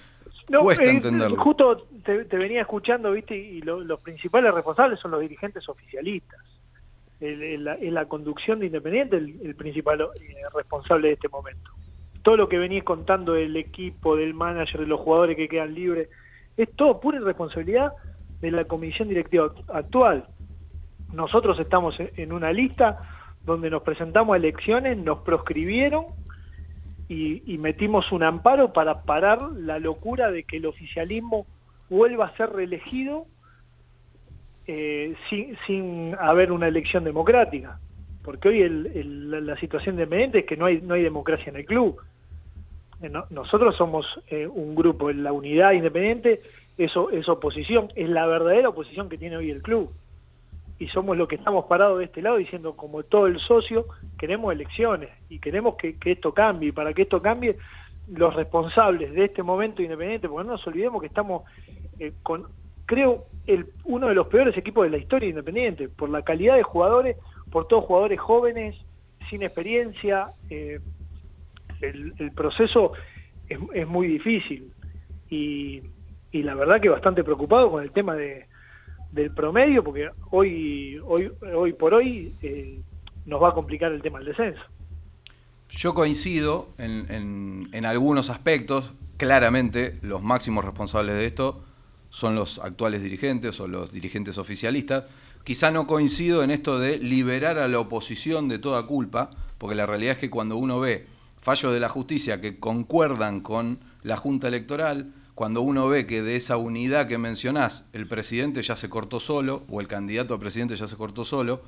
no, 0.49 0.61
Cuesta 0.61 0.85
eh, 0.85 0.91
entenderlo. 0.91 1.37
Justo 1.43 1.87
te, 2.05 2.37
venía 2.37 2.61
escuchando, 2.61 3.13
viste, 3.13 3.37
y 3.37 3.61
los 3.63 4.01
principales 4.01 4.55
responsables 4.55 5.01
son 5.01 5.11
los 5.11 5.21
dirigentes 5.21 5.69
oficialistas. 5.69 6.41
Es 7.19 7.61
la, 7.61 8.05
conducción 8.07 8.61
de 8.61 8.67
Independiente 8.67 9.17
el, 9.17 9.55
principal 9.57 10.01
eh, 10.01 10.07
responsable 10.55 11.09
de 11.09 11.15
este 11.15 11.29
momento. 11.29 11.71
Todo 12.23 12.37
lo 12.37 12.49
que 12.49 12.59
venís 12.59 12.85
contando 12.85 13.33
del 13.33 13.57
equipo, 13.57 14.17
del 14.17 14.35
manager, 14.35 14.81
de 14.81 14.87
los 14.87 15.01
jugadores 15.01 15.37
que 15.37 15.49
quedan 15.49 15.75
libres, 15.75 16.09
es 16.57 16.71
todo 16.77 17.01
pura 17.01 17.19
irresponsabilidad 17.19 17.93
de 18.41 18.51
la 18.51 18.65
comisión 18.65 19.09
directiva 19.09 19.53
actual. 19.69 20.27
Nosotros 21.13 21.59
estamos 21.59 21.95
en 21.99 22.33
una 22.33 22.53
lista 22.53 22.99
donde 23.45 23.71
nos 23.71 23.83
presentamos 23.83 24.35
a 24.35 24.37
elecciones, 24.37 24.99
nos 24.99 25.21
proscribieron 25.21 26.07
y, 27.09 27.59
metimos 27.59 28.11
un 28.11 28.25
amparo 28.25 28.73
para 28.73 29.03
parar 29.03 29.41
la 29.53 29.79
locura 29.79 30.31
de 30.31 30.43
que 30.43 30.57
el 30.57 30.67
oficialismo 30.67 31.47
vuelva 31.89 32.27
a 32.27 32.37
ser 32.37 32.51
reelegido 32.51 33.27
eh, 34.67 35.15
sin, 35.31 35.57
sin 35.67 36.17
haber 36.19 36.51
una 36.51 36.67
elección 36.67 37.05
democrática. 37.05 37.79
Porque 38.25 38.49
hoy 38.49 38.63
el, 38.63 39.47
la 39.47 39.57
situación 39.61 39.95
independiente 39.95 40.41
es 40.41 40.47
que 40.47 40.57
no 40.57 40.67
hay, 40.67 40.81
no 40.81 40.95
hay 40.95 41.03
democracia 41.03 41.51
en 41.51 41.57
el 41.57 41.65
club. 41.65 42.01
Eh, 43.01 43.11
nosotros 43.31 43.77
somos 43.77 44.05
eh, 44.29 44.49
un 44.49 44.75
grupo, 44.75 45.11
en 45.11 45.23
la 45.23 45.33
unidad 45.33 45.73
independiente 45.73 46.41
eso 46.79 47.11
es 47.11 47.29
oposición, 47.29 47.89
es 47.95 48.09
la 48.09 48.27
verdadera 48.27 48.69
oposición 48.69 49.09
que 49.09 49.19
tiene 49.19 49.37
hoy 49.37 49.51
el 49.51 49.63
club. 49.63 49.91
Y 50.79 50.89
somos 50.89 51.17
los 51.17 51.27
que 51.27 51.37
estamos 51.37 51.65
parados 51.65 51.99
de 51.99 52.05
este 52.05 52.21
lado 52.21 52.37
diciendo 52.37 52.77
como 52.77 53.03
todo 53.03 53.27
el 53.27 53.39
socio 53.41 53.87
queremos 54.19 54.53
elecciones 54.53 55.09
y 55.31 55.39
queremos 55.39 55.77
que, 55.77 55.97
esto 56.05 56.35
cambie. 56.35 56.69
Y 56.69 56.73
para 56.73 56.93
que 56.93 57.03
esto 57.03 57.23
cambie 57.23 57.57
los 58.09 58.35
responsables 58.35 59.13
de 59.15 59.25
este 59.25 59.43
momento 59.43 59.83
independiente 59.83 60.29
porque 60.29 60.47
no 60.47 60.53
nos 60.53 60.67
olvidemos 60.67 61.01
que 61.01 61.09
estamos 61.09 61.45
eh, 61.99 62.13
con 62.23 62.45
creo 62.85 63.25
el, 63.47 63.67
uno 63.85 64.09
de 64.09 64.15
los 64.15 64.29
peores 64.29 64.57
equipos 64.57 64.85
de 64.85 64.91
la 64.91 64.99
historia 64.99 65.29
independiente 65.29 65.89
por 65.89 66.09
la 66.09 66.23
calidad 66.23 66.55
de 66.55 66.63
jugadores 66.63 67.17
por 67.51 67.67
todos 67.67 67.85
jugadores 67.85 68.21
jóvenes 68.21 68.77
sin 69.29 69.43
experiencia 69.43 70.29
eh, 70.51 70.79
el, 71.81 72.33
proceso 72.33 72.93
es, 73.49 73.59
es 73.75 73.89
muy 73.89 74.07
difícil. 74.07 74.73
Y, 75.31 75.83
y 76.33 76.43
la 76.43 76.55
verdad 76.55 76.81
que 76.81 76.89
bastante 76.89 77.25
preocupado 77.25 77.71
con 77.71 77.83
el 77.83 77.93
tema 77.93 78.15
de 78.15 78.47
del 79.17 79.33
promedio, 79.33 79.83
porque 79.83 80.09
hoy, 80.31 81.01
hoy, 81.05 81.33
hoy 81.55 81.73
por 81.73 81.95
hoy 81.95 82.35
eh, 82.43 82.81
nos 83.25 83.43
va 83.43 83.51
a 83.51 83.55
complicar 83.55 83.93
el 83.93 84.03
tema 84.03 84.19
del 84.19 84.29
descenso. 84.29 84.61
Yo 85.69 85.95
coincido 85.95 86.69
en, 86.79 87.67
en, 87.73 87.87
algunos 87.87 88.31
aspectos. 88.31 88.93
Claramente, 89.17 89.99
los 90.03 90.23
máximos 90.23 90.65
responsables 90.65 91.17
de 91.17 91.27
esto 91.27 91.65
son 92.11 92.37
los 92.37 92.61
actuales 92.61 93.03
dirigentes 93.03 93.59
o 93.61 93.67
los 93.67 93.93
dirigentes 93.93 94.39
oficialistas. 94.39 95.05
Quizá 95.43 95.71
no 95.71 95.87
coincido 95.87 96.45
en 96.45 96.51
esto 96.51 96.79
de 96.79 96.99
liberar 96.99 97.59
a 97.59 97.69
la 97.69 97.81
oposición 97.81 98.49
de 98.49 98.59
toda 98.59 98.87
culpa, 98.87 99.31
porque 99.59 99.75
la 99.75 99.87
realidad 99.87 100.13
es 100.13 100.19
que 100.19 100.31
cuando 100.31 100.57
uno 100.57 100.79
ve 100.79 101.07
fallos 101.39 101.73
de 101.73 101.81
la 101.81 101.89
justicia 101.89 102.41
que 102.41 102.61
concuerdan 102.61 103.41
con 103.41 103.79
la 104.03 104.17
Junta 104.17 104.49
Electoral, 104.49 105.13
cuando 105.37 105.61
uno 105.61 105.87
ve 105.87 106.07
que 106.07 106.23
de 106.23 106.35
esa 106.35 106.57
unidad 106.57 107.09
que 107.09 107.19
mencionás, 107.19 107.87
el 107.93 108.09
presidente 108.09 108.63
ya 108.63 108.75
se 108.75 108.89
cortó 108.89 109.21
solo, 109.21 109.65
o 109.69 109.83
el 109.83 109.87
candidato 109.87 110.33
a 110.33 110.39
presidente 110.39 110.77
ya 110.77 110.89
se 110.89 110.97
cortó 110.97 111.27
solo, 111.27 111.61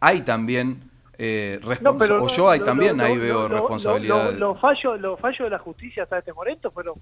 hay 0.00 0.22
también 0.22 0.90
eh, 1.18 1.60
o 1.62 2.26
yo 2.28 2.48
hay 2.48 2.60
también 2.60 2.98
ahí 3.02 3.18
veo 3.18 3.46
responsabilidad. 3.46 4.32
Los 4.38 4.58
fallos, 4.58 4.98
los 4.98 5.20
fallos 5.20 5.40
de 5.40 5.50
la 5.50 5.58
justicia 5.58 6.04
hasta 6.04 6.18
este 6.18 6.32
momento 6.32 6.70
fueron, 6.70 6.94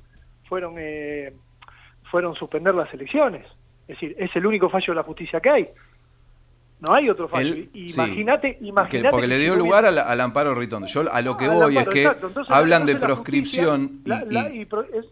fueron, 0.48 0.74
eh, 0.76 1.32
fueron 2.10 2.34
suspender 2.34 2.74
las 2.74 2.92
elecciones. 2.92 3.46
Es 3.86 3.94
decir, 3.94 4.16
es 4.18 4.34
el 4.34 4.46
único 4.46 4.70
fallo 4.70 4.86
de 4.88 4.96
la 4.96 5.04
justicia 5.04 5.38
que 5.38 5.50
hay. 5.50 5.68
No 6.80 6.94
hay 6.94 7.10
otro 7.10 7.28
fallo. 7.28 7.54
Imagínate, 7.74 8.56
imagínate. 8.60 9.10
Porque, 9.10 9.26
le 9.26 9.38
dio 9.38 9.54
lugar 9.54 9.84
al, 9.84 10.20
amparo 10.20 10.54
Ritondo. 10.54 10.86
Yo 10.86 11.02
a 11.12 11.20
lo 11.20 11.36
que 11.36 11.48
voy 11.48 11.76
es 11.76 11.88
que 11.88 12.10
hablan 12.48 12.86
de 12.86 12.96
proscripción. 12.96 14.02
y, 14.52 14.66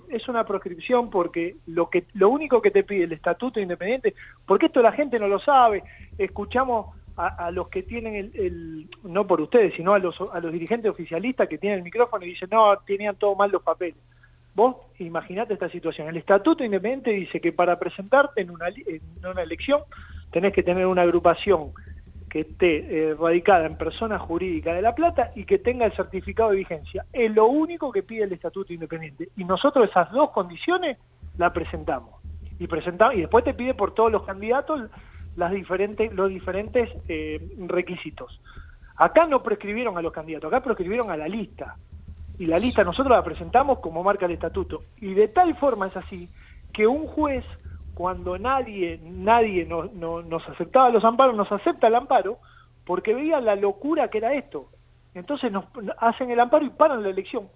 es, 0.08 0.28
una 0.28 0.44
proscripción 0.44 1.10
porque 1.10 1.56
lo 1.66 1.90
que 1.90 2.04
lo 2.14 2.30
único 2.30 2.62
que 2.62 2.70
te 2.70 2.84
pide 2.84 3.04
el 3.04 3.12
estatuto 3.12 3.60
independiente, 3.60 4.14
porque 4.46 4.66
esto 4.66 4.80
la 4.80 4.92
gente 4.92 5.18
no 5.18 5.28
lo 5.28 5.38
sabe. 5.40 5.82
Escuchamos 6.16 6.94
a, 7.16 7.50
los 7.50 7.68
que 7.68 7.82
tienen 7.82 8.14
el, 8.14 8.88
no 9.02 9.26
por 9.26 9.40
ustedes, 9.40 9.74
sino 9.74 9.92
a 9.92 9.98
los, 9.98 10.16
a 10.32 10.40
los 10.40 10.52
dirigentes 10.52 10.90
oficialistas 10.90 11.48
que 11.48 11.58
tienen 11.58 11.78
el 11.78 11.84
micrófono 11.84 12.24
y 12.24 12.30
dicen, 12.30 12.48
no, 12.50 12.76
tenían 12.86 13.16
todo 13.16 13.34
mal 13.34 13.50
los 13.50 13.62
papeles. 13.62 13.96
Vos 14.54 14.76
imaginate 14.98 15.54
esta 15.54 15.68
situación. 15.68 16.08
El 16.08 16.16
estatuto 16.16 16.64
independiente 16.64 17.10
dice 17.10 17.40
que 17.40 17.52
para 17.52 17.78
presentarte 17.78 18.40
en 18.40 18.50
una, 18.50 18.68
en 18.68 19.26
una 19.26 19.42
elección 19.42 19.80
tenés 20.30 20.52
que 20.52 20.62
tener 20.62 20.86
una 20.86 21.02
agrupación 21.02 21.72
que 22.28 22.40
esté 22.40 23.10
eh, 23.10 23.14
radicada 23.14 23.66
en 23.66 23.76
persona 23.76 24.18
jurídica 24.18 24.74
de 24.74 24.82
La 24.82 24.94
Plata 24.94 25.32
y 25.34 25.44
que 25.44 25.58
tenga 25.58 25.86
el 25.86 25.92
certificado 25.92 26.50
de 26.50 26.56
vigencia. 26.56 27.04
Es 27.12 27.34
lo 27.34 27.46
único 27.46 27.90
que 27.90 28.02
pide 28.02 28.24
el 28.24 28.32
Estatuto 28.32 28.72
Independiente. 28.72 29.30
Y 29.36 29.44
nosotros 29.44 29.88
esas 29.88 30.10
dos 30.12 30.30
condiciones 30.30 30.98
las 31.38 31.52
presentamos. 31.52 32.14
Y, 32.58 32.66
presentamos, 32.66 33.14
y 33.14 33.20
después 33.20 33.44
te 33.44 33.54
pide 33.54 33.74
por 33.74 33.94
todos 33.94 34.10
los 34.12 34.24
candidatos 34.24 34.90
las 35.36 35.52
diferentes, 35.52 36.12
los 36.12 36.28
diferentes 36.28 36.90
eh, 37.08 37.40
requisitos. 37.66 38.40
Acá 38.96 39.26
no 39.26 39.42
prescribieron 39.42 39.96
a 39.96 40.02
los 40.02 40.12
candidatos, 40.12 40.52
acá 40.52 40.62
prescribieron 40.62 41.10
a 41.10 41.16
la 41.16 41.28
lista. 41.28 41.76
Y 42.38 42.46
la 42.46 42.56
lista 42.56 42.84
nosotros 42.84 43.16
la 43.16 43.22
presentamos 43.22 43.78
como 43.78 44.02
marca 44.02 44.26
el 44.26 44.32
estatuto. 44.32 44.80
Y 45.00 45.14
de 45.14 45.28
tal 45.28 45.56
forma 45.56 45.86
es 45.86 45.96
así 45.96 46.28
que 46.72 46.86
un 46.86 47.06
juez 47.06 47.44
cuando 47.98 48.38
nadie, 48.38 49.00
nadie 49.02 49.66
nos, 49.66 49.92
nos 49.92 50.48
aceptaba 50.48 50.88
los 50.88 51.02
amparos, 51.02 51.34
nos 51.34 51.50
acepta 51.50 51.88
el 51.88 51.96
amparo 51.96 52.38
porque 52.86 53.12
veía 53.12 53.40
la 53.40 53.56
locura 53.56 54.06
que 54.06 54.18
era 54.18 54.34
esto. 54.34 54.68
Entonces 55.14 55.50
nos 55.50 55.64
hacen 55.98 56.30
el 56.30 56.38
amparo 56.38 56.64
y 56.64 56.70
paran 56.70 57.02
la 57.02 57.08
elección. 57.08 57.48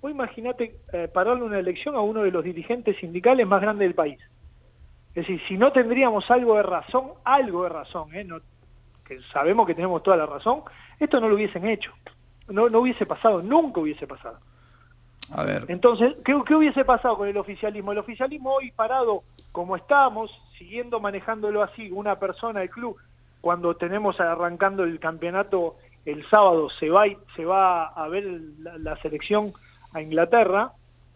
Hoy 0.00 0.10
imagínate 0.10 0.80
eh, 0.92 1.06
pararle 1.06 1.44
una 1.44 1.60
elección 1.60 1.94
a 1.94 2.00
uno 2.00 2.24
de 2.24 2.32
los 2.32 2.42
dirigentes 2.42 2.96
sindicales 2.96 3.46
más 3.46 3.62
grandes 3.62 3.86
del 3.86 3.94
país. 3.94 4.18
Es 5.10 5.28
decir, 5.28 5.40
si 5.46 5.56
no 5.56 5.70
tendríamos 5.70 6.28
algo 6.28 6.56
de 6.56 6.64
razón, 6.64 7.12
algo 7.22 7.62
de 7.62 7.68
razón, 7.68 8.12
¿eh? 8.16 8.24
no, 8.24 8.38
que 9.06 9.20
sabemos 9.32 9.64
que 9.64 9.76
tenemos 9.76 10.02
toda 10.02 10.16
la 10.16 10.26
razón, 10.26 10.62
esto 10.98 11.20
no 11.20 11.28
lo 11.28 11.36
hubiesen 11.36 11.68
hecho. 11.68 11.92
No, 12.48 12.68
no 12.68 12.80
hubiese 12.80 13.06
pasado, 13.06 13.42
nunca 13.42 13.78
hubiese 13.78 14.08
pasado. 14.08 14.40
Entonces, 15.68 16.14
¿qué, 16.24 16.34
qué 16.46 16.54
hubiese 16.54 16.84
pasado 16.84 17.16
con 17.16 17.28
el 17.28 17.36
oficialismo? 17.36 17.92
El 17.92 17.98
oficialismo 17.98 18.54
hoy 18.54 18.70
parado 18.72 19.22
como 19.52 19.76
estamos, 19.76 20.30
siguiendo 20.58 21.00
manejándolo 21.00 21.62
así, 21.62 21.90
una 21.90 22.18
persona 22.18 22.60
del 22.60 22.70
club, 22.70 22.96
cuando 23.40 23.74
tenemos 23.76 24.18
arrancando 24.20 24.84
el 24.84 24.98
campeonato 24.98 25.76
el 26.04 26.28
sábado, 26.28 26.68
se 26.78 26.90
va, 26.90 27.04
se 27.34 27.44
va 27.44 27.86
a 27.86 28.08
ver 28.08 28.24
la, 28.58 28.78
la 28.78 28.96
selección 29.00 29.52
a 29.92 30.02
Inglaterra, 30.02 30.72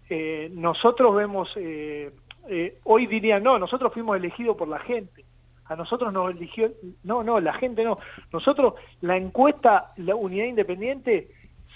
eh, 0.09 0.51
nosotros 0.55 1.15
vemos, 1.15 1.51
eh, 1.57 2.11
eh, 2.49 2.79
hoy 2.85 3.07
dirían, 3.07 3.43
no, 3.43 3.59
nosotros 3.59 3.93
fuimos 3.93 4.17
elegidos 4.17 4.57
por 4.57 4.69
la 4.69 4.79
gente. 4.79 5.25
A 5.67 5.77
nosotros 5.77 6.13
nos 6.13 6.31
eligió, 6.31 6.71
no, 7.05 7.23
no, 7.23 7.41
la 7.41 7.53
gente 7.53 7.85
no. 7.85 7.99
Nosotros, 8.33 8.75
la 9.03 9.19
encuesta, 9.19 9.93
la 9.97 10.15
unidad 10.15 10.47
independiente, 10.47 11.29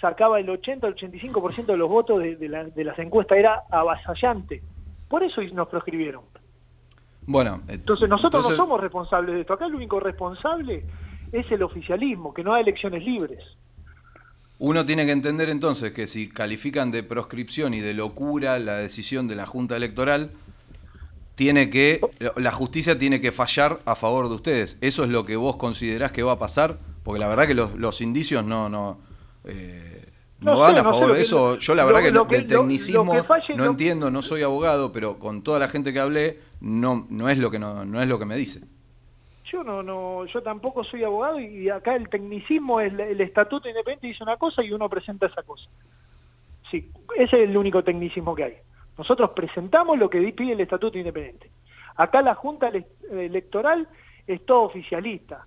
sacaba 0.03 0.37
el 0.39 0.49
80 0.49 0.85
al 0.85 0.95
85% 0.95 1.65
de 1.65 1.77
los 1.77 1.89
votos 1.89 2.19
de, 2.21 2.35
de 2.35 2.49
la- 2.49 2.65
de 2.65 2.83
las 2.83 2.99
encuestas, 2.99 3.37
era 3.37 3.63
avasallante. 3.71 4.61
Por 5.07 5.23
eso 5.23 5.41
nos 5.53 5.69
proscribieron. 5.69 6.23
bueno. 7.25 7.61
eh, 7.69 7.75
Entonces 7.75 8.09
nosotros 8.09 8.41
entonces- 8.43 8.57
no 8.57 8.63
somos 8.65 8.81
responsables 8.81 9.33
de 9.35 9.41
esto. 9.41 9.53
Acá 9.53 9.65
el 9.67 9.75
único 9.75 9.99
responsable 10.01 10.83
es 11.31 11.49
el 11.51 11.63
oficialismo, 11.63 12.33
que 12.33 12.43
no 12.43 12.53
hay 12.53 12.63
elecciones 12.63 13.03
libres. 13.03 13.39
Uno 14.59 14.85
tiene 14.85 15.05
que 15.05 15.11
entender 15.13 15.49
entonces 15.49 15.93
que 15.93 16.05
si 16.07 16.29
califican 16.29 16.91
de 16.91 17.03
proscripción 17.03 17.73
y 17.73 17.79
de 17.79 17.93
locura 17.93 18.59
la 18.59 18.75
decisión 18.75 19.27
de 19.27 19.35
la 19.35 19.45
Junta 19.45 19.75
Electoral, 19.77 20.31
tiene 21.35 21.69
que 21.69 21.99
la 22.37 22.51
justicia 22.51 22.97
tiene 22.99 23.19
que 23.19 23.31
fallar 23.31 23.79
a 23.85 23.95
favor 23.95 24.29
de 24.29 24.35
ustedes. 24.35 24.77
Eso 24.81 25.03
es 25.03 25.09
lo 25.09 25.25
que 25.25 25.35
vos 25.35 25.55
considerás 25.55 26.11
que 26.11 26.21
va 26.23 26.33
a 26.33 26.39
pasar, 26.39 26.77
porque 27.03 27.19
la 27.19 27.27
verdad 27.27 27.47
que 27.47 27.55
los, 27.55 27.73
los 27.75 28.01
indicios 28.01 28.45
no 28.45 28.69
no 28.69 28.99
eh, 29.45 30.05
no, 30.39 30.53
No 30.55 30.59
van 30.59 30.73
sé, 30.73 30.79
a 30.79 30.83
no 30.83 30.89
sé 30.89 30.93
favor 30.93 31.11
de 31.11 31.15
que- 31.17 31.21
eso. 31.21 31.57
Yo 31.57 31.75
la 31.75 31.83
lo- 31.83 31.87
verdad 31.87 32.01
que, 32.03 32.11
lo 32.11 32.27
que- 32.27 32.35
del 32.37 32.47
lo 32.47 32.59
tecnicismo 32.61 33.23
falle 33.23 33.55
no 33.55 33.65
entiendo, 33.65 34.11
no 34.11 34.21
soy 34.21 34.43
abogado, 34.43 34.91
pero 34.91 35.17
con 35.19 35.41
toda 35.43 35.59
la 35.59 35.67
gente 35.67 35.93
que 35.93 35.99
hablé 35.99 36.39
no 36.59 37.05
no 37.09 37.29
es 37.29 37.37
lo 37.37 37.49
que 37.51 37.59
no, 37.59 37.85
no 37.85 38.01
es 38.01 38.07
lo 38.07 38.19
que 38.19 38.25
me 38.25 38.35
dice. 38.35 38.61
Yo 39.51 39.63
no, 39.63 39.83
no, 39.83 40.25
yo 40.25 40.41
tampoco 40.41 40.83
soy 40.83 41.03
abogado 41.03 41.39
y 41.39 41.69
acá 41.69 41.95
el 41.95 42.09
tecnicismo 42.09 42.81
es 42.81 42.91
la- 42.93 43.05
el 43.05 43.21
estatuto 43.21 43.69
independiente 43.69 44.07
dice 44.07 44.23
una 44.23 44.35
cosa 44.37 44.63
y 44.63 44.71
uno 44.71 44.89
presenta 44.89 45.27
esa 45.27 45.43
cosa. 45.43 45.69
Sí, 46.71 46.89
ese 47.15 47.43
es 47.43 47.49
el 47.49 47.55
único 47.55 47.83
tecnicismo 47.83 48.33
que 48.35 48.43
hay. 48.45 48.53
Nosotros 48.97 49.29
presentamos 49.35 49.97
lo 49.99 50.09
que 50.09 50.19
pide 50.33 50.53
el 50.53 50.61
estatuto 50.61 50.97
independiente. 50.97 51.51
Acá 51.95 52.21
la 52.23 52.33
Junta 52.35 52.69
ele- 52.69 52.87
Electoral 53.11 53.87
es 54.25 54.43
todo 54.45 54.63
oficialista. 54.63 55.45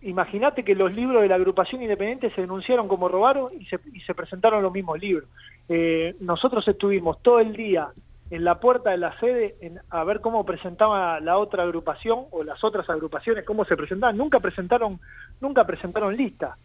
Imagínate 0.00 0.64
que 0.64 0.76
los 0.76 0.92
libros 0.92 1.22
de 1.22 1.28
la 1.28 1.34
agrupación 1.34 1.82
independiente 1.82 2.30
se 2.34 2.42
denunciaron 2.42 2.86
como 2.86 3.08
robaron 3.08 3.50
y 3.58 3.66
se, 3.66 3.80
y 3.92 4.00
se 4.02 4.14
presentaron 4.14 4.62
los 4.62 4.72
mismos 4.72 4.98
libros. 5.00 5.28
Eh, 5.68 6.14
nosotros 6.20 6.66
estuvimos 6.68 7.20
todo 7.22 7.40
el 7.40 7.54
día 7.54 7.88
en 8.30 8.44
la 8.44 8.60
puerta 8.60 8.90
de 8.90 8.98
la 8.98 9.18
sede 9.18 9.56
en- 9.60 9.80
a 9.90 10.04
ver 10.04 10.20
cómo 10.20 10.44
presentaba 10.44 11.18
la 11.20 11.38
otra 11.38 11.64
agrupación 11.64 12.26
o 12.30 12.44
las 12.44 12.62
otras 12.62 12.88
agrupaciones, 12.90 13.44
cómo 13.44 13.64
se 13.64 13.76
presentaban. 13.76 14.16
Nunca 14.16 14.38
presentaron, 14.38 15.00
nunca 15.40 15.64
presentaron 15.64 16.16
lista. 16.16 16.56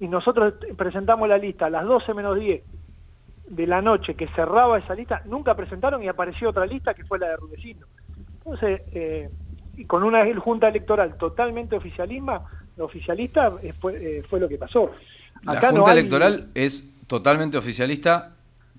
Y 0.00 0.08
nosotros 0.08 0.54
presentamos 0.76 1.28
la 1.28 1.38
lista 1.38 1.66
a 1.66 1.70
las 1.70 1.84
12 1.84 2.12
menos 2.14 2.36
10 2.38 2.64
de 3.46 3.66
la 3.66 3.82
noche 3.82 4.14
que 4.14 4.28
cerraba 4.28 4.78
esa 4.78 4.94
lista, 4.94 5.20
nunca 5.26 5.54
presentaron 5.54 6.02
y 6.02 6.08
apareció 6.08 6.50
otra 6.50 6.66
lista 6.66 6.94
que 6.94 7.04
fue 7.04 7.18
la 7.18 7.28
de 7.28 7.36
Rudecindo. 7.36 7.86
Entonces, 8.44 8.82
eh, 8.92 9.28
y 9.76 9.84
con 9.86 10.02
una 10.02 10.24
junta 10.40 10.68
electoral 10.68 11.16
totalmente 11.16 11.76
oficialisma, 11.76 12.42
oficialista 12.84 13.52
fue, 13.80 14.18
eh, 14.18 14.22
fue 14.28 14.40
lo 14.40 14.48
que 14.48 14.58
pasó. 14.58 14.90
La 15.42 15.54
no 15.60 15.68
Junta 15.70 15.90
hay- 15.92 15.98
Electoral 15.98 16.48
es 16.54 16.84
totalmente 17.06 17.56
oficialista, 17.56 18.32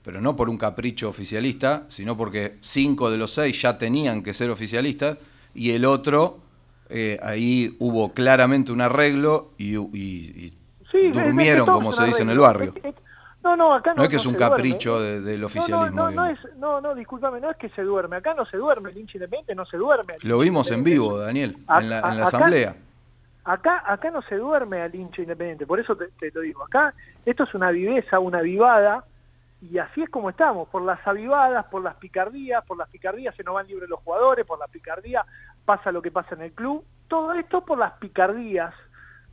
pero 0.03 0.21
no 0.21 0.35
por 0.35 0.49
un 0.49 0.57
capricho 0.57 1.09
oficialista, 1.09 1.85
sino 1.87 2.15
porque 2.17 2.57
cinco 2.61 3.09
de 3.11 3.17
los 3.17 3.31
seis 3.31 3.61
ya 3.61 3.77
tenían 3.77 4.23
que 4.23 4.33
ser 4.33 4.49
oficialistas 4.49 5.17
y 5.53 5.71
el 5.71 5.85
otro, 5.85 6.39
eh, 6.89 7.19
ahí 7.23 7.75
hubo 7.79 8.13
claramente 8.13 8.71
un 8.71 8.81
arreglo 8.81 9.51
y, 9.57 9.75
Sí, 10.93 11.09
durmieron, 11.13 11.65
como 11.67 11.93
se 11.93 12.03
dice 12.05 12.23
en 12.23 12.29
el 12.31 12.39
barrio. 12.39 12.73
No, 13.43 13.55
no, 13.55 13.73
acá 13.73 13.91
no, 13.91 13.97
No 13.97 14.03
es 14.03 14.09
que 14.09 14.17
es 14.17 14.25
un 14.27 14.35
capricho 14.35 15.01
de- 15.01 15.21
del 15.21 15.43
oficialismo. 15.43 15.89
No, 15.89 16.11
no, 16.11 16.27
es, 16.27 16.37
no, 16.59 16.79
no, 16.79 16.93
discúlpame, 16.93 17.39
no 17.39 17.49
es 17.49 17.57
que 17.57 17.69
se 17.69 17.81
duerme. 17.81 18.17
Acá 18.17 18.35
no 18.35 18.45
se 18.45 18.57
duerme, 18.57 18.91
el 18.91 18.97
hincha 18.99 19.13
independiente 19.17 19.55
no 19.55 19.65
se 19.65 19.77
duerme. 19.77 20.13
Lo 20.21 20.37
vimos 20.39 20.69
en 20.69 20.83
vivo, 20.83 21.17
Daniel, 21.17 21.57
A- 21.65 21.79
en 21.81 21.89
la, 21.89 21.99
en 21.99 22.19
asamblea. 22.19 22.69
Acá, 22.71 22.79
acá 23.43 24.11
no 24.11 24.21
se 24.23 24.35
duerme 24.35 24.81
al 24.81 24.93
hincha 24.93 25.21
independiente, 25.21 25.65
por 25.65 25.79
eso 25.79 25.95
te, 25.95 26.31
lo 26.31 26.41
digo. 26.41 26.63
Acá 26.63 26.93
esto 27.25 27.43
es 27.43 27.53
una 27.53 27.71
viveza, 27.71 28.19
una 28.19 28.41
vivada, 28.41 29.03
y 29.61 29.77
así 29.77 30.01
es 30.03 30.09
como 30.09 30.29
estamos, 30.29 30.67
por 30.69 30.81
las 30.81 31.05
avivadas, 31.07 31.65
por 31.65 31.83
las 31.83 31.95
picardías, 31.95 32.65
por 32.65 32.77
las 32.77 32.89
picardías 32.89 33.35
se 33.35 33.43
nos 33.43 33.55
van 33.55 33.67
libres 33.67 33.89
los 33.89 33.99
jugadores, 33.99 34.45
por 34.45 34.59
la 34.59 34.67
picardía 34.67 35.23
pasa 35.65 35.91
lo 35.91 36.01
que 36.01 36.11
pasa 36.11 36.35
en 36.35 36.41
el 36.41 36.51
club, 36.53 36.83
todo 37.07 37.33
esto 37.33 37.63
por 37.63 37.77
las 37.77 37.93
picardías 37.93 38.73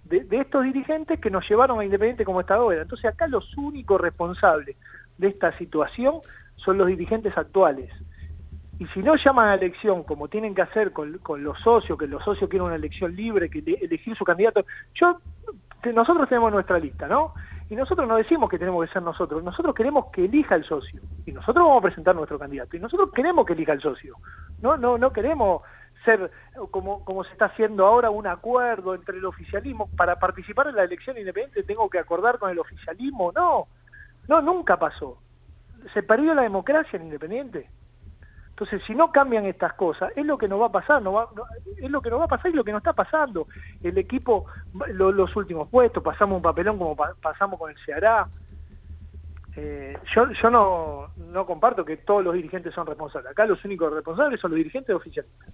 de, 0.05 0.25
de 0.25 0.41
estos 0.41 0.65
dirigentes 0.65 1.21
que 1.21 1.31
nos 1.31 1.49
llevaron 1.49 1.81
a 1.81 1.85
Independiente 1.85 2.25
como 2.25 2.41
está 2.41 2.55
ahora. 2.55 2.83
Entonces 2.83 3.07
acá 3.11 3.27
los 3.27 3.57
únicos 3.57 4.01
responsables 4.01 4.77
de 5.17 5.29
esta 5.29 5.57
situación 5.57 6.21
son 6.57 6.79
los 6.79 6.87
dirigentes 6.89 7.37
actuales. 7.37 7.91
Y 8.79 8.87
si 8.89 9.01
no 9.01 9.17
llaman 9.17 9.49
a 9.49 9.55
elección 9.55 10.05
como 10.05 10.29
tienen 10.29 10.55
que 10.55 10.63
hacer 10.63 10.93
con, 10.93 11.19
con 11.19 11.43
los 11.43 11.59
socios, 11.61 11.99
que 11.99 12.07
los 12.07 12.23
socios 12.23 12.49
quieren 12.49 12.67
una 12.67 12.77
elección 12.77 13.15
libre, 13.15 13.51
que 13.51 13.59
ele- 13.59 13.79
elegir 13.81 14.17
su 14.17 14.25
candidato, 14.25 14.65
yo 14.95 15.21
nosotros 15.93 16.29
tenemos 16.29 16.53
nuestra 16.53 16.79
lista, 16.79 17.07
¿no? 17.09 17.35
Y 17.71 17.77
nosotros 17.77 18.09
no 18.09 18.17
decimos 18.17 18.49
que 18.49 18.59
tenemos 18.59 18.87
que 18.87 18.93
ser 18.93 19.03
nosotros, 19.03 19.43
nosotros 19.43 19.75
queremos 19.75 20.07
que 20.13 20.25
elija 20.25 20.55
el 20.55 20.65
socio. 20.65 21.01
Y 21.27 21.33
nosotros 21.33 21.65
vamos 21.67 21.81
a 21.81 21.87
presentar 21.87 22.15
nuestro 22.15 22.39
candidato. 22.39 22.77
Y 22.77 22.81
nosotros 22.81 23.11
queremos 23.13 23.45
que 23.45 23.53
elija 23.53 23.73
el 23.73 23.81
socio. 23.81 24.17
No, 24.63 24.77
no, 24.77 24.97
no 24.97 25.13
queremos 25.13 25.63
ser 26.05 26.31
como, 26.71 27.05
como 27.05 27.25
se 27.25 27.33
está 27.33 27.47
haciendo 27.47 27.85
ahora 27.85 28.11
un 28.11 28.27
acuerdo 28.27 28.95
entre 28.95 29.19
el 29.19 29.25
oficialismo. 29.25 29.89
Para 29.97 30.17
participar 30.17 30.69
en 30.69 30.77
la 30.77 30.85
elección 30.85 31.19
independiente 31.19 31.63
tengo 31.63 31.91
que 31.91 31.99
acordar 31.99 32.39
con 32.39 32.51
el 32.51 32.59
oficialismo. 32.59 33.33
No, 33.33 33.67
no, 34.29 34.41
nunca 34.41 34.79
pasó. 34.79 35.19
Se 35.93 36.03
perdió 36.03 36.35
la 36.35 36.43
democracia 36.43 36.97
en 36.97 37.05
Independiente. 37.05 37.69
Entonces, 38.61 38.83
si 38.89 38.95
no 38.95 39.13
cambian 39.13 39.45
estas 39.47 39.75
cosas, 39.75 40.11
es 40.17 40.27
lo 40.27 40.37
que 40.37 40.49
nos 40.49 40.61
va 40.61 40.67
a 40.67 40.73
pasar, 40.73 41.01
no 41.01 41.13
va, 41.13 41.29
no- 41.37 41.45
es 41.77 41.89
lo 41.89 42.01
que 42.03 42.11
nos 42.11 42.19
va 42.19 42.25
a 42.25 42.29
pasar 42.29 42.51
y 42.51 42.55
lo 42.55 42.65
que 42.65 42.73
nos 42.73 42.81
está 42.81 42.93
pasando. 42.93 43.47
El 43.85 43.97
equipo, 43.99 44.47
lo- 44.89 45.13
los 45.13 45.35
últimos 45.37 45.69
puestos, 45.69 46.03
pasamos 46.03 46.37
un 46.39 46.43
papelón 46.43 46.77
como 46.77 46.97
pa- 46.97 47.15
pasamos 47.23 47.57
con 47.57 47.71
el 47.71 47.77
Ceará. 47.87 48.27
Eh, 49.55 49.97
yo 50.13 50.27
yo 50.43 50.51
no, 50.51 51.07
no 51.33 51.47
comparto 51.47 51.85
que 51.85 51.99
todos 51.99 52.25
los 52.25 52.35
dirigentes 52.35 52.75
son 52.75 52.85
responsables. 52.87 53.31
Acá 53.31 53.47
los 53.47 53.65
únicos 53.65 53.93
responsables 53.93 54.41
son 54.41 54.51
los 54.51 54.57
dirigentes 54.59 54.95
oficialistas. 54.95 55.49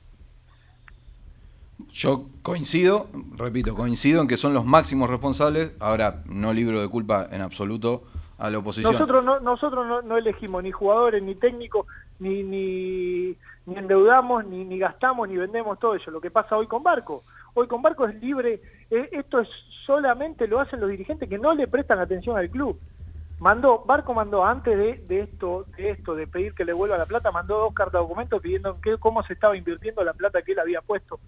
Yo 1.91 2.27
coincido, 2.43 3.09
repito, 3.37 3.75
coincido 3.75 4.23
en 4.23 4.29
que 4.29 4.37
son 4.39 4.55
los 4.55 4.65
máximos 4.65 5.11
responsables. 5.11 5.75
Ahora, 5.79 6.23
no 6.27 6.55
libro 6.55 6.81
de 6.81 6.89
culpa 6.89 7.27
en 7.31 7.43
absoluto 7.43 8.05
a 8.39 8.51
la 8.51 8.59
oposición. 8.59 8.93
Nosotros 8.95 9.25
no, 9.25 9.41
nosotros 9.41 9.87
no, 9.87 10.03
no 10.03 10.17
elegimos 10.17 10.63
ni 10.63 10.73
jugadores, 10.73 11.23
ni 11.23 11.35
técnicos, 11.35 11.87
ni, 12.25 12.43
ni, 12.43 13.37
ni 13.67 13.77
endeudamos, 13.77 14.47
ni, 14.47 14.65
ni 14.65 14.79
gastamos, 14.79 15.29
ni 15.29 15.37
vendemos 15.37 15.79
todo 15.79 15.95
eso. 15.95 16.11
Lo 16.11 16.21
que 16.21 16.31
pasa 16.31 16.57
hoy 16.57 16.67
con 16.67 16.83
Barco. 16.83 17.23
Hoy 17.53 17.69
con 17.69 17.83
Barco 17.83 18.07
es 18.07 18.15
libre. 18.21 18.61
esto 18.91 19.41
es 19.41 19.49
solamente 19.85 20.49
lo 20.49 20.59
hacen 20.59 20.81
los 20.81 20.89
dirigentes 20.89 21.29
que 21.29 21.39
no 21.39 21.53
le 21.53 21.69
prestan 21.69 21.99
atención 21.99 22.39
al 22.39 22.49
club. 22.49 22.79
Mandó, 23.41 23.85
Barco 23.85 24.15
mandó 24.15 24.45
antes 24.45 24.77
de, 24.79 25.05
de 25.07 25.21
esto, 25.21 25.67
de 25.77 25.91
esto, 25.91 26.15
de 26.15 26.27
pedir 26.27 26.55
que 26.55 26.65
le 26.65 26.73
vuelva 26.73 26.97
la 26.97 27.05
plata, 27.05 27.31
mandó 27.31 27.59
dos 27.59 27.75
cartas 27.75 27.95
de 27.95 27.99
documento 27.99 28.41
pidiendo 28.41 28.81
que, 28.81 28.97
cómo 28.97 29.23
se 29.25 29.35
estaba 29.35 29.57
invirtiendo 29.57 30.03
la 30.03 30.15
plata 30.15 30.41
que 30.41 30.53
él 30.53 30.61
había 30.61 30.81
puesto. 30.81 31.19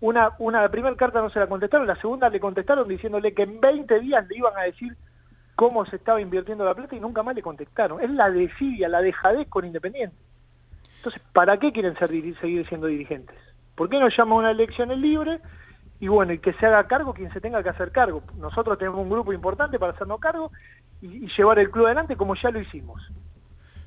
Una, 0.00 0.30
una, 0.38 0.66
primera 0.70 0.96
carta 0.96 1.20
no 1.20 1.28
se 1.28 1.40
la 1.40 1.48
contestaron, 1.48 1.86
la 1.86 2.00
segunda 2.00 2.30
le 2.30 2.40
contestaron 2.40 2.88
diciéndole 2.88 3.34
que 3.34 3.42
en 3.42 3.60
20 3.60 4.00
días 4.00 4.26
le 4.28 4.36
iban 4.38 4.56
a 4.56 4.62
decir 4.62 4.96
cómo 5.56 5.84
se 5.84 5.96
estaba 5.96 6.20
invirtiendo 6.20 6.64
la 6.64 6.74
plata 6.74 6.94
y 6.94 7.00
nunca 7.00 7.22
más 7.22 7.34
le 7.34 7.42
contestaron. 7.42 8.00
Es 8.00 8.10
la 8.10 8.30
desidia, 8.30 8.88
la 8.88 9.02
dejadez 9.02 9.48
con 9.48 9.66
Independiente. 9.66 10.16
Entonces, 10.98 11.22
¿para 11.32 11.58
qué 11.58 11.72
quieren 11.72 11.96
ser, 11.96 12.08
seguir 12.08 12.68
siendo 12.68 12.86
dirigentes? 12.86 13.36
¿Por 13.74 13.88
qué 13.88 13.98
no 13.98 14.08
llama 14.08 14.34
a 14.34 14.38
una 14.38 14.50
elección 14.50 14.90
en 14.90 15.00
libre? 15.00 15.40
Y 16.00 16.08
bueno, 16.08 16.32
y 16.32 16.38
que 16.38 16.52
se 16.54 16.66
haga 16.66 16.86
cargo 16.86 17.12
quien 17.14 17.32
se 17.32 17.40
tenga 17.40 17.62
que 17.62 17.68
hacer 17.70 17.90
cargo. 17.90 18.22
Nosotros 18.36 18.78
tenemos 18.78 19.00
un 19.00 19.08
grupo 19.10 19.32
importante 19.32 19.78
para 19.78 19.92
hacernos 19.92 20.20
cargo 20.20 20.50
y, 21.00 21.24
y 21.24 21.28
llevar 21.36 21.58
el 21.58 21.70
club 21.70 21.86
adelante 21.86 22.16
como 22.16 22.34
ya 22.36 22.50
lo 22.50 22.60
hicimos. 22.60 23.00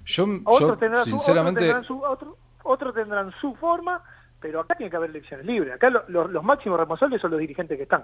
Yo, 0.06 0.26
Otros 0.46 0.60
yo, 0.72 0.78
tendrán, 0.78 1.04
su, 1.06 1.10
otros 1.12 1.22
sinceramente, 1.24 1.60
tendrán 1.62 1.84
su, 1.84 2.02
otro- 2.04 2.38
otros 2.64 2.94
tendrán 2.96 3.32
su 3.40 3.56
forma, 3.56 4.02
pero 4.40 4.60
acá 4.62 4.76
tiene 4.76 4.90
que 4.90 4.98
haber 4.98 5.10
elecciones 5.12 5.46
libres. 5.46 5.74
Acá 5.74 5.90
lo- 5.90 6.04
lo- 6.08 6.28
los 6.28 6.44
máximos 6.44 6.80
responsables 6.80 7.22
son 7.22 7.32
los 7.32 7.40
dirigentes 7.40 7.78
que 7.78 7.84
están. 7.84 8.04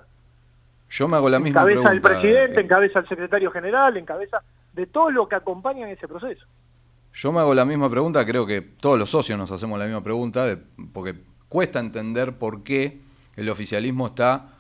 yo 0.90 1.08
me 1.10 1.18
hago 1.18 1.30
la 1.30 1.40
misma 1.40 1.62
Encabeza 1.62 1.82
pregunta. 1.90 1.92
el 1.92 2.02
presidente, 2.22 2.62
eh, 2.62 2.64
encabeza 2.64 3.00
el 3.00 3.08
secretario 3.10 3.52
general, 3.52 3.98
encabeza 3.98 4.42
de 4.74 4.86
todo 4.88 5.10
lo 5.12 5.28
que 5.28 5.36
acompaña 5.36 5.86
en 5.86 5.94
ese 5.94 6.08
proceso. 6.08 6.46
Yo 7.18 7.32
me 7.32 7.40
hago 7.40 7.56
la 7.56 7.66
misma 7.66 7.90
pregunta, 7.90 8.24
creo 8.28 8.46
que 8.46 8.62
todos 8.62 9.00
los 9.00 9.10
socios 9.10 9.40
nos 9.40 9.50
hacemos 9.50 9.80
la 9.80 9.86
misma 9.86 10.04
pregunta, 10.04 10.60
porque 10.94 11.16
cuesta 11.50 11.80
entender 11.80 12.38
por 12.38 12.62
qué 12.62 13.02
el 13.36 13.50
oficialismo 13.50 14.06
está 14.06 14.54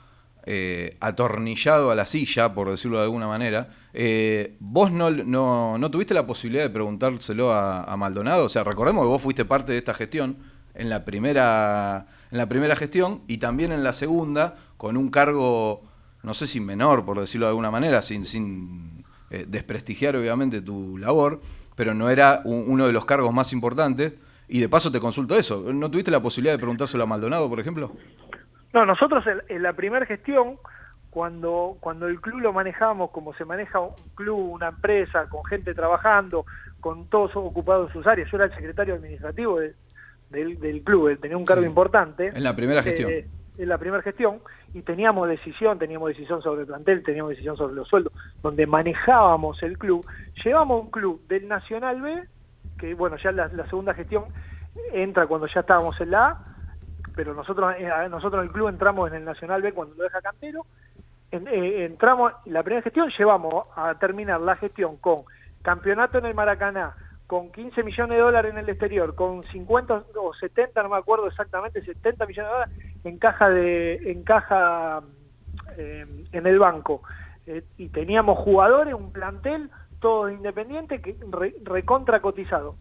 eh, 0.47 0.97
atornillado 0.99 1.91
a 1.91 1.95
la 1.95 2.07
silla, 2.07 2.55
por 2.55 2.71
decirlo 2.71 2.97
de 2.97 3.03
alguna 3.03 3.27
manera. 3.27 3.69
Eh, 3.93 4.55
¿Vos 4.59 4.91
no, 4.91 5.11
no, 5.11 5.91
tuviste 5.91 6.15
la 6.15 6.25
posibilidad 6.25 6.63
de 6.63 6.71
preguntárselo 6.71 7.51
a, 7.51 7.83
a 7.83 7.95
Maldonado? 7.95 8.45
O 8.45 8.49
sea, 8.49 8.63
recordemos 8.63 9.03
que 9.03 9.09
vos 9.09 9.21
fuiste 9.21 9.45
parte 9.45 9.73
de 9.73 9.77
esta 9.77 9.93
gestión 9.93 10.37
en 10.73 10.89
la 10.89 11.05
primera, 11.05 12.07
en 12.31 12.39
la 12.39 12.49
primera 12.49 12.75
gestión 12.75 13.21
y 13.27 13.37
también 13.37 13.71
en 13.71 13.83
la 13.83 13.93
segunda, 13.93 14.55
con 14.77 14.97
un 14.97 15.11
cargo, 15.11 15.83
no 16.23 16.33
sé 16.33 16.47
si 16.47 16.59
menor, 16.59 17.05
por 17.05 17.19
decirlo 17.19 17.45
de 17.45 17.51
alguna 17.51 17.69
manera, 17.69 18.01
sin, 18.01 18.25
sin 18.25 19.05
eh, 19.29 19.45
desprestigiar 19.47 20.15
obviamente 20.15 20.61
tu 20.61 20.97
labor, 20.97 21.39
pero 21.77 21.93
no 21.93 22.09
era 22.09 22.41
un- 22.43 22.65
uno 22.67 22.85
de 22.87 22.91
los 22.91 23.05
cargos 23.05 23.33
más 23.33 23.53
importantes. 23.53 24.13
Y 24.49 24.59
de 24.61 24.67
paso 24.69 24.91
te 24.91 24.99
consulto 24.99 25.37
eso. 25.37 25.71
¿No 25.73 25.89
tuviste 25.91 26.09
la 26.11 26.21
posibilidad 26.21 26.53
de 26.53 26.57
preguntárselo 26.59 27.03
a 27.03 27.05
Maldonado, 27.05 27.47
por 27.49 27.59
ejemplo? 27.59 27.91
No, 28.73 28.85
nosotros 28.85 29.23
en, 29.27 29.41
en 29.55 29.61
la 29.63 29.73
primera 29.73 30.05
gestión, 30.05 30.57
cuando, 31.09 31.77
cuando 31.79 32.07
el 32.07 32.19
club 32.21 32.39
lo 32.41 32.53
manejábamos 32.53 33.11
como 33.11 33.33
se 33.33 33.43
maneja 33.45 33.79
un 33.79 33.91
club, 34.15 34.37
una 34.53 34.69
empresa, 34.69 35.27
con 35.29 35.43
gente 35.45 35.73
trabajando, 35.73 36.45
con 36.79 37.07
todos 37.09 37.31
ocupados 37.35 37.87
en 37.89 37.93
sus 37.93 38.07
áreas, 38.07 38.29
yo 38.31 38.37
era 38.37 38.45
el 38.45 38.53
secretario 38.53 38.95
administrativo 38.95 39.59
de- 39.59 39.73
del, 40.29 40.59
del 40.59 40.81
club, 40.83 41.07
él 41.09 41.19
tenía 41.19 41.37
un 41.37 41.45
cargo 41.45 41.63
Sí. 41.63 41.67
importante. 41.69 42.27
En 42.33 42.43
la 42.43 42.55
primera 42.55 42.83
gestión. 42.83 43.09
Eh, 43.11 43.27
en 43.57 43.69
la 43.69 43.77
primera 43.77 44.03
gestión, 44.03 44.39
y 44.73 44.81
teníamos 44.81 45.27
decisión, 45.27 45.79
teníamos 45.79 46.09
decisión 46.09 46.41
sobre 46.41 46.61
el 46.61 46.67
plantel, 46.67 47.03
teníamos 47.03 47.31
decisión 47.31 47.57
sobre 47.57 47.73
los 47.75 47.87
sueldos, 47.87 48.13
donde 48.43 48.67
manejábamos 48.67 49.61
el 49.63 49.77
club. 49.77 50.05
Llevamos 50.43 50.83
un 50.83 50.91
club 50.91 51.21
del 51.27 51.47
Nacional 51.47 52.01
B, 52.01 52.23
que 52.77 52.93
bueno, 52.93 53.17
ya 53.17 53.31
la, 53.31 53.49
segunda 53.67 53.93
gestión 53.93 54.25
entra 54.93 55.25
cuando 55.27 55.47
ya 55.47 55.61
estábamos 55.61 55.99
en 56.01 56.11
la 56.11 56.27
A, 56.27 56.37
pero 57.15 57.33
nosotros 57.33 57.73
eh, 57.79 57.89
nosotros 58.09 58.41
en 58.41 58.47
el 58.47 58.53
club 58.53 58.67
entramos 58.69 59.09
en 59.09 59.15
el 59.15 59.25
Nacional 59.25 59.61
B 59.61 59.73
cuando 59.73 59.95
lo 59.95 60.03
deja 60.03 60.21
Cantero. 60.21 60.65
En- 61.31 61.47
eh, 61.47 61.85
entramos, 61.85 62.31
la 62.45 62.61
primera 62.63 62.83
gestión 62.83 63.09
llevamos 63.17 63.65
a 63.75 63.95
terminar 63.95 64.39
la 64.41 64.55
gestión 64.55 64.97
con 64.97 65.23
campeonato 65.63 66.19
en 66.19 66.25
el 66.27 66.35
Maracaná, 66.35 66.95
con 67.27 67.51
15 67.51 67.83
millones 67.83 68.17
de 68.17 68.23
dólares 68.23 68.51
en 68.53 68.57
el 68.57 68.69
exterior, 68.69 69.13
con 69.13 69.43
50 69.43 70.05
o 70.15 70.33
70, 70.33 70.81
no 70.83 70.89
me 70.89 70.97
acuerdo 70.97 71.27
exactamente, 71.27 71.81
70 71.83 72.25
millones 72.25 72.49
de 72.49 72.53
dólares 72.53 72.75
en 73.03 73.17
caja 73.19 73.49
de 73.49 74.11
en 74.11 74.23
caja 74.23 75.01
eh, 75.77 76.05
en 76.31 76.47
el 76.47 76.57
banco. 76.57 77.01
Eh, 77.45 77.63
y 77.77 77.89
teníamos 77.89 78.37
jugadores, 78.39 78.93
un 78.93 79.11
plantel, 79.11 79.69
todos 79.99 80.31
independientes, 80.31 81.01
que 81.01 81.15
re- 81.29 81.55
recontra 81.63 82.21
cotizado. 82.21 82.75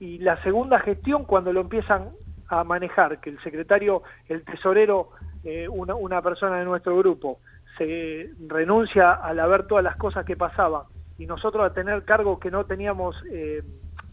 Y 0.00 0.18
la 0.18 0.42
segunda 0.42 0.80
gestión, 0.80 1.24
cuando 1.24 1.52
lo 1.52 1.60
empiezan 1.60 2.10
a 2.48 2.64
manejar, 2.64 3.20
que 3.20 3.30
el 3.30 3.40
secretario, 3.42 4.02
el 4.28 4.44
tesorero, 4.44 5.10
eh, 5.44 5.68
una, 5.68 6.20
persona 6.22 6.58
de 6.58 6.64
nuestro 6.64 6.96
grupo, 6.98 7.38
se 7.78 8.30
renuncia 8.48 9.12
al 9.12 9.36
ver 9.48 9.66
todas 9.66 9.84
las 9.84 9.96
cosas 9.96 10.24
que 10.24 10.36
pasaban 10.36 10.82
y 11.18 11.26
nosotros 11.26 11.64
a 11.64 11.72
tener 11.74 12.04
cargo 12.04 12.38
que 12.38 12.50
no 12.50 12.64
teníamos 12.64 13.16
eh, 13.30 13.62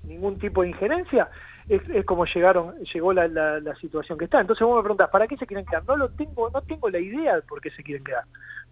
ningún 0.04 0.40
tipo 0.40 0.62
de 0.62 0.70
injerencia, 0.70 1.30
es, 1.70 1.82
es 1.90 2.06
como 2.06 2.26
llegaron 2.26 2.76
llegó 2.94 3.14
la, 3.14 3.28
la, 3.28 3.60
la 3.60 3.76
situación 3.76 4.18
que 4.18 4.26
está. 4.26 4.42
Entonces 4.42 4.66
vos 4.66 4.76
me 4.76 4.82
preguntas, 4.82 5.10
¿para 5.10 5.28
qué 5.28 5.38
se 5.38 5.46
quieren 5.48 5.66
quedar? 5.66 5.84
No 5.88 5.96
lo 5.96 6.10
tengo, 6.10 6.50
no 6.50 6.62
tengo 6.62 6.90
la 6.90 7.00
idea 7.00 7.36
de 7.36 7.42
por 7.44 7.62
qué 7.62 7.70
se 7.72 7.84
quieren 7.84 8.04
quedar. 8.04 8.24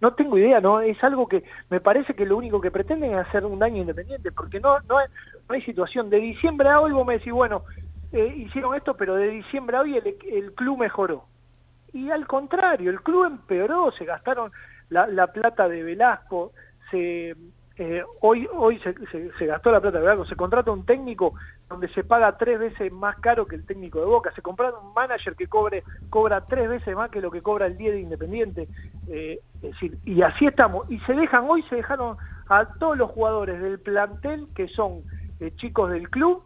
No 0.02 0.14
tengo 0.14 0.38
idea, 0.38 0.60
no 0.60 0.82
es 0.82 1.02
algo 1.04 1.28
que 1.28 1.44
me 1.70 1.82
parece 1.82 2.14
que 2.14 2.26
lo 2.26 2.38
único 2.38 2.62
que 2.62 2.72
pretenden 2.72 3.12
es 3.14 3.28
hacer 3.28 3.46
un 3.46 3.60
daño 3.60 3.82
independiente, 3.82 4.32
porque 4.32 4.60
no 4.60 4.80
no 4.88 4.98
hay, 4.98 5.08
no 5.48 5.56
hay 5.56 5.62
situación. 5.62 6.10
De 6.10 6.18
diciembre 6.18 6.70
a 6.70 6.80
hoy 6.80 6.92
vos 6.92 7.06
me 7.06 7.14
decís, 7.14 7.34
bueno, 7.34 7.64
eh, 8.12 8.34
hicieron 8.38 8.76
esto, 8.76 8.96
pero 8.96 9.16
de 9.16 9.28
diciembre 9.30 9.78
a 9.78 9.82
hoy 9.82 9.98
el, 9.98 10.16
el 10.32 10.54
club 10.54 10.80
mejoró. 10.80 11.26
Y 11.94 12.10
al 12.12 12.28
contrario, 12.28 12.92
el 12.92 13.02
club 13.02 13.26
empeoró, 13.26 13.92
se 13.92 14.06
gastaron 14.06 14.52
la 14.90 15.28
plata 15.28 15.68
de 15.68 15.84
Velasco, 15.84 16.52
se 16.90 17.36
eh, 17.80 18.04
hoy 18.22 18.48
hoy 18.58 18.80
se, 18.80 19.46
gastó 19.48 19.72
la 19.72 19.80
plata 19.82 20.00
de 20.02 20.26
se 20.26 20.36
contrata 20.36 20.70
un 20.72 20.86
técnico 20.86 21.34
donde 21.70 21.88
se 21.94 22.04
paga 22.04 22.38
tres 22.38 22.60
veces 22.60 22.92
más 22.92 23.18
caro 23.20 23.48
que 23.48 23.56
el 23.56 23.66
técnico 23.66 24.00
de 24.00 24.06
Boca, 24.06 24.32
se 24.36 24.42
compra 24.42 24.72
un 24.78 24.94
manager 24.94 25.36
que 25.36 25.48
cobre 25.48 25.84
cobra 26.10 26.42
tres 26.42 26.70
veces 26.70 26.96
más 26.96 27.10
que 27.10 27.22
lo 27.22 27.32
que 27.32 27.42
cobra 27.42 27.68
el 27.68 27.78
10 27.78 27.94
de 27.94 28.02
Independiente, 28.02 28.70
eh, 29.08 29.40
es 29.62 29.72
decir, 29.72 29.98
y 30.06 30.22
así 30.22 30.46
estamos, 30.46 30.86
y 30.90 31.00
se 31.02 31.14
dejan, 31.14 31.46
hoy 31.50 31.64
se 31.70 31.78
dejaron 31.78 32.18
a 32.50 32.66
todos 32.80 32.98
los 32.98 33.12
jugadores 33.12 33.62
del 33.62 33.80
plantel 33.80 34.50
que 34.54 34.68
son 34.70 35.06
eh, 35.40 35.52
chicos 35.56 35.90
del 35.92 36.10
club, 36.10 36.44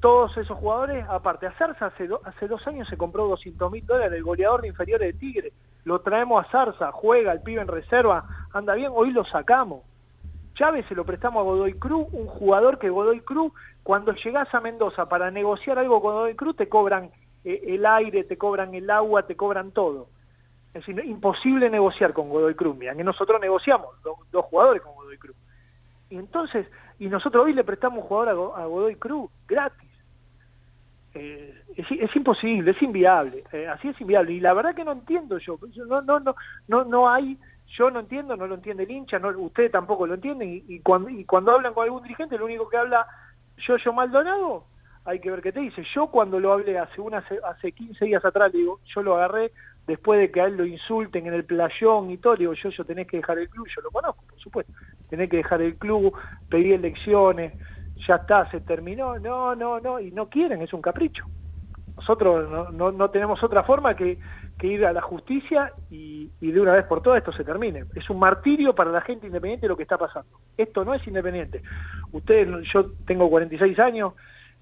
todos 0.00 0.36
esos 0.38 0.58
jugadores, 0.58 1.04
aparte, 1.10 1.46
a 1.46 1.52
Zarza 1.52 1.86
hace, 1.86 2.08
do- 2.08 2.20
hace 2.24 2.48
dos 2.48 2.66
años 2.66 2.88
se 2.88 2.96
compró 2.96 3.28
200 3.28 3.70
mil 3.70 3.86
dólares, 3.86 4.14
el 4.14 4.24
goleador 4.24 4.62
de 4.62 4.68
inferiores 4.68 5.08
de 5.08 5.18
Tigre, 5.18 5.52
lo 5.84 6.00
traemos 6.00 6.44
a 6.44 6.50
Zarza, 6.50 6.90
juega, 6.92 7.32
el 7.32 7.42
pibe 7.42 7.60
en 7.62 7.68
reserva, 7.68 8.24
anda 8.52 8.74
bien, 8.74 8.90
hoy 8.94 9.12
lo 9.12 9.24
sacamos. 9.26 9.84
Chávez 10.62 10.86
se 10.86 10.94
lo 10.94 11.04
prestamos 11.04 11.40
a 11.40 11.42
Godoy 11.42 11.72
Cruz, 11.74 12.06
un 12.12 12.28
jugador 12.28 12.78
que 12.78 12.88
Godoy 12.88 13.18
Cruz, 13.22 13.52
cuando 13.82 14.12
llegás 14.12 14.54
a 14.54 14.60
Mendoza 14.60 15.06
para 15.08 15.28
negociar 15.28 15.76
algo 15.76 16.00
con 16.00 16.14
Godoy 16.14 16.36
Cruz, 16.36 16.54
te 16.54 16.68
cobran 16.68 17.10
eh, 17.44 17.60
el 17.66 17.84
aire, 17.84 18.22
te 18.22 18.36
cobran 18.36 18.72
el 18.72 18.88
agua, 18.88 19.24
te 19.26 19.34
cobran 19.34 19.72
todo. 19.72 20.06
Es 20.72 20.86
decir, 20.86 21.04
imposible 21.04 21.68
negociar 21.68 22.12
con 22.12 22.28
Godoy 22.28 22.54
Cruz, 22.54 22.76
mira, 22.76 22.94
que 22.94 23.02
nosotros 23.02 23.40
negociamos, 23.40 24.00
do- 24.04 24.18
dos 24.30 24.44
jugadores 24.44 24.82
con 24.82 24.94
Godoy 24.94 25.18
Cruz. 25.18 25.34
Y 26.10 26.16
entonces, 26.16 26.68
y 27.00 27.08
nosotros 27.08 27.44
hoy 27.44 27.54
le 27.54 27.64
prestamos 27.64 27.98
un 27.98 28.04
jugador 28.06 28.28
a, 28.28 28.32
Go- 28.34 28.54
a 28.56 28.64
Godoy 28.66 28.94
Cruz, 28.94 29.32
gratis. 29.48 29.90
Eh, 31.14 31.54
es, 31.76 32.16
imposible, 32.16 32.70
es 32.70 32.80
inviable, 32.82 33.42
eh, 33.52 33.66
así 33.66 33.88
es 33.88 34.00
inviable. 34.00 34.32
Y 34.32 34.38
la 34.40 34.54
verdad 34.54 34.76
que 34.76 34.84
no 34.84 34.92
entiendo 34.92 35.38
yo 35.38 35.58
no, 35.88 36.00
no, 36.02 36.20
no, 36.20 36.34
no, 36.68 36.84
no 36.84 37.10
hay, 37.10 37.36
yo 37.78 37.90
no 37.90 38.00
entiendo, 38.00 38.36
no 38.36 38.46
lo 38.46 38.54
entiende 38.54 38.82
el 38.84 38.90
hincha, 38.90 39.18
no, 39.18 39.28
ustedes 39.38 39.72
tampoco 39.72 40.06
lo 40.06 40.14
entienden. 40.14 40.62
Y, 40.66 40.80
cuando, 40.80 41.08
y 41.08 41.24
cuando 41.24 41.52
hablan 41.52 41.74
con 41.74 41.84
algún 41.84 42.02
dirigente, 42.02 42.38
lo 42.38 42.44
único 42.44 42.68
que 42.68 42.76
habla 42.76 43.06
yo, 43.66 43.76
yo 43.76 43.92
Maldonado, 43.92 44.64
hay 45.04 45.20
que 45.20 45.30
ver 45.30 45.42
qué 45.42 45.52
te 45.52 45.60
dice. 45.60 45.82
Yo 45.94 46.08
cuando 46.08 46.38
lo 46.38 46.52
hablé 46.52 46.78
hace, 46.78 47.00
una, 47.00 47.24
hace 47.44 47.72
15 47.72 48.04
días 48.04 48.24
atrás, 48.24 48.52
digo, 48.52 48.80
yo 48.94 49.02
lo 49.02 49.16
agarré 49.16 49.52
después 49.86 50.20
de 50.20 50.30
que 50.30 50.40
a 50.40 50.44
él 50.44 50.56
lo 50.56 50.64
insulten 50.64 51.26
en 51.26 51.34
el 51.34 51.44
playón 51.44 52.10
y 52.10 52.18
todo, 52.18 52.34
le 52.34 52.40
digo, 52.40 52.52
yo, 52.54 52.70
yo 52.70 52.84
tenés 52.84 53.08
que 53.08 53.16
dejar 53.16 53.38
el 53.38 53.48
club, 53.48 53.66
yo 53.74 53.82
lo 53.82 53.90
conozco, 53.90 54.24
por 54.28 54.38
supuesto, 54.38 54.72
tenés 55.08 55.28
que 55.28 55.38
dejar 55.38 55.60
el 55.60 55.76
club, 55.76 56.16
pedir 56.48 56.74
elecciones, 56.74 57.54
ya 58.06 58.16
está, 58.16 58.48
se 58.50 58.60
terminó, 58.60 59.18
no, 59.18 59.56
no, 59.56 59.80
no, 59.80 59.98
y 59.98 60.12
no 60.12 60.28
quieren, 60.28 60.62
es 60.62 60.72
un 60.72 60.82
capricho. 60.82 61.24
Nosotros 61.96 62.48
no, 62.48 62.70
no, 62.70 62.92
no 62.92 63.10
tenemos 63.10 63.42
otra 63.42 63.64
forma 63.64 63.96
que, 63.96 64.18
que 64.58 64.66
ir 64.68 64.86
a 64.86 64.92
la 64.92 65.00
justicia 65.00 65.72
y, 65.90 66.30
de 66.40 66.60
una 66.60 66.72
vez 66.74 66.84
por 66.86 67.02
todas 67.02 67.18
esto 67.18 67.32
se 67.32 67.44
termine. 67.44 67.84
Es 67.94 68.08
un 68.10 68.18
martirio 68.18 68.74
para 68.74 68.90
la 68.92 69.00
gente 69.00 69.26
independiente 69.26 69.66
lo 69.68 69.76
que 69.76 69.82
está 69.82 69.98
pasando. 69.98 70.28
Esto 70.56 70.84
no 70.84 70.94
es 70.94 71.06
independiente. 71.06 71.62
Ustedes, 72.12 72.48
yo 72.72 72.92
tengo 73.06 73.28
46 73.28 73.78
años, 73.78 74.14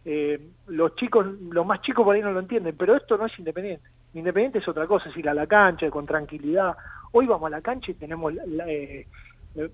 eh, 0.04 0.40
los 0.68 0.94
chicos, 0.96 1.26
los 1.50 1.66
más 1.66 1.82
chicos 1.82 2.04
por 2.04 2.14
ahí 2.14 2.22
no 2.22 2.32
lo 2.32 2.40
entienden, 2.40 2.74
pero 2.76 2.96
esto 2.96 3.18
no 3.18 3.26
es 3.26 3.38
independiente. 3.38 3.84
Independiente 4.14 4.58
es 4.58 4.68
otra 4.68 4.86
cosa, 4.86 5.08
es 5.10 5.16
ir 5.16 5.28
a 5.28 5.34
la 5.34 5.46
cancha 5.46 5.90
con 5.90 6.06
tranquilidad. 6.06 6.74
Hoy 7.12 7.26
vamos 7.26 7.46
a 7.48 7.50
la 7.50 7.60
cancha 7.60 7.90
y 7.90 7.94
tenemos 7.94 8.32
la- 8.34 8.68
eh, 8.68 9.06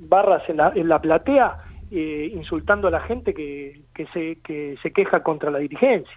barras 0.00 0.42
en 0.48 0.56
la, 0.56 0.72
en 0.74 0.88
la 0.88 1.00
platea 1.00 1.58
eh, 1.90 2.30
insultando 2.32 2.88
a 2.88 2.90
la 2.90 3.00
gente 3.00 3.32
que, 3.32 3.82
que, 3.94 4.06
se, 4.08 4.40
que 4.42 4.76
se 4.82 4.90
queja 4.90 5.22
contra 5.22 5.50
la 5.50 5.58
dirigencia. 5.58 6.12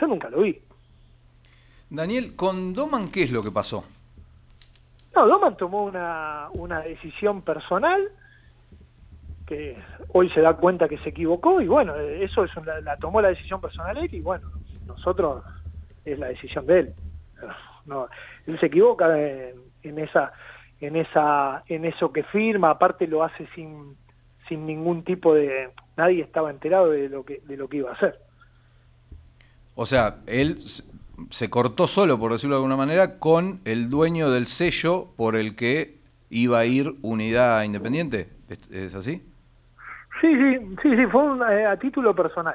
Yo 0.00 0.06
nunca 0.06 0.30
lo 0.30 0.40
vi. 0.40 0.58
Daniel, 1.90 2.36
con 2.36 2.72
Doman, 2.72 3.10
¿qué 3.10 3.24
es 3.24 3.32
lo 3.32 3.42
que 3.42 3.50
pasó? 3.50 3.84
No, 5.14 5.26
Doman 5.26 5.56
tomó 5.56 5.84
una, 5.84 6.48
una 6.52 6.80
decisión 6.80 7.42
personal 7.42 8.08
que 9.46 9.76
hoy 10.12 10.30
se 10.30 10.40
da 10.40 10.54
cuenta 10.54 10.86
que 10.88 10.98
se 10.98 11.08
equivocó 11.08 11.60
y 11.60 11.66
bueno, 11.66 11.96
eso 11.96 12.44
es 12.44 12.56
una- 12.56 12.80
la 12.80 12.96
tomó 12.96 13.20
la 13.20 13.28
decisión 13.28 13.60
personal 13.60 13.96
él 13.98 14.14
y 14.14 14.20
bueno, 14.20 14.48
nosotros 14.86 15.42
es 16.04 16.18
la 16.18 16.28
decisión 16.28 16.66
de 16.66 16.78
él. 16.80 16.94
No, 17.86 18.06
él 18.46 18.60
se 18.60 18.66
equivoca 18.66 19.18
en, 19.18 19.56
en 19.82 19.98
esa 19.98 20.32
en 20.80 20.94
esa 20.96 21.64
en 21.66 21.84
eso 21.84 22.12
que 22.12 22.22
firma, 22.24 22.70
aparte 22.70 23.06
lo 23.08 23.24
hace 23.24 23.48
sin 23.54 23.96
sin 24.48 24.64
ningún 24.66 25.02
tipo 25.02 25.34
de 25.34 25.70
nadie 25.96 26.22
estaba 26.22 26.50
enterado 26.50 26.90
de 26.90 27.08
lo 27.08 27.24
que 27.24 27.40
de 27.40 27.56
lo 27.56 27.68
que 27.68 27.78
iba 27.78 27.90
a 27.90 27.94
hacer. 27.94 28.18
O 29.74 29.84
sea, 29.86 30.18
él 30.26 30.58
se 31.30 31.50
cortó 31.50 31.86
solo, 31.86 32.18
por 32.18 32.32
decirlo 32.32 32.56
de 32.56 32.58
alguna 32.58 32.76
manera, 32.76 33.18
con 33.18 33.60
el 33.64 33.90
dueño 33.90 34.30
del 34.30 34.46
sello 34.46 35.08
por 35.16 35.36
el 35.36 35.54
que 35.56 35.98
iba 36.30 36.58
a 36.58 36.64
ir 36.66 36.94
Unidad 37.02 37.62
Independiente. 37.64 38.28
¿Es, 38.48 38.70
es 38.70 38.94
así? 38.94 39.22
Sí, 40.20 40.28
sí, 40.34 40.58
sí, 40.82 40.96
sí, 40.96 41.06
fue 41.10 41.22
un, 41.22 41.42
eh, 41.42 41.66
a 41.66 41.76
título 41.78 42.14
personal. 42.14 42.54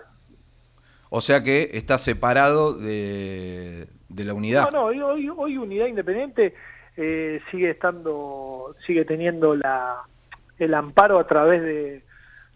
O 1.10 1.22
sea 1.22 1.44
que 1.44 1.70
está 1.74 1.98
separado 1.98 2.74
de, 2.74 3.88
de 4.10 4.26
la 4.26 4.34
unidad. 4.34 4.64
No, 4.64 4.72
no, 4.72 4.84
hoy, 4.86 5.00
hoy, 5.02 5.30
hoy 5.30 5.58
Unidad 5.58 5.88
Independiente 5.88 6.54
eh, 6.98 7.42
sigue 7.52 7.70
estando, 7.72 8.76
sigue 8.86 9.06
teniendo 9.06 9.56
la, 9.56 10.02
el 10.60 10.74
amparo 10.74 11.20
a 11.20 11.28
través 11.28 11.62
de, 11.62 12.04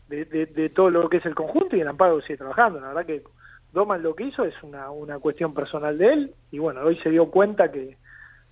de, 0.10 0.26
de- 0.26 0.46
de 0.48 0.70
todo 0.70 0.90
lo 0.90 1.10
que 1.10 1.18
es 1.18 1.26
el 1.26 1.36
conjunto 1.36 1.76
y 1.76 1.82
el 1.82 1.88
amparo 1.88 2.22
sigue 2.22 2.38
trabajando. 2.38 2.80
La 2.80 2.88
verdad 2.90 3.06
que 3.06 3.24
Doman 3.72 4.02
lo 4.02 4.16
que 4.16 4.26
hizo 4.26 4.44
es 4.44 4.56
una, 4.64 4.90
una 4.90 5.20
cuestión 5.20 5.54
personal 5.54 5.98
de 5.98 6.14
él 6.14 6.36
y 6.52 6.60
bueno, 6.60 6.82
hoy 6.82 6.98
se 7.00 7.10
dio 7.10 7.30
cuenta 7.30 7.72
que, 7.72 7.98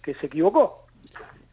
que 0.03 0.13
se 0.15 0.28
equivocó. 0.28 0.86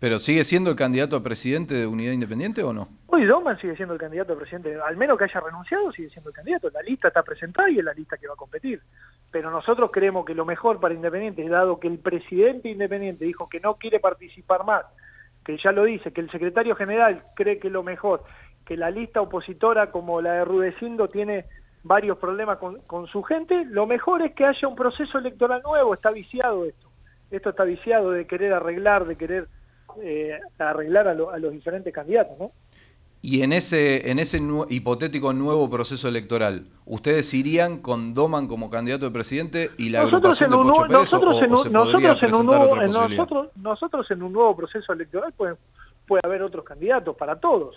¿Pero 0.05 0.19
sigue 0.19 0.45
siendo 0.45 0.71
el 0.71 0.77
candidato 0.77 1.17
a 1.17 1.23
presidente 1.23 1.75
de 1.75 1.87
Unidad 1.87 2.13
Independiente 2.13 2.63
o 2.63 2.75
no? 2.75 2.89
Hoy 3.07 3.25
Doman 3.25 3.59
sigue 3.59 3.75
siendo 3.75 3.95
el 3.95 4.01
candidato 4.01 4.35
a 4.35 4.37
presidente, 4.37 4.77
al 4.79 4.97
menos 4.97 5.17
que 5.17 5.25
haya 5.25 5.41
renunciado, 5.41 5.91
sigue 5.93 6.11
siendo 6.11 6.29
el 6.31 6.37
candidato. 6.37 6.69
La 6.71 6.83
lista 6.83 7.09
está 7.09 7.23
presentada 7.23 7.71
y 7.71 7.79
es 7.79 7.85
la 7.85 7.95
lista 7.95 8.19
que 8.19 8.27
va 8.27 8.35
a 8.35 8.37
competir. 8.37 8.83
Pero 9.31 9.51
nosotros 9.51 9.91
creemos 9.91 10.27
que 10.27 10.35
lo 10.35 10.45
mejor 10.45 10.79
para 10.79 10.93
Independiente, 10.93 11.49
dado 11.49 11.81
que 11.81 11.89
el 11.89 11.99
presidente 11.99 12.69
Independiente 12.69 13.25
dijo 13.25 13.49
que 13.49 13.61
no 13.61 13.77
quiere 13.77 13.99
participar 13.99 14.65
más, 14.67 14.85
que 15.45 15.57
ya 15.57 15.73
lo 15.73 15.85
dice, 15.85 16.13
que 16.13 16.21
el 16.21 16.31
secretario 16.31 16.77
general 16.77 17.25
cree 17.35 17.59
que 17.59 17.71
lo 17.71 17.83
mejor, 17.83 18.25
que 18.67 18.77
la 18.77 18.91
lista 18.91 19.23
opositora 19.23 19.91
como 19.91 20.21
la 20.21 20.35
de 20.35 20.45
Rudecindo 20.45 21.09
tiene 21.09 21.47
varios 21.85 22.19
problemas 22.19 22.59
con, 22.59 22.81
con 22.87 23.07
su 23.07 23.23
gente, 23.23 23.65
lo 23.67 23.87
mejor 23.87 24.23
es 24.23 24.35
que 24.35 24.45
haya 24.45 24.67
un 24.67 24.75
proceso 24.75 25.19
electoral 25.19 25.63
nuevo, 25.63 25.95
está 25.95 26.11
viciado 26.11 26.65
esto. 26.65 26.89
Esto 27.31 27.51
está 27.51 27.65
viciado 27.65 28.11
de 28.11 28.27
querer 28.27 28.53
arreglar, 28.53 29.07
de 29.07 29.17
querer 29.17 29.49
eh, 30.03 30.39
arreglar 30.59 31.07
a, 31.09 31.15
lo- 31.15 31.31
a 31.31 31.39
los 31.39 31.53
diferentes 31.53 31.93
candidatos, 31.95 32.37
¿no? 32.39 32.51
Y 33.21 33.41
en 33.43 33.55
ese, 33.55 34.11
en 34.11 34.19
ese 34.19 34.39
nu- 34.41 34.67
hipotético 34.69 35.33
nuevo 35.33 35.71
proceso 35.71 36.09
electoral, 36.09 36.67
¿ustedes 36.85 37.33
irían 37.33 37.79
con 37.79 38.13
Doman 38.13 38.49
como 38.49 38.69
candidato 38.71 39.07
de 39.07 39.13
presidente 39.13 39.71
y 39.79 39.89
la 39.89 40.01
nosotros 40.03 40.41
agrupación 40.43 40.47
en 40.47 40.51
de 40.51 40.57
un, 40.57 40.63
Pocho 40.69 40.81
nuevo- 40.81 40.93
Pérez 40.93 41.13
o- 41.13 41.17
nosotros 41.19 41.35
o, 41.41 41.45
en 41.45 41.53
o 41.53 41.57
un, 41.57 41.63
se 41.63 41.71
nosotros 41.71 41.93
podría 41.93 42.09
en 42.09 42.15
un 42.15 42.21
presentar 42.21 42.45
nuevo 42.47 42.65
otra 42.65 42.85
en 42.85 42.87
posibilidad? 42.93 43.17
nosotros, 43.23 43.49
nosotros 43.57 44.11
en 44.11 44.23
un 44.23 44.33
nuevo 44.33 44.57
proceso 44.57 44.93
electoral 44.93 45.33
puede, 45.33 45.55
puede 46.07 46.21
haber 46.25 46.43
otros 46.43 46.65
candidatos 46.65 47.17
para 47.17 47.37
todos 47.37 47.77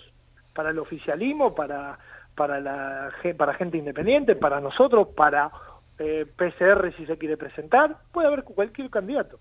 para 0.54 0.70
el 0.70 0.78
oficialismo 0.80 1.54
para 1.54 1.98
para 2.38 2.60
la 2.60 3.10
para 3.36 3.52
gente 3.54 3.76
independiente 3.76 4.36
para 4.36 4.60
nosotros 4.60 5.08
para 5.16 5.50
eh, 5.98 6.24
PCR 6.36 6.94
si 6.96 7.04
se 7.04 7.18
quiere 7.18 7.36
presentar 7.36 7.98
puede 8.12 8.28
haber 8.28 8.44
cualquier 8.44 8.88
candidato 8.88 9.38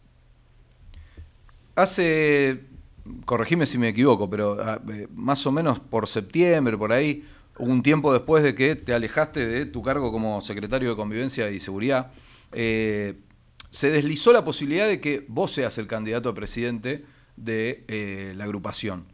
Hace, 1.76 2.62
corregime 3.26 3.68
si 3.68 3.78
me 3.78 3.90
equivoco, 3.90 4.30
pero 4.30 4.58
ah, 4.60 4.82
eh, 4.92 5.08
más 5.14 5.46
o 5.46 5.52
menos 5.52 5.80
por 5.80 6.08
septiembre, 6.08 6.76
por 6.76 6.92
ahí, 6.92 7.24
un 7.60 7.84
tiempo 7.84 8.12
después 8.14 8.44
de 8.44 8.56
que 8.56 8.76
te 8.76 8.94
alejaste 8.94 9.46
de 9.46 9.66
tu 9.68 9.84
cargo 9.84 10.12
como 10.12 10.42
secretario 10.42 10.90
de 10.90 10.96
Convivencia 10.96 11.52
y 11.52 11.60
Seguridad, 11.60 12.12
eh, 12.52 13.14
se 13.70 13.92
deslizó 13.92 14.34
la 14.34 14.44
posibilidad 14.44 14.88
de 14.88 15.00
que 15.00 15.24
vos 15.28 15.52
seas 15.52 15.78
el 15.78 15.86
candidato 15.86 16.30
a 16.30 16.34
presidente 16.34 17.06
de 17.36 17.86
eh, 17.88 18.34
la 18.36 18.46
agrupación. 18.46 19.06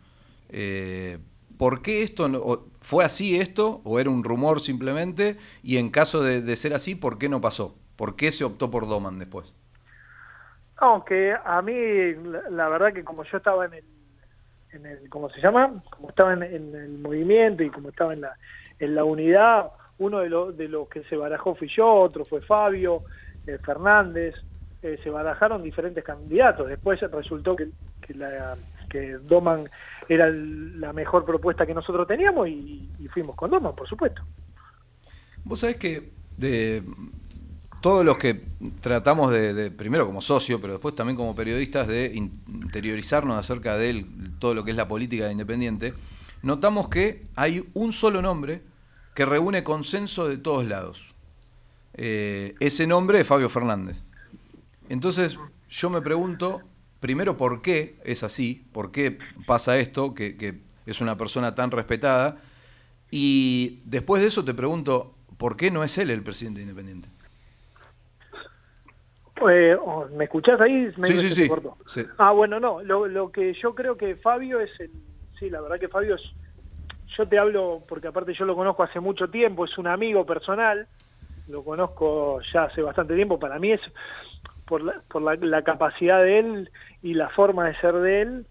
¿Por 1.58 1.82
qué 1.82 2.04
esto 2.04 2.30
no- 2.30 2.68
fue 2.84 3.04
así 3.04 3.40
esto 3.40 3.82
o 3.84 4.00
era 4.00 4.10
un 4.10 4.24
rumor 4.24 4.60
simplemente? 4.60 5.38
Y 5.64 5.78
en 5.78 5.90
caso 5.90 6.22
de, 6.22 6.56
ser 6.56 6.74
así, 6.74 6.94
¿por 6.94 7.18
qué 7.18 7.30
no 7.30 7.42
pasó? 7.42 7.76
¿Por 7.96 8.16
qué 8.16 8.32
se 8.32 8.44
optó 8.44 8.70
por 8.70 8.88
Doman 8.88 9.18
después? 9.18 9.56
aunque 10.78 11.34
a 11.34 11.62
mí 11.62 11.74
la, 12.14 12.50
la 12.50 12.68
verdad 12.68 12.92
que 12.92 13.06
como 13.06 13.24
yo 13.24 13.38
estaba 13.38 13.66
en 13.66 13.74
el 13.76 13.84
en 14.74 14.86
el 14.86 15.10
cómo 15.10 15.30
se 15.30 15.40
llama 15.40 15.82
como 15.90 16.10
estaba 16.10 16.34
en, 16.34 16.44
en 16.44 16.76
el 16.76 16.98
movimiento 16.98 17.64
y 17.64 17.70
como 17.70 17.90
estaba 17.90 18.12
en 18.14 18.22
la 18.22 18.34
en 18.80 18.96
la 18.96 19.06
unidad 19.06 19.72
uno 20.00 20.20
de 20.20 20.30
los 20.30 20.58
de 20.58 20.68
los 20.68 20.90
que 20.90 21.04
se 21.04 21.16
barajó 21.16 21.56
fui 21.56 21.70
yo 21.70 21.90
otro 21.90 22.26
fue 22.26 22.42
Fabio 22.42 23.04
eh, 23.48 23.58
Fernández 23.64 24.36
eh, 24.82 25.00
se 25.02 25.10
barajaron 25.10 25.64
diferentes 25.64 26.04
candidatos 26.04 26.68
después 26.68 27.00
resultó 27.00 27.56
que, 27.56 27.70
que 28.02 28.14
la 28.16 28.58
que 28.90 29.14
Doman 29.22 29.70
era 30.10 30.30
la 30.30 30.94
mejor 30.94 31.26
propuesta 31.26 31.66
que 31.66 31.74
nosotros 31.74 32.08
teníamos 32.08 32.48
y, 32.48 32.90
fuimos 33.14 33.36
con 33.36 33.52
Doman 33.52 33.76
por 33.76 33.88
supuesto 33.88 34.24
Vos 35.44 35.60
sabés 35.60 35.76
que 35.76 36.12
de 36.38 36.84
todos 37.82 38.06
los 38.06 38.18
que 38.18 38.46
tratamos 38.80 39.30
de, 39.32 39.70
primero 39.72 40.06
como 40.06 40.22
socio, 40.22 40.62
pero 40.62 40.74
después 40.74 40.96
también 40.96 41.18
como 41.18 41.36
periodistas, 41.36 41.86
de 41.86 42.12
in- 42.16 42.32
interiorizarnos 42.48 43.38
acerca 43.38 43.76
de 43.76 44.06
todo 44.40 44.54
lo 44.54 44.64
que 44.64 44.72
es 44.72 44.78
la 44.78 44.88
política 44.88 45.26
de 45.26 45.34
Independiente, 45.34 45.94
notamos 46.42 46.88
que 46.88 47.26
hay 47.36 47.70
un 47.74 47.92
solo 47.92 48.22
nombre 48.22 48.62
que 49.14 49.26
reúne 49.26 49.64
consenso 49.66 50.30
de 50.30 50.38
todos 50.38 50.66
lados. 50.66 51.14
Eh, 51.96 52.56
ese 52.62 52.88
nombre 52.88 53.20
es 53.20 53.28
Fabio 53.28 53.50
Fernández. 53.50 53.98
Entonces, 54.88 55.38
yo 55.70 55.90
me 55.90 56.02
pregunto, 56.02 56.62
primero, 57.04 57.36
¿por 57.36 57.62
qué 57.62 57.98
es 58.06 58.24
así? 58.24 58.66
¿Por 58.72 58.94
qué 58.94 59.18
pasa 59.46 59.78
esto? 59.78 60.16
Que, 60.16 60.38
que 60.38 60.62
es 60.86 61.02
una 61.02 61.18
persona 61.18 61.54
tan 61.54 61.70
respetada. 61.70 62.38
Y 63.12 63.82
después 63.84 64.22
de 64.22 64.30
eso 64.30 64.46
te 64.46 64.54
pregunto, 64.54 65.14
¿por 65.38 65.58
qué 65.58 65.70
no 65.70 65.84
es 65.84 65.98
él 65.98 66.10
el 66.12 66.24
presidente 66.24 66.62
independiente? 66.62 67.10
Eh, 69.52 69.76
oh, 69.76 70.08
¿Me 70.16 70.24
escuchás 70.24 70.62
ahí? 70.62 70.94
Me 70.96 71.06
Sí, 71.06 71.20
sí, 71.20 71.50
sí. 71.86 72.06
Ah, 72.18 72.32
bueno, 72.32 72.62
no. 72.62 72.82
Lo, 72.82 73.06
lo 73.10 73.34
que 73.34 73.54
yo 73.62 73.76
creo 73.76 73.98
que 73.98 74.16
Fabio 74.16 74.62
es 74.62 74.72
el. 74.80 74.92
Sí, 75.38 75.50
la 75.50 75.60
verdad 75.60 75.82
que 75.82 75.90
Fabio 75.90 76.16
es. 76.16 76.22
Yo 77.18 77.28
te 77.28 77.38
hablo 77.38 77.84
porque 77.90 78.08
aparte 78.08 78.34
yo 78.34 78.46
lo 78.46 78.56
conozco 78.56 78.82
hace 78.82 79.02
mucho 79.02 79.28
tiempo, 79.28 79.66
es 79.66 79.78
un 79.78 79.88
amigo 79.88 80.26
personal. 80.26 80.88
Lo 81.50 81.66
conozco 81.66 82.40
ya 82.54 82.64
hace 82.64 82.82
bastante 82.82 83.14
tiempo. 83.14 83.38
Para 83.38 83.60
mí 83.60 83.74
es 83.74 83.82
por 84.66 84.82
la, 84.82 84.94
por 85.10 85.22
la, 85.22 85.36
la 85.36 85.62
capacidad 85.64 86.22
de 86.24 86.40
él 86.40 86.70
y 87.02 87.14
la 87.14 87.30
forma 87.30 87.68
de 87.68 87.76
ser 87.78 87.94
de 87.96 88.22
él. 88.22 88.46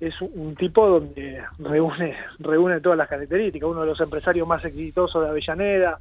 Es 0.00 0.20
un, 0.20 0.30
un 0.34 0.56
tipo 0.56 0.86
donde 0.86 1.42
reúne 1.58 2.16
reúne 2.38 2.80
todas 2.80 2.98
las 2.98 3.08
características. 3.08 3.68
Uno 3.68 3.80
de 3.82 3.86
los 3.86 4.00
empresarios 4.00 4.46
más 4.46 4.64
exitosos 4.64 5.22
de 5.22 5.28
Avellaneda. 5.28 5.98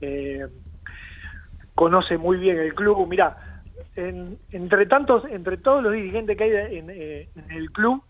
eh, 0.00 0.46
conoce 1.74 2.18
muy 2.18 2.36
bien 2.38 2.58
el 2.58 2.74
club. 2.74 3.06
Mirá, 3.08 3.36
en- 3.96 4.38
entre 4.50 4.86
tantos, 4.86 5.24
entre 5.30 5.56
todos 5.58 5.82
los 5.82 5.92
dirigentes 5.92 6.36
que 6.36 6.44
hay 6.44 6.76
en, 6.78 6.90
eh, 6.90 7.28
en 7.36 7.50
el 7.52 7.70
club, 7.70 8.02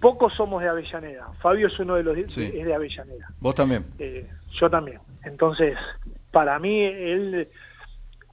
pocos 0.00 0.32
somos 0.34 0.62
de 0.62 0.68
Avellaneda. 0.68 1.28
Fabio 1.40 1.66
es 1.68 1.78
uno 1.78 1.94
de 1.96 2.02
los 2.02 2.16
Sí. 2.32 2.50
es 2.54 2.64
de 2.64 2.74
Avellaneda. 2.74 3.28
Vos 3.40 3.54
también. 3.54 3.84
Eh, 3.98 4.26
yo 4.60 4.70
también. 4.70 4.98
Entonces, 5.24 5.76
para 6.32 6.58
mí 6.58 6.82
él 6.84 7.48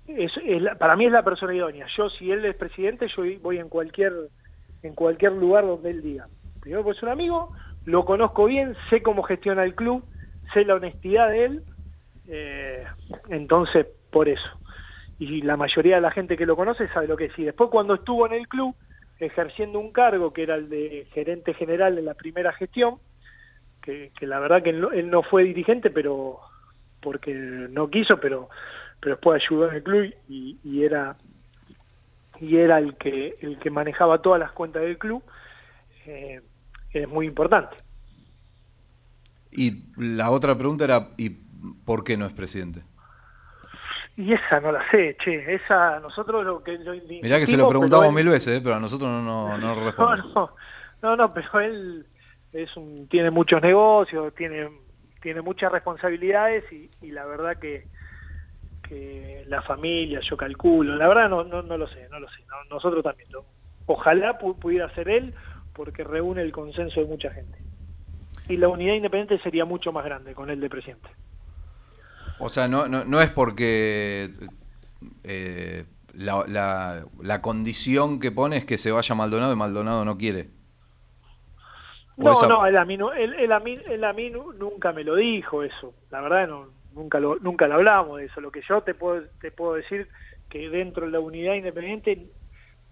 es, 0.07 0.31
es 0.45 0.61
la- 0.61 0.75
para 0.75 0.95
mí 0.95 1.05
es 1.05 1.11
la 1.11 1.23
persona 1.23 1.53
idónea. 1.55 1.87
Yo 1.97 2.09
si 2.09 2.31
él 2.31 2.45
es 2.45 2.55
presidente, 2.55 3.07
yo 3.15 3.23
voy 3.41 3.57
en 3.59 3.69
cualquier 3.69 4.13
en 4.81 4.95
cualquier 4.95 5.31
lugar 5.33 5.65
donde 5.65 5.91
él 5.91 6.01
diga. 6.01 6.27
Primero 6.59 6.83
pues 6.83 6.97
es 6.97 7.03
un 7.03 7.09
amigo, 7.09 7.51
lo 7.85 8.03
conozco 8.05 8.45
bien, 8.45 8.75
sé 8.89 9.01
cómo 9.01 9.23
gestiona 9.23 9.63
el 9.63 9.75
club, 9.75 10.05
sé 10.53 10.65
la 10.65 10.75
honestidad 10.75 11.29
de 11.29 11.45
él, 11.45 11.63
eh, 12.27 12.85
entonces 13.29 13.87
por 14.11 14.29
eso. 14.29 14.43
Y 15.19 15.41
la 15.43 15.57
mayoría 15.57 15.95
de 15.95 16.01
la 16.01 16.11
gente 16.11 16.37
que 16.37 16.45
lo 16.45 16.55
conoce 16.55 16.87
sabe 16.89 17.07
lo 17.07 17.17
que 17.17 17.25
es. 17.25 17.39
Y 17.39 17.43
después 17.45 17.69
cuando 17.69 17.95
estuvo 17.95 18.25
en 18.27 18.33
el 18.33 18.47
club 18.47 18.75
ejerciendo 19.19 19.79
un 19.79 19.91
cargo 19.93 20.33
que 20.33 20.43
era 20.43 20.55
el 20.55 20.69
de 20.69 21.07
gerente 21.13 21.53
general 21.53 21.97
en 21.97 22.05
la 22.05 22.15
primera 22.15 22.53
gestión, 22.53 22.99
que, 23.81 24.11
la 24.21 24.39
verdad 24.39 24.63
que 24.63 24.73
no, 24.73 24.91
él 24.91 25.09
no 25.09 25.23
fue 25.23 25.43
dirigente, 25.43 25.89
pero 25.89 26.39
porque 27.01 27.33
no 27.33 27.89
quiso, 27.89 28.19
pero 28.19 28.49
pero 29.03 29.15
después 29.17 29.43
ayudó 29.43 29.69
en 29.69 29.75
el 29.75 29.83
club 29.83 30.15
y, 30.29 30.59
y 30.63 30.83
era 30.85 31.17
y 32.39 32.57
era 32.57 32.79
el 32.79 32.95
que 32.97 33.35
el 33.41 33.59
que 33.59 33.69
manejaba 33.69 34.21
todas 34.21 34.39
las 34.39 34.51
cuentas 34.53 34.83
del 34.83 34.97
club 34.97 35.23
eh, 36.05 36.41
es 36.91 37.07
muy 37.09 37.27
importante 37.27 37.77
Y 39.51 39.91
la 39.97 40.31
otra 40.31 40.57
pregunta 40.57 40.83
era, 40.83 41.09
¿y 41.17 41.29
por 41.85 42.03
qué 42.03 42.17
no 42.17 42.25
es 42.25 42.33
presidente? 42.33 42.83
y 44.15 44.33
esa 44.33 44.59
no 44.59 44.71
la 44.71 44.89
sé 44.91 45.17
che 45.23 45.55
esa 45.55 45.99
nosotros 45.99 46.45
lo 46.45 46.63
que 46.63 46.77
lo 46.79 46.93
Mirá 47.21 47.39
que 47.39 47.47
se 47.47 47.57
lo 47.57 47.67
preguntamos 47.67 48.07
él- 48.09 48.13
mil 48.13 48.27
veces, 48.29 48.57
¿eh? 48.59 48.61
pero 48.61 48.75
a 48.75 48.79
nosotros 48.79 49.09
no, 49.09 49.21
no, 49.23 49.57
no 49.57 49.75
no, 49.97 50.15
responde. 50.15 50.23
no, 50.35 50.55
no, 51.01 51.15
no, 51.15 51.33
pero 51.33 51.59
él 51.59 52.07
es 52.53 52.75
un, 52.77 53.07
tiene 53.09 53.31
muchos 53.31 53.61
negocios, 53.61 54.33
tiene, 54.35 54.69
tiene 55.21 55.41
muchas 55.41 55.71
responsabilidades 55.71 56.63
y, 56.71 56.89
y 57.01 57.11
la 57.11 57.25
verdad 57.25 57.57
que, 57.59 57.87
que 58.87 59.43
la 59.47 59.61
familia, 59.63 60.19
yo 60.29 60.37
calculo, 60.37 60.95
la 60.95 61.07
verdad 61.07 61.29
no, 61.29 61.43
no, 61.43 61.61
no 61.63 61.77
lo 61.77 61.87
sé, 61.87 62.07
no 62.11 62.19
lo 62.19 62.27
sé, 62.29 62.41
no- 62.47 62.75
nosotros 62.75 63.03
también. 63.03 63.29
lo- 63.31 63.45
ojalá 63.85 64.37
pu- 64.39 64.57
pudiera 64.59 64.93
ser 64.93 65.09
él 65.09 65.33
porque 65.73 66.03
reúne 66.03 66.41
el 66.41 66.51
consenso 66.51 66.99
de 66.99 67.07
mucha 67.07 67.31
gente. 67.31 67.57
Y 68.47 68.57
la 68.57 68.67
unidad 68.67 68.93
independiente 68.93 69.41
sería 69.43 69.65
mucho 69.65 69.91
más 69.91 70.05
grande 70.05 70.35
con 70.35 70.49
él 70.49 70.59
de 70.59 70.69
presidente. 70.69 71.09
O 72.39 72.49
sea, 72.49 72.67
no, 72.67 72.87
no, 72.87 73.05
no 73.05 73.21
es 73.21 73.31
porque 73.31 74.29
eh, 75.23 75.85
la, 76.13 76.43
la, 76.47 77.05
la 77.21 77.41
condición 77.41 78.19
que 78.19 78.31
pone 78.31 78.57
es 78.57 78.65
que 78.65 78.77
se 78.77 78.91
vaya 78.91 79.15
Maldonado 79.15 79.53
y 79.53 79.55
Maldonado 79.55 80.03
no 80.05 80.17
quiere. 80.17 80.49
No, 82.17 82.31
esa- 82.33 82.47
no, 82.47 82.65
él 82.67 82.77
a, 82.77 82.85
mí, 82.85 82.97
no- 82.97 83.13
él, 83.13 83.33
él 83.33 83.51
a 83.51 83.59
mí, 83.59 83.77
él 83.87 84.03
a 84.03 84.13
mí 84.13 84.29
nu- 84.29 84.53
nunca 84.53 84.91
me 84.91 85.03
lo 85.03 85.15
dijo 85.15 85.63
eso. 85.63 85.93
La 86.11 86.21
verdad, 86.21 86.47
no, 86.47 86.67
nunca 86.93 87.19
lo, 87.19 87.37
nunca 87.39 87.67
lo 87.67 87.75
hablamos 87.75 88.19
de 88.19 88.25
eso. 88.25 88.41
Lo 88.41 88.51
que 88.51 88.61
yo 88.67 88.81
te 88.81 88.93
puedo, 88.93 89.23
te 89.41 89.51
puedo 89.51 89.73
decir 89.73 90.07
que 90.49 90.69
dentro 90.69 91.05
de 91.05 91.11
la 91.11 91.19
unidad 91.19 91.55
independiente, 91.55 92.27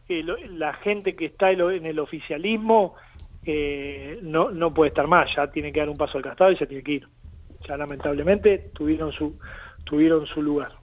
eh, 0.10 0.24
la 0.50 0.74
gente 0.74 1.16
que 1.16 1.26
está 1.26 1.52
en 1.52 1.86
el 1.86 2.00
oficialismo 2.00 2.96
eh, 3.46 4.20
no, 4.22 4.52
no 4.52 4.74
puede 4.74 4.90
estar 4.90 5.08
más. 5.08 5.30
Ya 5.36 5.48
tiene 5.52 5.72
que 5.72 5.80
dar 5.80 5.90
un 5.90 5.98
paso 5.98 6.18
al 6.18 6.24
costado 6.24 6.52
y 6.52 6.58
se 6.58 6.68
tiene 6.68 6.84
que 6.84 6.94
ir. 6.94 7.08
ya 7.68 7.78
lamentablemente 7.78 8.72
tuvieron 8.74 9.12
su, 9.12 9.38
tuvieron 9.84 10.26
su 10.28 10.42
lugar. 10.42 10.74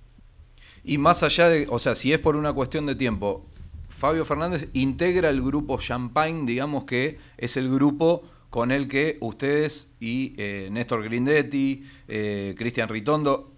Y 0.85 0.99
más 0.99 1.23
allá 1.23 1.49
de, 1.49 1.67
o 1.69 1.79
sea, 1.79 1.95
si 1.95 2.13
es 2.13 2.19
por 2.19 2.37
una 2.37 2.53
cuestión 2.53 2.87
de 2.87 2.95
tiempo, 2.95 3.47
Fabio 3.89 4.25
Fernández 4.25 4.69
integra 4.75 5.29
el 5.31 5.43
grupo 5.43 5.79
Champagne, 5.79 6.47
digamos 6.47 6.85
que 6.85 7.19
es 7.37 7.57
el 7.57 7.69
grupo 7.71 8.23
con 8.51 8.73
el 8.73 8.89
que 8.89 9.19
ustedes 9.21 9.95
y 10.01 10.35
eh, 10.39 10.69
Néstor 10.71 11.03
Grindetti, 11.05 11.85
eh, 12.09 12.55
Cristian 12.57 12.89
Ritondo 12.89 13.53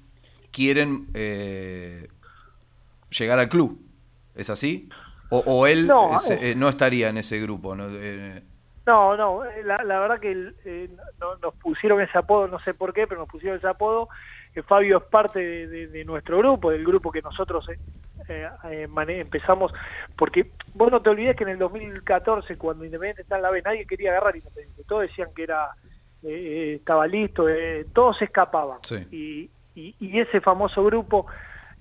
quieren 0.51 1.07
eh, 1.15 2.09
llegar 3.11 3.39
al 3.39 3.49
club. 3.49 3.81
¿Es 4.35 4.51
así? 4.51 4.89
¿O, 5.29 5.39
o 5.47 5.67
él 5.67 5.87
No, 5.87 6.15
es- 6.17 6.31
eh. 6.31 6.55
no 6.57 6.69
estaría 6.69 7.09
en 7.09 7.19
ese 7.19 7.41
grupo? 7.41 7.75
¿no? 7.75 7.85
Eh, 7.89 8.43
No, 8.87 9.17
no, 9.17 9.45
eh, 9.45 9.63
la, 9.65 9.83
la 9.85 10.01
verdad 10.01 10.19
que 10.21 10.53
eh, 10.65 10.91
no- 11.21 11.37
nos 11.37 11.55
pusieron 11.57 12.01
ese 12.01 12.19
apodo, 12.19 12.49
no 12.49 12.59
sé 12.61 12.75
por 12.75 12.93
qué, 12.93 13.07
pero 13.07 13.21
nos 13.21 13.29
pusieron 13.29 13.59
ese 13.59 13.69
apodo. 13.69 14.09
Eh, 14.55 14.63
Fabio 14.63 14.99
es 14.99 15.05
parte 15.05 15.39
de, 15.39 15.67
de- 15.69 15.87
de 15.89 16.05
nuestro 16.05 16.39
grupo, 16.39 16.71
del 16.71 16.85
grupo 16.85 17.11
que 17.13 17.23
nosotros 17.23 17.67
eh, 18.29 18.49
eh, 18.65 18.89
empezamos, 19.21 19.73
porque 20.17 20.53
vos 20.75 20.91
no 20.91 21.01
te 21.03 21.11
olvides 21.11 21.37
que 21.37 21.45
en 21.45 21.51
el 21.51 21.59
2014, 21.59 22.57
cuando 22.57 22.85
Independiente 22.85 23.23
está 23.23 23.37
en 23.37 23.43
la 23.43 23.51
B, 23.51 23.63
nadie 23.63 23.87
quería 23.87 24.11
agarrar 24.11 24.37
Independiente, 24.37 24.85
todos 24.85 25.03
decían 25.03 25.29
que 25.35 25.45
era 25.45 25.67
eh, 26.23 26.29
eh, 26.29 26.75
estaba 26.77 27.07
listo, 27.07 27.49
eh, 27.49 27.87
todos 27.95 28.21
escapaban. 28.21 28.79
Sí. 28.83 29.07
Y, 29.11 29.51
y- 29.75 29.97
y 30.01 30.21
ese 30.21 30.41
famoso 30.41 30.85
grupo 30.85 31.27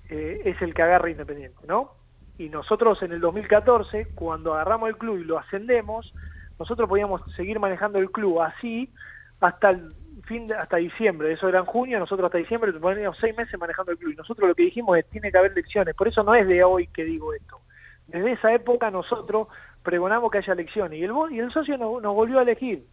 eh, 0.08 0.40
es 0.44 0.60
el 0.62 0.72
que 0.74 0.82
agarra 0.82 1.10
Independiente, 1.10 1.58
¿no? 1.66 1.92
Y 2.38 2.48
nosotros 2.48 3.02
en 3.02 3.12
el 3.12 3.20
2014, 3.20 4.12
cuando 4.14 4.54
agarramos 4.54 4.88
el 4.88 4.96
club 4.96 5.18
y 5.18 5.24
lo 5.24 5.38
ascendemos, 5.38 6.14
nosotros 6.58 6.88
podíamos 6.88 7.20
seguir 7.36 7.58
manejando 7.60 7.98
el 7.98 8.10
club 8.10 8.40
así 8.40 8.92
hasta 9.40 9.70
el 9.70 9.94
fin 10.30 10.46
hasta 10.52 10.76
diciembre, 10.76 11.32
eso 11.32 11.48
era 11.48 11.58
en 11.58 11.64
junio, 11.64 11.98
nosotros 11.98 12.26
hasta 12.26 12.38
diciembre 12.38 12.72
teníamos 12.72 13.18
seis 13.20 13.36
meses 13.36 13.58
manejando 13.58 13.90
el 13.90 13.98
club 13.98 14.12
y 14.12 14.16
nosotros 14.16 14.48
lo 14.48 14.54
que 14.54 14.62
dijimos 14.62 14.96
es 14.96 15.04
tiene 15.10 15.32
que 15.32 15.38
haber 15.38 15.50
elecciones, 15.50 15.96
por 15.96 16.06
eso 16.06 16.22
no 16.22 16.36
es 16.36 16.46
de 16.46 16.62
hoy 16.62 16.86
que 16.86 17.02
digo 17.02 17.34
esto. 17.34 17.58
Desde 18.06 18.32
esa 18.32 18.54
época 18.54 18.92
nosotros 18.92 19.48
pregonamos 19.82 20.30
que 20.30 20.38
haya 20.38 20.52
elecciones 20.52 21.00
y 21.00 21.02
el, 21.02 21.12
y 21.32 21.40
el 21.40 21.50
socio 21.50 21.76
nos, 21.76 22.00
nos 22.00 22.14
volvió 22.14 22.38
a 22.38 22.42
elegir, 22.42 22.84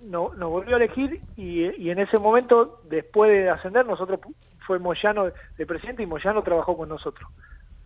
no, 0.00 0.32
nos 0.34 0.48
volvió 0.48 0.76
a 0.76 0.78
elegir 0.78 1.20
y, 1.36 1.90
en 1.90 1.98
ese 1.98 2.18
momento, 2.18 2.80
después 2.84 3.30
de 3.30 3.50
ascender, 3.50 3.84
nosotros 3.84 4.20
fue 4.66 4.78
Moyano 4.78 5.26
de 5.58 5.66
presidente 5.66 6.02
y 6.02 6.06
Moyano 6.06 6.42
trabajó 6.42 6.78
con 6.78 6.88
nosotros. 6.88 7.28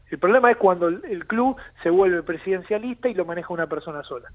El 0.09 0.19
problema 0.19 0.53
es 0.53 0.57
cuando 0.57 0.87
el 0.87 1.27
club 1.27 1.57
se 1.83 1.91
vuelve 1.91 2.23
presidencialista 2.23 3.09
y 3.09 3.15
lo 3.15 3.25
maneja 3.25 3.53
una 3.53 3.67
persona 3.67 4.05
sola. 4.05 4.31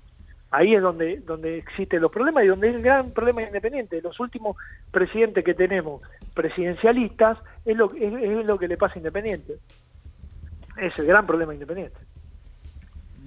Ahí 0.55 0.75
es 0.75 0.83
donde, 0.83 1.17
donde 1.25 1.57
existen 1.57 1.99
los 1.99 2.11
problemas 2.11 2.43
y 2.43 2.47
donde 2.47 2.69
es 2.69 2.75
el 2.75 2.83
gran 2.83 3.09
problema 3.11 3.41
de 3.41 3.47
Independiente. 3.47 3.99
Los 4.03 4.19
últimos 4.19 4.55
presidentes 4.91 5.43
que 5.43 5.55
tenemos 5.55 6.03
presidencialistas 6.35 7.39
es 7.65 7.75
lo, 7.75 7.91
es, 7.95 8.13
es 8.13 8.45
lo 8.45 8.59
que 8.59 8.67
le 8.67 8.77
pasa 8.77 8.93
a 8.93 8.97
Independiente. 8.99 9.55
Es 10.77 10.97
el 10.99 11.07
gran 11.07 11.25
problema 11.25 11.53
de 11.53 11.55
Independiente. 11.55 11.97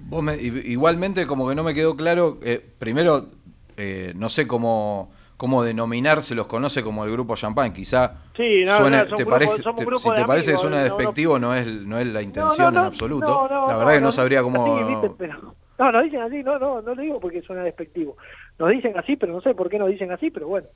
Vos 0.09 0.23
me- 0.23 0.37
igualmente, 0.37 1.27
como 1.27 1.49
que 1.49 1.55
no 1.55 1.63
me 1.63 1.73
quedó 1.73 1.97
claro, 1.97 2.37
eh, 2.43 2.65
primero, 2.79 3.27
eh, 3.75 4.13
no 4.15 4.29
sé 4.29 4.47
cómo, 4.47 5.11
cómo 5.35 5.63
denominar, 5.63 6.23
se 6.23 6.33
los 6.33 6.47
conoce 6.47 6.81
como 6.81 7.03
el 7.03 7.11
grupo 7.11 7.35
Champagne, 7.35 7.73
quizá 7.73 8.21
Sí, 8.37 8.63
no, 8.65 8.77
suene- 8.77 9.03
no, 9.03 9.07
son 9.09 9.17
te 9.17 9.25
parece, 9.25 9.51
te- 9.63 9.97
si 9.97 10.09
te 10.11 10.25
parece 10.25 10.51
que 10.51 10.51
amigos, 10.53 10.61
suena 10.61 10.77
no, 10.77 10.87
no. 10.87 10.95
despectivo, 10.95 11.39
no, 11.39 11.53
es, 11.53 11.67
no 11.67 11.99
es 11.99 12.07
la 12.07 12.21
intención 12.21 12.73
en 12.73 12.79
absoluto. 12.85 13.49
la 13.67 13.75
verdad 13.75 13.95
que 13.95 14.01
no, 14.01 14.11
sabría 14.13 14.41
cómo... 14.43 14.77
así, 14.77 14.93
¿viste? 14.93 15.09
Pero- 15.17 15.55
no, 15.79 15.91
no 15.91 16.01
dicen 16.03 16.21
así, 16.21 16.43
no, 16.43 16.57
no, 16.59 16.81
no 16.81 16.95
lo 16.95 17.01
digo 17.01 17.19
porque 17.19 17.41
suena 17.41 17.63
despectivo. 17.63 18.17
Nos 18.59 18.69
dicen 18.69 18.97
así, 18.97 19.15
pero 19.15 19.33
no 19.33 19.41
sé 19.41 19.53
por 19.53 19.69
qué 19.69 19.77
nos 19.79 19.89
dicen 19.89 20.11
así, 20.11 20.31
pero 20.31 20.47
bueno, 20.47 20.67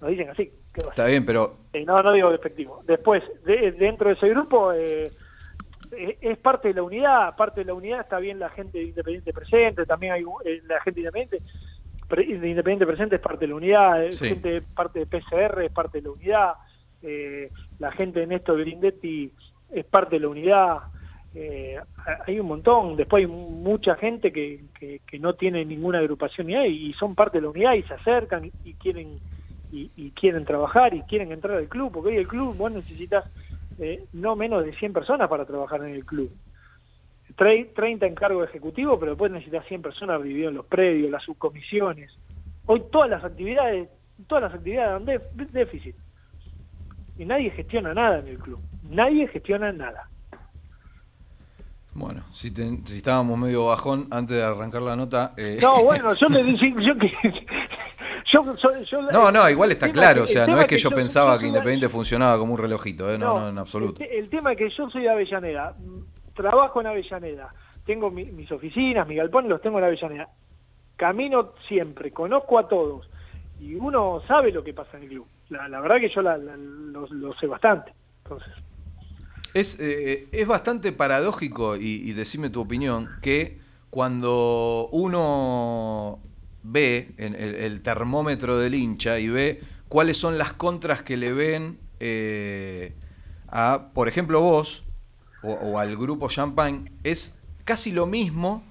nos 0.00 0.10
dicen 0.10 0.28
así. 0.30 0.50
¿qué 0.72 0.82
va 0.82 0.88
a 0.88 0.90
Está 0.90 1.06
bien, 1.06 1.24
pero 1.24 1.56
Eh, 1.72 1.84
no, 1.84 2.02
no 2.02 2.12
digo 2.12 2.30
despectivo. 2.30 2.82
Después, 2.86 3.22
de- 3.44 3.72
dentro 3.72 4.08
de 4.08 4.14
ese 4.14 4.28
grupo, 4.30 4.72
eh, 4.72 5.10
eh, 5.96 6.18
es 6.20 6.38
parte 6.38 6.68
de 6.68 6.74
la 6.74 6.82
unidad, 6.82 7.36
parte 7.36 7.60
de 7.60 7.66
la 7.66 7.74
unidad 7.74 8.00
está 8.00 8.18
bien 8.18 8.38
la 8.38 8.50
gente 8.50 8.78
de 8.78 8.84
Independiente 8.84 9.32
presente, 9.32 9.86
también 9.86 10.12
hay 10.12 10.22
eh, 10.44 10.60
la 10.66 10.80
gente 10.82 11.00
de 11.00 11.06
Independiente, 11.08 11.38
pre- 12.08 12.26
de 12.26 12.48
Independiente 12.48 12.86
presente 12.86 13.16
es 13.16 13.22
parte 13.22 13.40
de 13.46 13.48
la 13.48 13.54
unidad, 13.56 14.04
eh, 14.04 14.12
Sí. 14.12 14.28
gente 14.28 14.62
parte 14.74 15.00
de 15.00 15.06
PCR 15.06 15.64
es 15.64 15.72
parte 15.72 15.98
de 15.98 16.04
la 16.08 16.10
unidad, 16.12 16.52
eh, 17.02 17.50
la 17.78 17.90
gente 17.92 18.20
de 18.20 18.26
Néstor 18.26 18.58
Grindetti 18.60 19.32
es 19.70 19.84
parte 19.84 20.16
de 20.16 20.20
la 20.20 20.28
unidad, 20.28 20.78
eh, 21.34 21.80
hay 22.26 22.40
un 22.40 22.46
montón, 22.46 22.96
después 22.96 23.22
hay 23.22 23.26
mucha 23.26 23.94
gente 23.96 24.32
que, 24.32 24.64
que, 24.78 25.18
no 25.18 25.34
tiene 25.34 25.64
ninguna 25.64 25.98
agrupación 25.98 26.46
ni 26.46 26.54
hay, 26.56 26.90
y 26.90 26.92
son 26.94 27.14
parte 27.14 27.38
de 27.38 27.42
la 27.42 27.50
unidad 27.50 27.74
y 27.74 27.82
se 27.84 27.94
acercan 27.94 28.50
y, 28.64 28.74
quieren 28.74 29.20
y, 29.70 30.10
quieren 30.12 30.44
trabajar 30.44 30.92
y 30.94 31.02
quieren 31.02 31.32
entrar 31.32 31.56
al 31.56 31.68
club, 31.68 31.92
porque 31.92 32.10
hoy 32.10 32.16
el 32.16 32.28
club 32.28 32.56
vos 32.56 32.70
necesitas 32.70 33.24
eh, 33.78 34.04
no 34.12 34.36
menos 34.36 34.64
de 34.64 34.74
100 34.74 34.92
personas 34.92 35.28
para 35.28 35.46
trabajar 35.46 35.82
en 35.82 35.94
el 35.94 36.04
club. 36.04 36.30
Tre- 37.36 37.72
30 37.74 38.06
en 38.06 38.14
cargo 38.14 38.44
ejecutivo, 38.44 38.98
pero 38.98 39.12
después 39.12 39.32
necesitas 39.32 39.66
100 39.66 39.80
personas 39.80 40.22
viviendo 40.22 40.50
en 40.50 40.56
los 40.56 40.66
predios, 40.66 41.10
las 41.10 41.22
subcomisiones. 41.24 42.10
Hoy 42.66 42.82
todas 42.92 43.08
las 43.08 43.24
actividades, 43.24 43.88
todas 44.26 44.44
las 44.44 44.54
actividades 44.54 45.06
dan 45.06 45.48
déficit. 45.52 45.96
Y 47.16 47.24
nadie 47.24 47.50
gestiona 47.50 47.94
nada 47.94 48.18
en 48.18 48.28
el 48.28 48.38
club. 48.38 48.60
Nadie 48.82 49.28
gestiona 49.28 49.72
nada. 49.72 50.11
Bueno, 51.94 52.22
si, 52.32 52.50
te- 52.52 52.78
si 52.84 52.96
estábamos 52.96 53.38
medio 53.38 53.66
bajón 53.66 54.08
antes 54.10 54.36
de 54.36 54.42
arrancar 54.42 54.82
la 54.82 54.96
nota... 54.96 55.32
eh, 55.36 55.58
No, 55.60 55.82
bueno, 55.84 56.14
yo 56.14 56.28
le 56.28 56.42
dije 56.44 56.74
yo 56.80 56.96
que 56.98 57.12
yo, 58.32 58.42
yo- 58.56 58.84
yo- 58.84 59.02
No, 59.10 59.30
no, 59.30 59.48
igual 59.50 59.72
está 59.72 59.90
claro, 59.92 60.20
que- 60.20 60.22
o 60.22 60.26
sea, 60.26 60.46
no 60.46 60.58
es 60.60 60.66
que 60.66 60.78
yo 60.78 60.90
pensaba 60.90 61.38
que 61.38 61.46
Independiente 61.46 61.88
funcionaba 61.88 62.38
como 62.38 62.54
un 62.54 62.58
relojito, 62.58 63.12
eh, 63.12 63.18
no, 63.18 63.40
no, 63.40 63.48
en 63.50 63.58
absoluto. 63.58 64.02
El, 64.02 64.08
te- 64.08 64.18
el 64.18 64.28
tema 64.30 64.52
es 64.52 64.58
que 64.58 64.70
yo 64.70 64.88
soy 64.90 65.02
de 65.02 65.10
Avellaneda, 65.10 65.74
trabajo 66.34 66.80
en 66.80 66.86
Avellaneda, 66.86 67.52
tengo 67.84 68.10
mi- 68.10 68.24
mis 68.26 68.50
oficinas, 68.52 69.06
mi 69.06 69.16
galpón, 69.16 69.48
los 69.48 69.60
tengo 69.60 69.78
en 69.78 69.84
Avellaneda. 69.84 70.28
Camino 70.96 71.52
siempre, 71.68 72.12
conozco 72.12 72.58
a 72.58 72.68
todos 72.68 73.08
y 73.60 73.74
uno 73.74 74.22
sabe 74.26 74.50
lo 74.52 74.62
que 74.64 74.72
pasa 74.72 74.96
en 74.96 75.02
el 75.04 75.08
club. 75.10 75.26
La, 75.50 75.68
la 75.68 75.80
verdad 75.80 75.96
que 76.00 76.08
yo 76.08 76.22
la- 76.22 76.38
la- 76.38 76.56
lo, 76.56 77.06
lo 77.08 77.34
sé 77.34 77.46
bastante. 77.46 77.92
Entonces, 78.24 78.52
Es, 79.54 79.78
eh, 79.80 80.28
es 80.32 80.46
bastante 80.46 80.92
paradójico, 80.92 81.76
y, 81.76 82.02
y 82.08 82.12
decime 82.12 82.50
tu 82.50 82.60
opinión, 82.60 83.08
que 83.20 83.60
cuando 83.90 84.88
uno 84.92 86.20
ve 86.62 87.14
en 87.18 87.34
el, 87.34 87.82
termómetro 87.82 88.58
del 88.58 88.74
hincha 88.74 89.18
y 89.18 89.28
ve 89.28 89.60
cuáles 89.88 90.16
son 90.16 90.38
las 90.38 90.52
contras 90.52 91.02
que 91.02 91.16
le 91.16 91.32
ven 91.32 91.78
eh, 92.00 92.94
a, 93.48 93.90
por 93.92 94.08
ejemplo, 94.08 94.40
vos 94.40 94.84
o, 95.42 95.52
o 95.52 95.78
al 95.78 95.96
grupo 95.96 96.28
Champagne, 96.28 96.90
es 97.04 97.34
casi 97.64 97.92
lo 97.92 98.06
mismo 98.06 98.64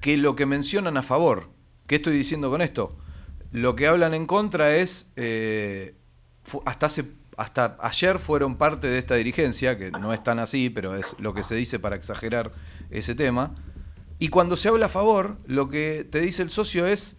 que 0.00 0.16
lo 0.16 0.36
que 0.36 0.46
mencionan 0.46 0.96
a 0.96 1.02
favor. 1.02 1.48
¿Qué 1.86 1.96
estoy 1.96 2.16
diciendo 2.16 2.50
con 2.50 2.62
esto? 2.62 2.96
Lo 3.50 3.74
que 3.74 3.86
hablan 3.86 4.14
en 4.14 4.26
contra 4.26 4.76
es, 4.76 5.06
eh, 5.16 5.94
hasta 6.66 6.86
hace 6.86 7.04
hasta 7.38 7.76
ayer 7.80 8.18
fueron 8.18 8.56
parte 8.56 8.88
de 8.88 8.98
esta 8.98 9.14
dirigencia, 9.14 9.78
que 9.78 9.92
no 9.92 10.12
es 10.12 10.22
tan 10.22 10.40
así, 10.40 10.70
pero 10.70 10.96
es 10.96 11.14
lo 11.20 11.32
que 11.34 11.44
se 11.44 11.54
dice 11.54 11.78
para 11.78 11.94
exagerar 11.94 12.50
ese 12.90 13.14
tema. 13.14 13.54
Y 14.18 14.28
cuando 14.28 14.56
se 14.56 14.68
habla 14.68 14.86
a 14.86 14.88
favor, 14.88 15.38
lo 15.46 15.68
que 15.68 16.04
te 16.10 16.20
dice 16.20 16.42
el 16.42 16.50
socio 16.50 16.84
es, 16.84 17.16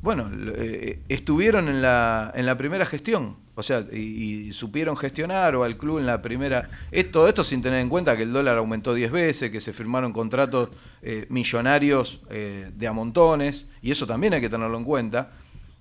bueno, 0.00 0.30
eh, 0.56 1.02
estuvieron 1.10 1.68
en 1.68 1.82
la, 1.82 2.32
en 2.34 2.46
la 2.46 2.56
primera 2.56 2.86
gestión, 2.86 3.36
o 3.54 3.62
sea, 3.62 3.80
y, 3.92 4.50
supieron 4.52 4.96
gestionar 4.96 5.56
o 5.56 5.64
al 5.64 5.76
club 5.76 5.98
en 5.98 6.06
la 6.06 6.22
primera... 6.22 6.70
Es, 6.90 7.10
todo 7.10 7.28
esto 7.28 7.44
sin 7.44 7.60
tener 7.60 7.80
en 7.80 7.90
cuenta 7.90 8.16
que 8.16 8.22
el 8.22 8.32
dólar 8.32 8.56
aumentó 8.56 8.94
10 8.94 9.10
veces, 9.10 9.50
que 9.50 9.60
se 9.60 9.74
firmaron 9.74 10.14
contratos 10.14 10.70
eh, 11.02 11.26
millonarios 11.28 12.22
eh, 12.30 12.70
de 12.74 12.86
a 12.86 12.92
montones, 12.92 13.66
y 13.82 13.90
eso 13.90 14.06
también 14.06 14.32
hay 14.32 14.40
que 14.40 14.48
tenerlo 14.48 14.78
en 14.78 14.84
cuenta. 14.84 15.32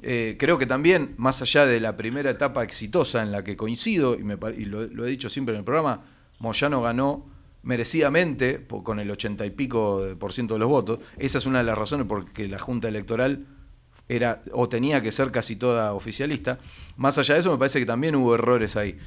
Eh, 0.03 0.35
creo 0.37 0.57
que 0.59 0.65
también, 0.67 1.15
más 1.17 1.41
allá 1.41 1.65
de 1.65 1.79
la 1.79 1.97
primera 1.97 2.29
etapa 2.29 2.63
exitosa 2.63 3.23
en 3.23 3.31
la 3.31 3.43
que 3.43 3.55
coincido, 3.57 4.15
y, 4.15 4.23
me, 4.23 4.37
pa- 4.37 4.51
y 4.51 4.65
lo, 4.65 4.83
lo 4.85 5.05
he 5.05 5.09
dicho 5.09 5.27
siempre 5.29 5.55
en 5.55 5.59
el 5.59 5.65
programa, 5.65 6.03
Moyano 6.39 6.81
ganó 6.81 7.25
merecidamente, 7.63 8.65
con 8.83 8.99
el 8.99 9.09
ochenta 9.11 9.45
y 9.45 9.49
pico 9.51 10.03
de- 10.03 10.15
por 10.15 10.33
ciento 10.33 10.53
de 10.53 10.59
los 10.59 10.69
votos. 10.69 10.99
Esa 11.17 11.37
es 11.39 11.45
una 11.45 11.59
de 11.59 11.63
las 11.65 11.77
razones 11.77 12.05
por 12.05 12.31
que 12.31 12.47
la 12.47 12.59
Junta 12.59 12.87
Electoral 12.87 13.45
era 14.09 14.41
o 14.53 14.69
tenía 14.69 15.01
que 15.01 15.11
ser 15.11 15.31
casi 15.31 15.55
toda 15.57 15.93
oficialista. 15.93 16.59
Más 16.95 17.17
allá 17.17 17.33
de 17.33 17.41
eso, 17.41 17.51
me 17.51 17.57
parece 17.57 17.79
que 17.79 17.85
también 17.85 18.15
hubo 18.15 18.35
errores 18.35 18.77
ahí. 18.77 18.97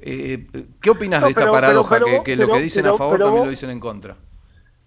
Eh, 0.00 0.46
¿Qué 0.80 0.90
opinas 0.90 1.20
No, 1.20 1.26
de 1.26 1.30
esta 1.30 1.42
pero- 1.42 1.52
paradoja? 1.52 1.98
pero 2.04 2.22
que, 2.24 2.36
lo 2.36 2.48
que 2.48 2.60
dicen 2.60 2.86
a 2.86 2.94
favor 2.94 3.18
también 3.18 3.38
vos- 3.38 3.44
lo 3.46 3.50
dicen 3.50 3.70
en 3.70 3.80
contra. 3.80 4.16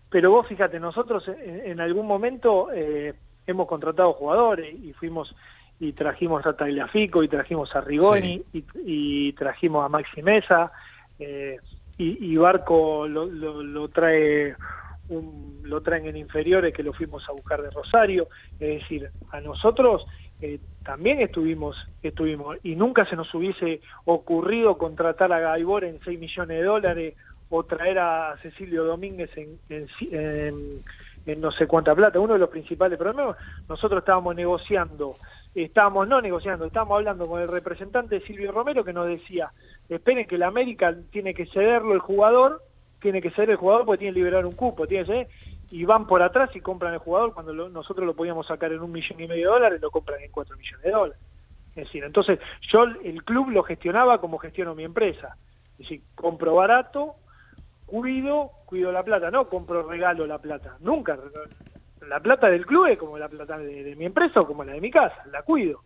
Pero 0.10 0.32
vos 0.32 0.48
fíjate, 0.48 0.80
nosotros 0.80 1.24
en, 1.28 1.72
en 1.72 1.80
algún 1.80 2.06
momento 2.06 2.68
eh, 2.74 3.14
hemos 3.48 3.68
contratado 3.68 4.14
jugadores 4.14 4.74
y 4.84 4.94
fuimos 4.94 5.36
y 5.80 5.94
trajimos 5.94 6.46
a 6.46 6.56
Tagliafico 6.56 7.24
y 7.24 7.28
trajimos 7.28 7.76
a 7.76 7.82
Rigoni 7.82 8.44
y, 8.54 8.64
y 8.86 9.34
trajimos 9.34 9.84
a 9.84 9.90
Maxi 9.90 10.22
Mesa 10.22 10.72
eh, 11.18 11.58
y, 11.98 12.34
y 12.34 12.38
Barco 12.38 13.08
lo, 13.08 13.26
lo- 13.26 13.64
lo 13.64 13.88
trae 13.90 14.56
un- 15.10 15.60
lo 15.64 15.82
traen 15.82 16.06
en 16.06 16.18
inferiores 16.18 16.74
que 16.74 16.84
lo 16.84 16.94
fuimos 16.94 17.28
a 17.28 17.32
buscar 17.34 17.62
de 17.62 17.70
Rosario. 17.72 18.28
Es 18.60 18.82
decir, 18.82 19.10
a 19.32 19.42
nosotros 19.42 20.06
eh, 20.40 20.60
también 20.84 21.20
estuvimos, 21.22 21.76
estuvimos, 22.04 22.58
y 22.64 22.76
nunca 22.76 23.06
se 23.06 23.16
nos 23.16 23.34
hubiese 23.34 23.82
ocurrido 24.06 24.78
contratar 24.78 25.32
a 25.34 25.40
Gaibor 25.40 25.84
en 25.84 26.00
6 26.04 26.20
millones 26.20 26.58
de 26.60 26.64
dólares 26.64 27.16
o 27.50 27.64
traer 27.64 28.00
a 28.00 28.38
Cecilio 28.42 28.84
Domínguez 28.86 29.30
en, 29.36 29.60
en- 29.70 30.84
en 31.26 31.42
no 31.42 31.52
sé 31.52 31.68
cuánta 31.68 31.96
plata. 31.96 32.20
Uno 32.20 32.34
de 32.34 32.40
los 32.40 32.50
principales 32.50 32.98
problemas, 32.98 33.38
nosotros 33.70 34.00
estábamos 34.00 34.36
negociando, 34.36 35.16
estábamos 35.54 36.08
no 36.08 36.22
negociando, 36.22 36.66
estábamos 36.66 36.98
hablando 36.98 37.28
con 37.28 37.42
el 37.42 37.48
representante 37.48 38.22
Silvio 38.22 38.52
Romero 38.52 38.84
que 38.84 38.94
nos 38.94 39.08
decía, 39.08 39.52
esperen 39.90 40.28
que 40.28 40.38
la 40.38 40.48
América 40.48 40.96
tiene 41.12 41.34
que 41.34 41.46
cederlo 41.48 41.94
el 41.94 42.00
jugador, 42.00 42.62
tiene 43.00 43.22
que 43.22 43.32
ceder 43.32 43.52
el 43.52 43.58
jugador 43.58 43.86
porque 43.86 44.00
tiene 44.00 44.14
que 44.14 44.20
liberar 44.20 44.46
un 44.46 44.56
cupo, 44.56 44.88
tiene 44.88 45.06
que 45.06 45.28
y 45.72 45.86
van 45.86 46.06
por 46.06 46.22
atrás 46.22 46.50
y 46.54 46.60
compran 46.60 46.94
el 46.94 47.00
jugador 47.00 47.34
cuando 47.34 47.54
lo- 47.54 47.70
nosotros 47.70 48.06
lo 48.06 48.14
podíamos 48.14 48.46
sacar 48.46 48.74
en 48.74 48.82
un 48.82 48.92
millón 48.92 49.22
y 49.22 49.28
medio 49.28 49.48
de 49.48 49.54
dólares, 49.54 49.82
lo 49.82 49.90
compran 49.90 50.20
en 50.22 50.30
cuatro 50.30 50.58
millones 50.58 50.84
de 50.84 50.92
dólares. 50.92 51.22
Es 51.70 51.86
decir, 51.86 52.04
entonces 52.04 52.40
yo 52.70 52.84
el 52.84 53.24
club 53.24 53.50
lo 53.50 53.64
gestionaba 53.64 54.20
como 54.20 54.38
gestiono 54.38 54.76
mi 54.76 54.84
empresa. 54.84 55.38
Es 55.74 55.78
decir, 55.88 56.02
compro 56.16 56.56
barato, 56.56 57.16
cuido, 57.92 58.52
cuido 58.66 58.90
la 58.90 59.04
plata, 59.04 59.30
no 59.30 59.50
compro 59.50 59.84
regalo 59.84 60.26
la 60.26 60.38
plata. 60.38 60.78
Nunca. 60.80 61.20
La 62.08 62.22
plata 62.22 62.50
del 62.50 62.66
club 62.66 62.88
es 62.88 62.98
como 62.98 63.18
la 63.18 63.28
plata 63.28 63.58
de, 63.58 63.96
mi 63.98 64.06
empresa 64.06 64.40
o 64.40 64.48
como 64.48 64.64
la 64.64 64.72
de 64.72 64.82
mi 64.82 64.90
casa, 64.90 65.18
la 65.30 65.44
cuido. 65.44 65.82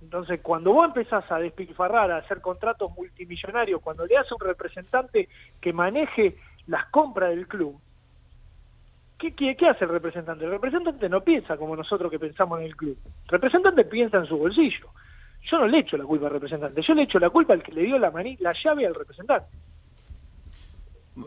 Entonces, 0.00 0.40
cuando 0.40 0.72
vos 0.72 0.86
empezás 0.86 1.30
a 1.30 1.38
despilfarrar, 1.38 2.10
a 2.10 2.16
hacer 2.18 2.40
contratos 2.40 2.90
multimillonarios, 2.96 3.82
cuando 3.82 4.06
le 4.06 4.16
hace 4.16 4.32
un 4.32 4.40
representante 4.40 5.28
que 5.60 5.72
maneje 5.74 6.36
las 6.68 6.86
compras 6.86 7.30
del 7.30 7.46
club, 7.46 7.78
¿qué, 9.18 9.34
qué, 9.34 9.68
hace 9.68 9.84
el 9.84 9.90
representante? 9.90 10.46
El 10.46 10.52
representante 10.52 11.08
no 11.08 11.20
piensa 11.20 11.58
como 11.58 11.76
nosotros 11.76 12.10
que 12.10 12.18
pensamos 12.18 12.60
en 12.60 12.66
el 12.66 12.76
club. 12.76 12.96
El 13.24 13.28
representante 13.28 13.84
piensa 13.84 14.16
en 14.16 14.26
su 14.26 14.38
bolsillo. 14.38 14.88
Yo 15.50 15.58
no 15.58 15.66
le 15.66 15.80
echo 15.80 15.98
la 15.98 16.04
culpa 16.04 16.26
al 16.26 16.32
representante, 16.32 16.80
yo 16.80 16.94
le 16.94 17.02
echo 17.02 17.18
la 17.18 17.28
culpa 17.28 17.52
al 17.52 17.62
que 17.62 17.72
le 17.72 17.82
dio 17.82 17.98
la, 17.98 18.10
mani- 18.10 18.38
la 18.40 18.54
llave 18.64 18.86
al 18.86 18.94
representante. 18.94 19.48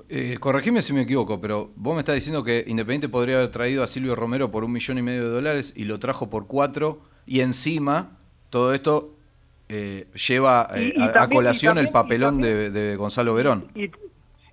Eh, 0.09 0.37
corregime 0.39 0.81
si 0.81 0.93
me 0.93 1.01
equivoco, 1.01 1.39
pero 1.41 1.71
vos 1.75 1.93
me 1.93 1.99
estás 1.99 2.15
diciendo 2.15 2.43
que 2.43 2.63
Independiente 2.67 3.09
podría 3.09 3.37
haber 3.37 3.49
traído 3.49 3.83
a 3.83 3.87
Silvio 3.87 4.15
Romero 4.15 4.51
por 4.51 4.63
un 4.63 4.71
millón 4.71 4.97
y 4.97 5.01
medio 5.01 5.23
de 5.25 5.29
dólares 5.29 5.73
y 5.75 5.85
lo 5.85 5.99
trajo 5.99 6.29
por 6.29 6.47
cuatro 6.47 6.99
y 7.25 7.41
encima 7.41 8.17
todo 8.49 8.73
esto 8.73 9.15
eh, 9.69 10.07
lleva 10.27 10.67
eh, 10.75 10.93
Y- 10.95 10.99
y 10.99 11.03
a- 11.03 11.27
colación 11.29 11.75
también- 11.75 11.87
el 11.87 11.91
papelón 11.93 12.41
de, 12.41 12.69
de 12.71 12.95
Gonzalo 12.95 13.33
Verón. 13.33 13.71
y, 13.75 13.89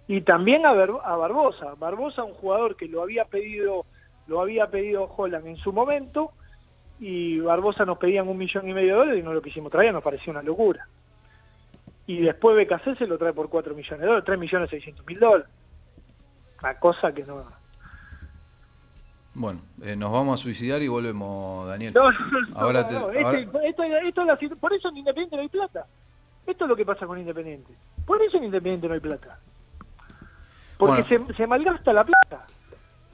y 0.07 0.21
también 0.23 0.65
a, 0.65 0.73
Bar- 0.73 1.01
a 1.05 1.17
Barbosa. 1.17 1.75
Barbosa, 1.79 2.23
un 2.25 2.35
jugador 2.35 2.77
que 2.77 2.87
lo 2.87 3.03
había 3.03 3.25
pedido, 3.25 3.85
lo 4.27 4.41
había 4.41 4.69
pedido 4.71 5.05
Holland 5.05 5.47
en 5.47 5.57
su 5.57 5.73
momento, 5.73 6.31
y 7.01 7.39
Barbosa 7.41 7.85
nos 7.85 7.99
pedían 7.99 8.29
un 8.29 8.39
millón 8.39 8.69
y 8.69 8.75
medio 8.75 8.93
de 8.95 8.99
dólares 8.99 9.21
y 9.21 9.25
no 9.25 9.33
lo 9.33 9.43
quisimos 9.43 9.71
traer, 9.71 9.93
nos 9.93 10.03
parecía 10.03 10.33
una 10.33 10.43
locura. 10.43 10.87
Y 12.09 12.23
después 12.23 12.57
BKC 12.57 12.97
se 12.97 13.07
lo 13.07 13.19
trae 13.19 13.35
por 13.35 13.49
4 13.51 13.75
millones 13.75 14.01
de 14.01 14.07
dólares, 14.07 14.25
3 14.25 14.39
millones 14.39 14.71
600 14.71 15.07
mil 15.07 15.21
dólares. 15.21 15.47
Una 16.63 16.75
cosa 16.81 17.13
que 17.13 17.23
no... 17.23 17.45
Bueno, 19.35 19.61
eh, 19.83 19.95
nos 19.95 20.11
vamos 20.11 20.41
a 20.41 20.43
suicidar 20.43 20.83
y 20.83 20.89
volvemos, 20.89 21.69
Daniel. 21.69 21.93
No, 21.95 22.11
no, 22.11 22.19
no, 22.49 22.59
Ahora 22.59 22.81
no, 22.83 22.89
te- 22.89 22.95
no. 22.95 23.11
Este- 23.11 23.25
ahora- 23.25 23.39
esto, 23.41 23.61
esto 24.01 24.21
es 24.23 24.27
la 24.27 24.39
situ- 24.39 24.57
por 24.59 24.73
eso 24.73 24.89
en 24.89 24.97
Independiente 24.97 25.37
no 25.37 25.43
hay 25.43 25.49
plata. 25.49 25.87
Esto 26.47 26.65
es 26.65 26.69
lo 26.69 26.75
que 26.75 26.87
pasa 26.87 27.07
con 27.07 27.19
Independiente. 27.21 27.73
Por 28.07 28.21
eso 28.23 28.39
en 28.39 28.45
Independiente 28.45 28.89
no 28.89 28.95
hay 28.95 29.01
plata. 29.01 29.39
Porque 30.79 31.05
se, 31.05 31.35
se 31.35 31.47
malgasta 31.47 31.93
la 31.93 32.05
plata. 32.05 32.47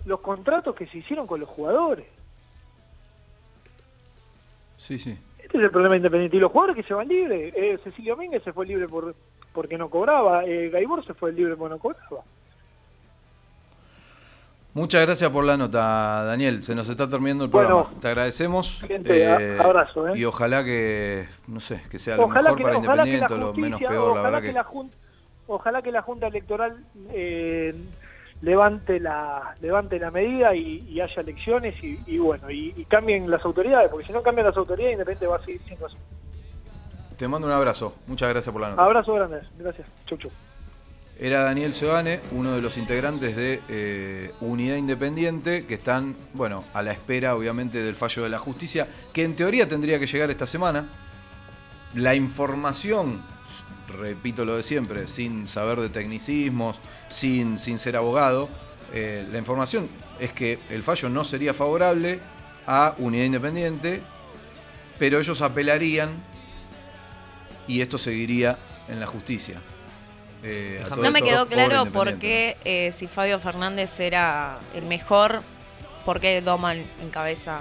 Los 0.05 0.21
contratos 0.21 0.75
que 0.77 0.87
se 0.87 0.99
hicieron 0.99 1.27
con 1.27 1.41
los 1.41 1.49
jugadores. 1.49 2.07
Sí, 4.77 4.99
sí. 4.99 5.19
Este 5.55 5.63
es 5.63 5.67
el 5.67 5.71
problema 5.71 5.93
de 5.93 5.99
Independiente. 5.99 6.37
Y 6.37 6.41
los 6.41 6.51
jugadores 6.51 6.75
que 6.75 6.83
se 6.83 6.95
van 6.95 7.07
libres. 7.07 7.55
Eh, 7.57 7.79
Cecilio 7.85 8.17
Mínguez 8.17 8.43
se 8.43 8.53
fue 8.53 8.67
libre 8.67 8.89
por 8.89 9.15
porque 9.53 9.79
no 9.79 9.89
cobraba. 9.89 10.45
Eh, 10.45 10.69
Gaibor 10.69 11.07
se 11.07 11.15
fue 11.15 11.33
libre 11.33 11.55
porque 11.55 11.75
no 11.75 11.79
cobraba. 11.79 12.25
Muchas 14.73 15.03
gracias 15.07 15.31
por 15.31 15.45
la 15.45 15.57
nota, 15.57 16.25
Daniel. 16.25 16.65
Se 16.65 16.75
nos 16.75 16.89
está 16.89 17.09
terminando 17.09 17.45
el 17.45 17.51
Bueno, 17.51 17.69
programa. 17.85 18.01
Te 18.01 18.09
agradecemos. 18.09 18.81
gente, 18.89 19.27
a- 19.29 19.63
abrazo, 19.63 20.09
¿eh? 20.09 20.13
Y 20.17 20.25
ojalá 20.25 20.65
que, 20.65 21.29
no 21.47 21.61
sé, 21.61 21.81
que 21.89 22.01
sea 22.01 22.17
lo 22.17 22.25
Ojalá 22.25 22.43
mejor 22.53 22.57
que, 22.59 22.63
para 22.65 22.77
Independiente 22.79 23.35
o 23.35 23.37
lo 23.37 23.55
menos 23.55 23.79
justicia, 23.79 23.89
peor, 23.89 24.17
la 24.17 24.23
verdad 24.25 24.41
que 24.41 24.47
que... 24.49 24.53
la 24.55 24.65
Junta, 24.65 24.97
ojalá 25.47 25.83
que 25.83 25.93
la 25.93 26.03
Junta 26.03 26.27
Electoral 26.27 26.85
eh, 27.13 27.77
levante 28.43 29.01
la 29.01 29.55
levante 29.61 29.99
la 29.99 30.11
medida 30.11 30.55
y, 30.55 30.85
y 30.89 31.01
haya 31.01 31.23
elecciones 31.23 31.75
y, 31.83 31.99
y 32.07 32.19
bueno 32.19 32.51
y, 32.51 32.75
y 32.77 32.85
cambien 32.85 33.31
las 33.31 33.45
autoridades 33.45 33.91
porque 33.91 34.07
si 34.07 34.13
no 34.13 34.23
cambian 34.23 34.47
las 34.47 34.57
autoridades 34.57 34.93
Independiente 34.93 35.27
va 35.27 35.37
a 35.37 35.45
seguir 35.45 35.63
siendo 35.67 35.87
así. 35.87 35.97
Te 37.17 37.29
mando 37.29 37.47
un 37.47 37.53
abrazo. 37.55 37.95
Muchas 38.07 38.29
gracias 38.29 38.53
por 38.53 38.61
la 38.61 38.71
nota. 38.71 38.85
Abrazo 38.85 39.15
grande, 39.15 39.41
gracias. 39.59 39.87
Chau 40.07 40.19
chau. 40.19 40.31
Era 41.17 41.45
Daniel 41.45 41.73
Seoane, 41.75 42.19
uno 42.33 42.57
de 42.57 42.61
los 42.61 42.77
integrantes 42.77 43.37
de 43.37 43.61
eh, 43.69 44.33
Unidad 44.41 44.75
Independiente, 44.75 45.65
que 45.65 45.75
están, 45.75 46.17
bueno, 46.33 46.65
a 46.75 46.83
la 46.83 46.91
espera, 46.91 47.37
obviamente, 47.37 47.81
del 47.81 47.95
fallo 47.95 48.25
de 48.25 48.31
la 48.31 48.41
justicia, 48.41 48.89
que 49.13 49.23
en 49.23 49.37
teoría 49.37 49.69
tendría 49.69 50.01
que 50.01 50.09
llegar 50.09 50.31
esta 50.31 50.47
semana. 50.47 50.89
La 51.95 52.17
información, 52.17 53.23
repito 53.99 54.45
lo 54.45 54.57
de 54.57 54.63
siempre, 54.63 55.07
sin 55.07 55.49
saber 55.49 55.81
de 55.81 55.89
tecnicismos, 55.89 56.79
sin, 57.09 57.59
sin 57.59 57.79
ser 57.79 57.97
abogado, 57.97 58.49
eh, 58.93 59.27
la 59.31 59.39
información 59.39 59.89
es 60.21 60.33
que 60.33 60.59
el 60.71 60.83
fallo 60.83 61.09
no 61.09 61.25
sería 61.25 61.55
favorable 61.55 62.21
a 62.67 62.95
Unidad 62.99 63.25
Independiente, 63.25 64.03
pero 64.99 65.19
ellos 65.19 65.41
apelarían 65.41 66.11
y 67.67 67.81
esto 67.81 67.99
seguiría 67.99 68.59
en 68.89 69.01
la 69.01 69.07
justicia. 69.07 69.57
Eh, 70.43 70.85
a 70.85 70.95
No 70.97 71.11
me 71.11 71.23
quedó 71.23 71.47
claro 71.47 71.87
por 71.87 72.19
qué, 72.19 72.57
eh, 72.65 72.93
si 72.93 73.07
Fabio 73.07 73.41
Fernández 73.41 73.99
era 73.99 74.59
el 74.75 74.85
mejor, 74.85 75.43
por 76.05 76.21
qué 76.21 76.43
Doman 76.43 76.85
encabeza 77.03 77.61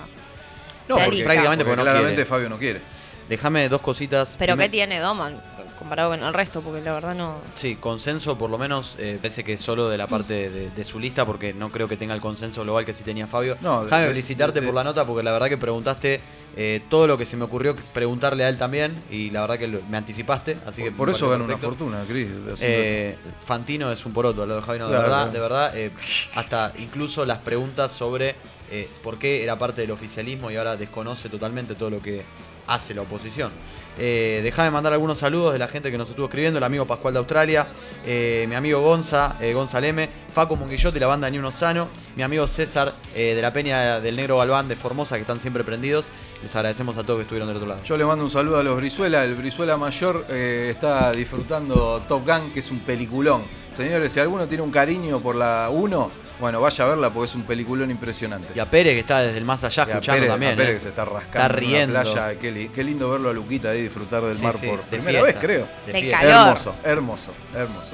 No, 0.90 0.98
la 0.98 1.06
porque. 1.06 1.24
Prácticamente 1.24 1.64
porque 1.64 1.78
porque 1.78 1.78
no 1.78 1.84
claramente 1.84 2.16
quiere. 2.16 2.30
Fabio 2.30 2.50
no 2.50 2.58
quiere. 2.58 2.82
Déjame 3.30 3.70
dos 3.70 3.82
cositas. 3.82 4.36
Pero 4.38 4.58
¿qué 4.58 4.68
tiene 4.68 5.00
Doman 5.00 5.40
comparado 5.84 6.10
con 6.12 6.24
el 6.24 6.34
resto? 6.34 6.62
Porque 6.62 6.82
la 6.82 6.94
verdad 6.94 7.14
no... 7.14 7.38
Sí, 7.56 7.76
consenso 7.76 8.38
por 8.38 8.50
lo 8.50 8.58
menos, 8.58 8.96
eh, 9.00 9.18
parece 9.22 9.44
que 9.44 9.58
solo 9.58 9.90
de 9.90 9.98
la 9.98 10.08
parte 10.08 10.50
de, 10.50 10.70
de 10.72 10.84
su 10.86 11.00
lista, 11.00 11.26
porque 11.26 11.54
no 11.54 11.72
creo 11.72 11.88
que 11.88 11.98
tenga 11.98 12.14
el 12.16 12.22
consenso 12.22 12.64
global 12.64 12.86
que 12.86 12.94
sí 12.94 13.04
tenía 13.04 13.28
Fabio. 13.28 13.58
No, 13.62 13.84
Déjame 13.84 14.04
de- 14.04 14.08
felicitarte 14.10 14.62
de- 14.62 14.66
por 14.66 14.76
la 14.76 14.84
nota, 14.84 15.06
porque 15.06 15.24
la 15.24 15.32
verdad 15.32 15.50
que 15.50 15.58
preguntaste 15.58 16.22
eh, 16.56 16.82
todo 16.90 17.08
lo 17.08 17.18
que 17.18 17.26
se 17.26 17.36
me 17.36 17.44
ocurrió 17.46 17.76
preguntarle 17.94 18.44
a 18.46 18.50
él 18.50 18.58
también, 18.60 18.96
y 19.12 19.30
la 19.32 19.42
verdad 19.42 19.58
que 19.60 19.68
lo- 19.68 19.82
me 19.90 19.98
anticipaste, 19.98 20.58
así 20.66 20.84
que 20.84 20.92
Por 20.92 21.10
eso 21.10 21.30
gana 21.30 21.44
una 21.44 21.58
fortuna, 21.58 22.04
Cris. 22.08 22.28
Eh, 22.62 23.16
Fantino 23.46 23.92
es 23.92 24.06
un 24.06 24.14
poroto, 24.14 24.46
lo 24.46 24.56
de 24.58 24.62
Javi 24.62 24.80
no, 24.80 24.86
de 24.86 24.92
Claro, 24.92 25.04
verdad, 25.04 25.18
claro. 25.24 25.32
de 25.32 25.40
verdad, 25.40 25.78
eh, 25.78 25.92
hasta 26.36 26.72
incluso 26.78 27.26
las 27.26 27.40
preguntas 27.40 27.92
sobre 27.92 28.36
eh, 28.72 28.88
por 29.04 29.18
qué 29.20 29.44
era 29.44 29.58
parte 29.60 29.82
del 29.82 29.92
oficialismo 29.92 30.50
y 30.50 30.56
ahora 30.56 30.76
desconoce 30.78 31.28
totalmente 31.30 31.76
todo 31.76 31.90
lo 31.90 32.02
que 32.02 32.24
hace 32.68 32.94
la 32.94 33.02
oposición. 33.02 33.52
Eh, 33.98 34.42
Déjame 34.44 34.72
mandar 34.72 34.94
algunos 34.94 35.20
saludos 35.20 35.54
de 35.54 35.60
la 35.60 35.68
gente 35.68 35.92
que 35.92 35.98
nos 35.98 36.10
estuvo 36.10 36.26
escribiendo, 36.26 36.58
el 36.58 36.64
amigo 36.64 36.86
Pascual 36.86 37.14
de 37.14 37.20
Australia, 37.20 37.68
eh, 38.06 38.46
mi 38.50 38.56
amigo 38.56 38.82
Gonza, 38.82 39.38
eh, 39.40 39.54
Gonzaleme, 39.54 40.10
Facu 40.34 40.56
Munguillote 40.56 40.98
y 40.98 41.00
la 41.00 41.08
banda 41.08 41.30
Ni 41.30 41.38
Uno 41.38 41.52
Sano, 41.52 41.88
mi 42.16 42.24
amigo 42.24 42.48
César 42.48 42.94
eh, 43.16 43.36
de 43.36 43.42
la 43.42 43.54
Peña 43.54 44.00
del 44.00 44.16
Negro 44.16 44.38
Galván 44.38 44.68
de 44.68 44.76
Formosa, 44.76 45.16
que 45.16 45.22
están 45.22 45.40
siempre 45.40 45.64
prendidos. 45.64 46.06
Les 46.42 46.54
agradecemos 46.58 46.98
a 46.98 47.04
todos 47.04 47.20
que 47.20 47.22
estuvieron 47.22 47.48
del 47.48 47.56
otro 47.56 47.70
lado. 47.70 47.84
Yo 47.84 47.96
le 47.96 48.04
mando 48.04 48.26
un 48.26 48.30
saludo 48.30 48.58
a 48.58 48.64
los 48.64 48.76
Brizuela. 48.76 49.24
El 49.24 49.36
Brizuela 49.36 49.78
mayor 49.78 50.26
eh, 50.30 50.68
está 50.72 51.14
disfrutando 51.14 52.04
Top 52.06 52.28
Gun, 52.28 52.52
que 52.52 52.60
es 52.60 52.70
un 52.70 52.80
peliculón. 52.80 53.44
Señores, 53.72 54.12
si 54.12 54.20
alguno 54.20 54.46
tiene 54.46 54.62
un 54.62 54.72
cariño 54.72 55.22
por 55.22 55.36
la 55.36 55.70
1, 55.72 56.12
bueno, 56.40 56.60
vaya 56.62 56.84
a 56.84 56.88
verla 56.88 57.10
porque 57.12 57.26
es 57.30 57.36
un 57.36 57.44
peliculón 57.44 57.92
impresionante. 57.92 58.48
Y 58.56 58.60
a 58.60 58.70
Pérez, 58.70 58.94
que 58.94 59.00
está 59.00 59.20
desde 59.22 59.38
el 59.38 59.46
más 59.46 59.64
allá 59.64 59.84
Y 59.88 59.90
a 59.90 59.94
escuchando 59.94 60.22
Pérez- 60.22 60.28
a 60.30 60.32
también. 60.34 60.56
Pérez 60.56 60.72
eh. 60.72 60.74
que 60.76 60.80
se 60.82 60.90
está 60.90 61.06
rascando 61.06 61.26
Está 61.28 61.46
en 61.46 61.52
una 61.52 61.60
riendo. 61.60 62.02
playa. 62.02 62.40
Qué, 62.40 62.52
li- 62.52 62.70
qué 62.70 62.84
lindo 62.84 63.10
verlo 63.10 63.30
a 63.30 63.34
Luquita 63.34 63.70
ahí 63.70 63.82
disfrutar 63.84 64.24
del 64.24 64.36
Sí, 64.38 64.44
mar 64.44 64.56
sí, 64.60 64.68
por 64.68 64.78
de 64.80 64.84
primera 64.98 65.22
fiesta. 65.24 65.26
vez, 65.26 65.36
creo. 65.40 65.68
De 65.88 65.94
De 65.94 66.12
calor. 66.12 66.32
Hermoso, 66.48 66.76
hermoso, 66.84 67.32
hermoso. 67.56 67.94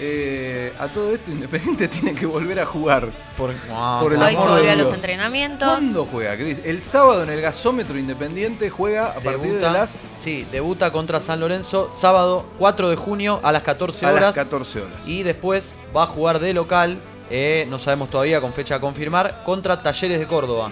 Eh, 0.00 0.72
a 0.78 0.86
todo 0.86 1.12
esto 1.12 1.32
Independiente 1.32 1.88
tiene 1.88 2.14
que 2.14 2.24
volver 2.24 2.60
a 2.60 2.66
jugar. 2.66 3.08
Por, 3.36 3.52
Por 4.00 4.12
el 4.12 4.22
Hoy 4.22 4.32
se 4.32 4.36
amor 4.36 4.48
de 4.50 4.54
volvió 4.56 4.70
a 4.72 4.74
los 4.76 4.92
entrenamientos. 4.92 5.68
¿Cuándo 5.68 6.04
juega, 6.06 6.36
Cris? 6.36 6.58
El 6.64 6.80
sábado 6.80 7.24
en 7.24 7.30
el 7.30 7.40
gasómetro 7.40 7.98
Independiente 7.98 8.70
juega 8.70 9.08
a 9.08 9.14
partir 9.14 9.40
Debuta, 9.42 9.72
de 9.72 9.78
las, 9.78 9.98
sí, 10.20 10.46
debuta 10.52 10.92
contra 10.92 11.20
San 11.20 11.40
Lorenzo 11.40 11.90
sábado 11.98 12.46
4 12.58 12.90
de 12.90 12.96
junio 12.96 13.40
a 13.42 13.50
las 13.50 13.62
14 13.64 14.06
a 14.06 14.10
horas. 14.10 14.22
las 14.22 14.34
14 14.36 14.82
horas. 14.82 15.08
Y 15.08 15.24
después 15.24 15.74
va 15.96 16.04
a 16.04 16.06
jugar 16.06 16.38
de 16.38 16.52
local, 16.54 16.98
eh, 17.30 17.66
no 17.68 17.78
sabemos 17.78 18.10
todavía 18.10 18.40
con 18.40 18.52
fecha 18.52 18.76
a 18.76 18.80
confirmar, 18.80 19.42
contra 19.44 19.82
Talleres 19.82 20.18
de 20.18 20.26
Córdoba. 20.26 20.70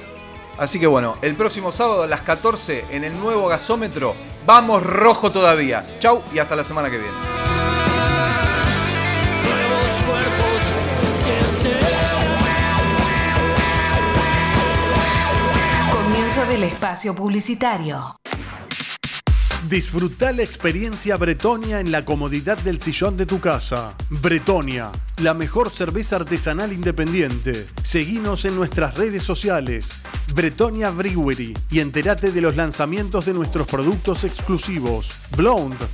Así 0.58 0.80
que 0.80 0.86
bueno, 0.86 1.16
el 1.20 1.34
próximo 1.34 1.70
sábado 1.70 2.04
a 2.04 2.06
las 2.06 2.22
14 2.22 2.86
en 2.90 3.04
el 3.04 3.18
nuevo 3.18 3.46
gasómetro, 3.48 4.14
vamos 4.46 4.82
rojo 4.82 5.30
todavía. 5.30 5.84
Chau 5.98 6.22
y 6.32 6.38
hasta 6.38 6.56
la 6.56 6.64
semana 6.64 6.90
que 6.90 6.98
viene. 6.98 7.12
Comienzo 15.92 16.46
del 16.46 16.64
espacio 16.64 17.14
publicitario. 17.14 18.16
Disfruta 19.68 20.30
la 20.30 20.44
experiencia 20.44 21.16
Bretonia 21.16 21.80
en 21.80 21.90
la 21.90 22.04
comodidad 22.04 22.56
del 22.58 22.80
sillón 22.80 23.16
de 23.16 23.26
tu 23.26 23.40
casa. 23.40 23.96
Bretonia, 24.10 24.92
la 25.20 25.34
mejor 25.34 25.70
cerveza 25.70 26.16
artesanal 26.16 26.72
independiente. 26.72 27.66
Seguinos 27.82 28.44
en 28.44 28.54
nuestras 28.54 28.94
redes 28.94 29.24
sociales. 29.24 30.02
Bretonia 30.36 30.90
Brewery 30.90 31.52
y 31.68 31.80
entérate 31.80 32.30
de 32.30 32.40
los 32.40 32.54
lanzamientos 32.54 33.26
de 33.26 33.34
nuestros 33.34 33.66
productos 33.66 34.22
exclusivos. 34.22 35.22
Blonde, 35.36 35.84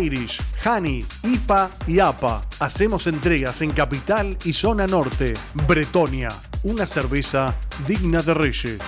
Irish, 0.00 0.42
Honey, 0.64 1.06
IPA 1.22 1.70
y 1.86 2.00
APA. 2.00 2.40
Hacemos 2.58 3.06
entregas 3.06 3.62
en 3.62 3.70
Capital 3.70 4.36
y 4.44 4.52
Zona 4.54 4.88
Norte. 4.88 5.34
Bretonia, 5.68 6.30
una 6.64 6.84
cerveza 6.84 7.56
digna 7.86 8.22
de 8.22 8.34
reyes. 8.34 8.78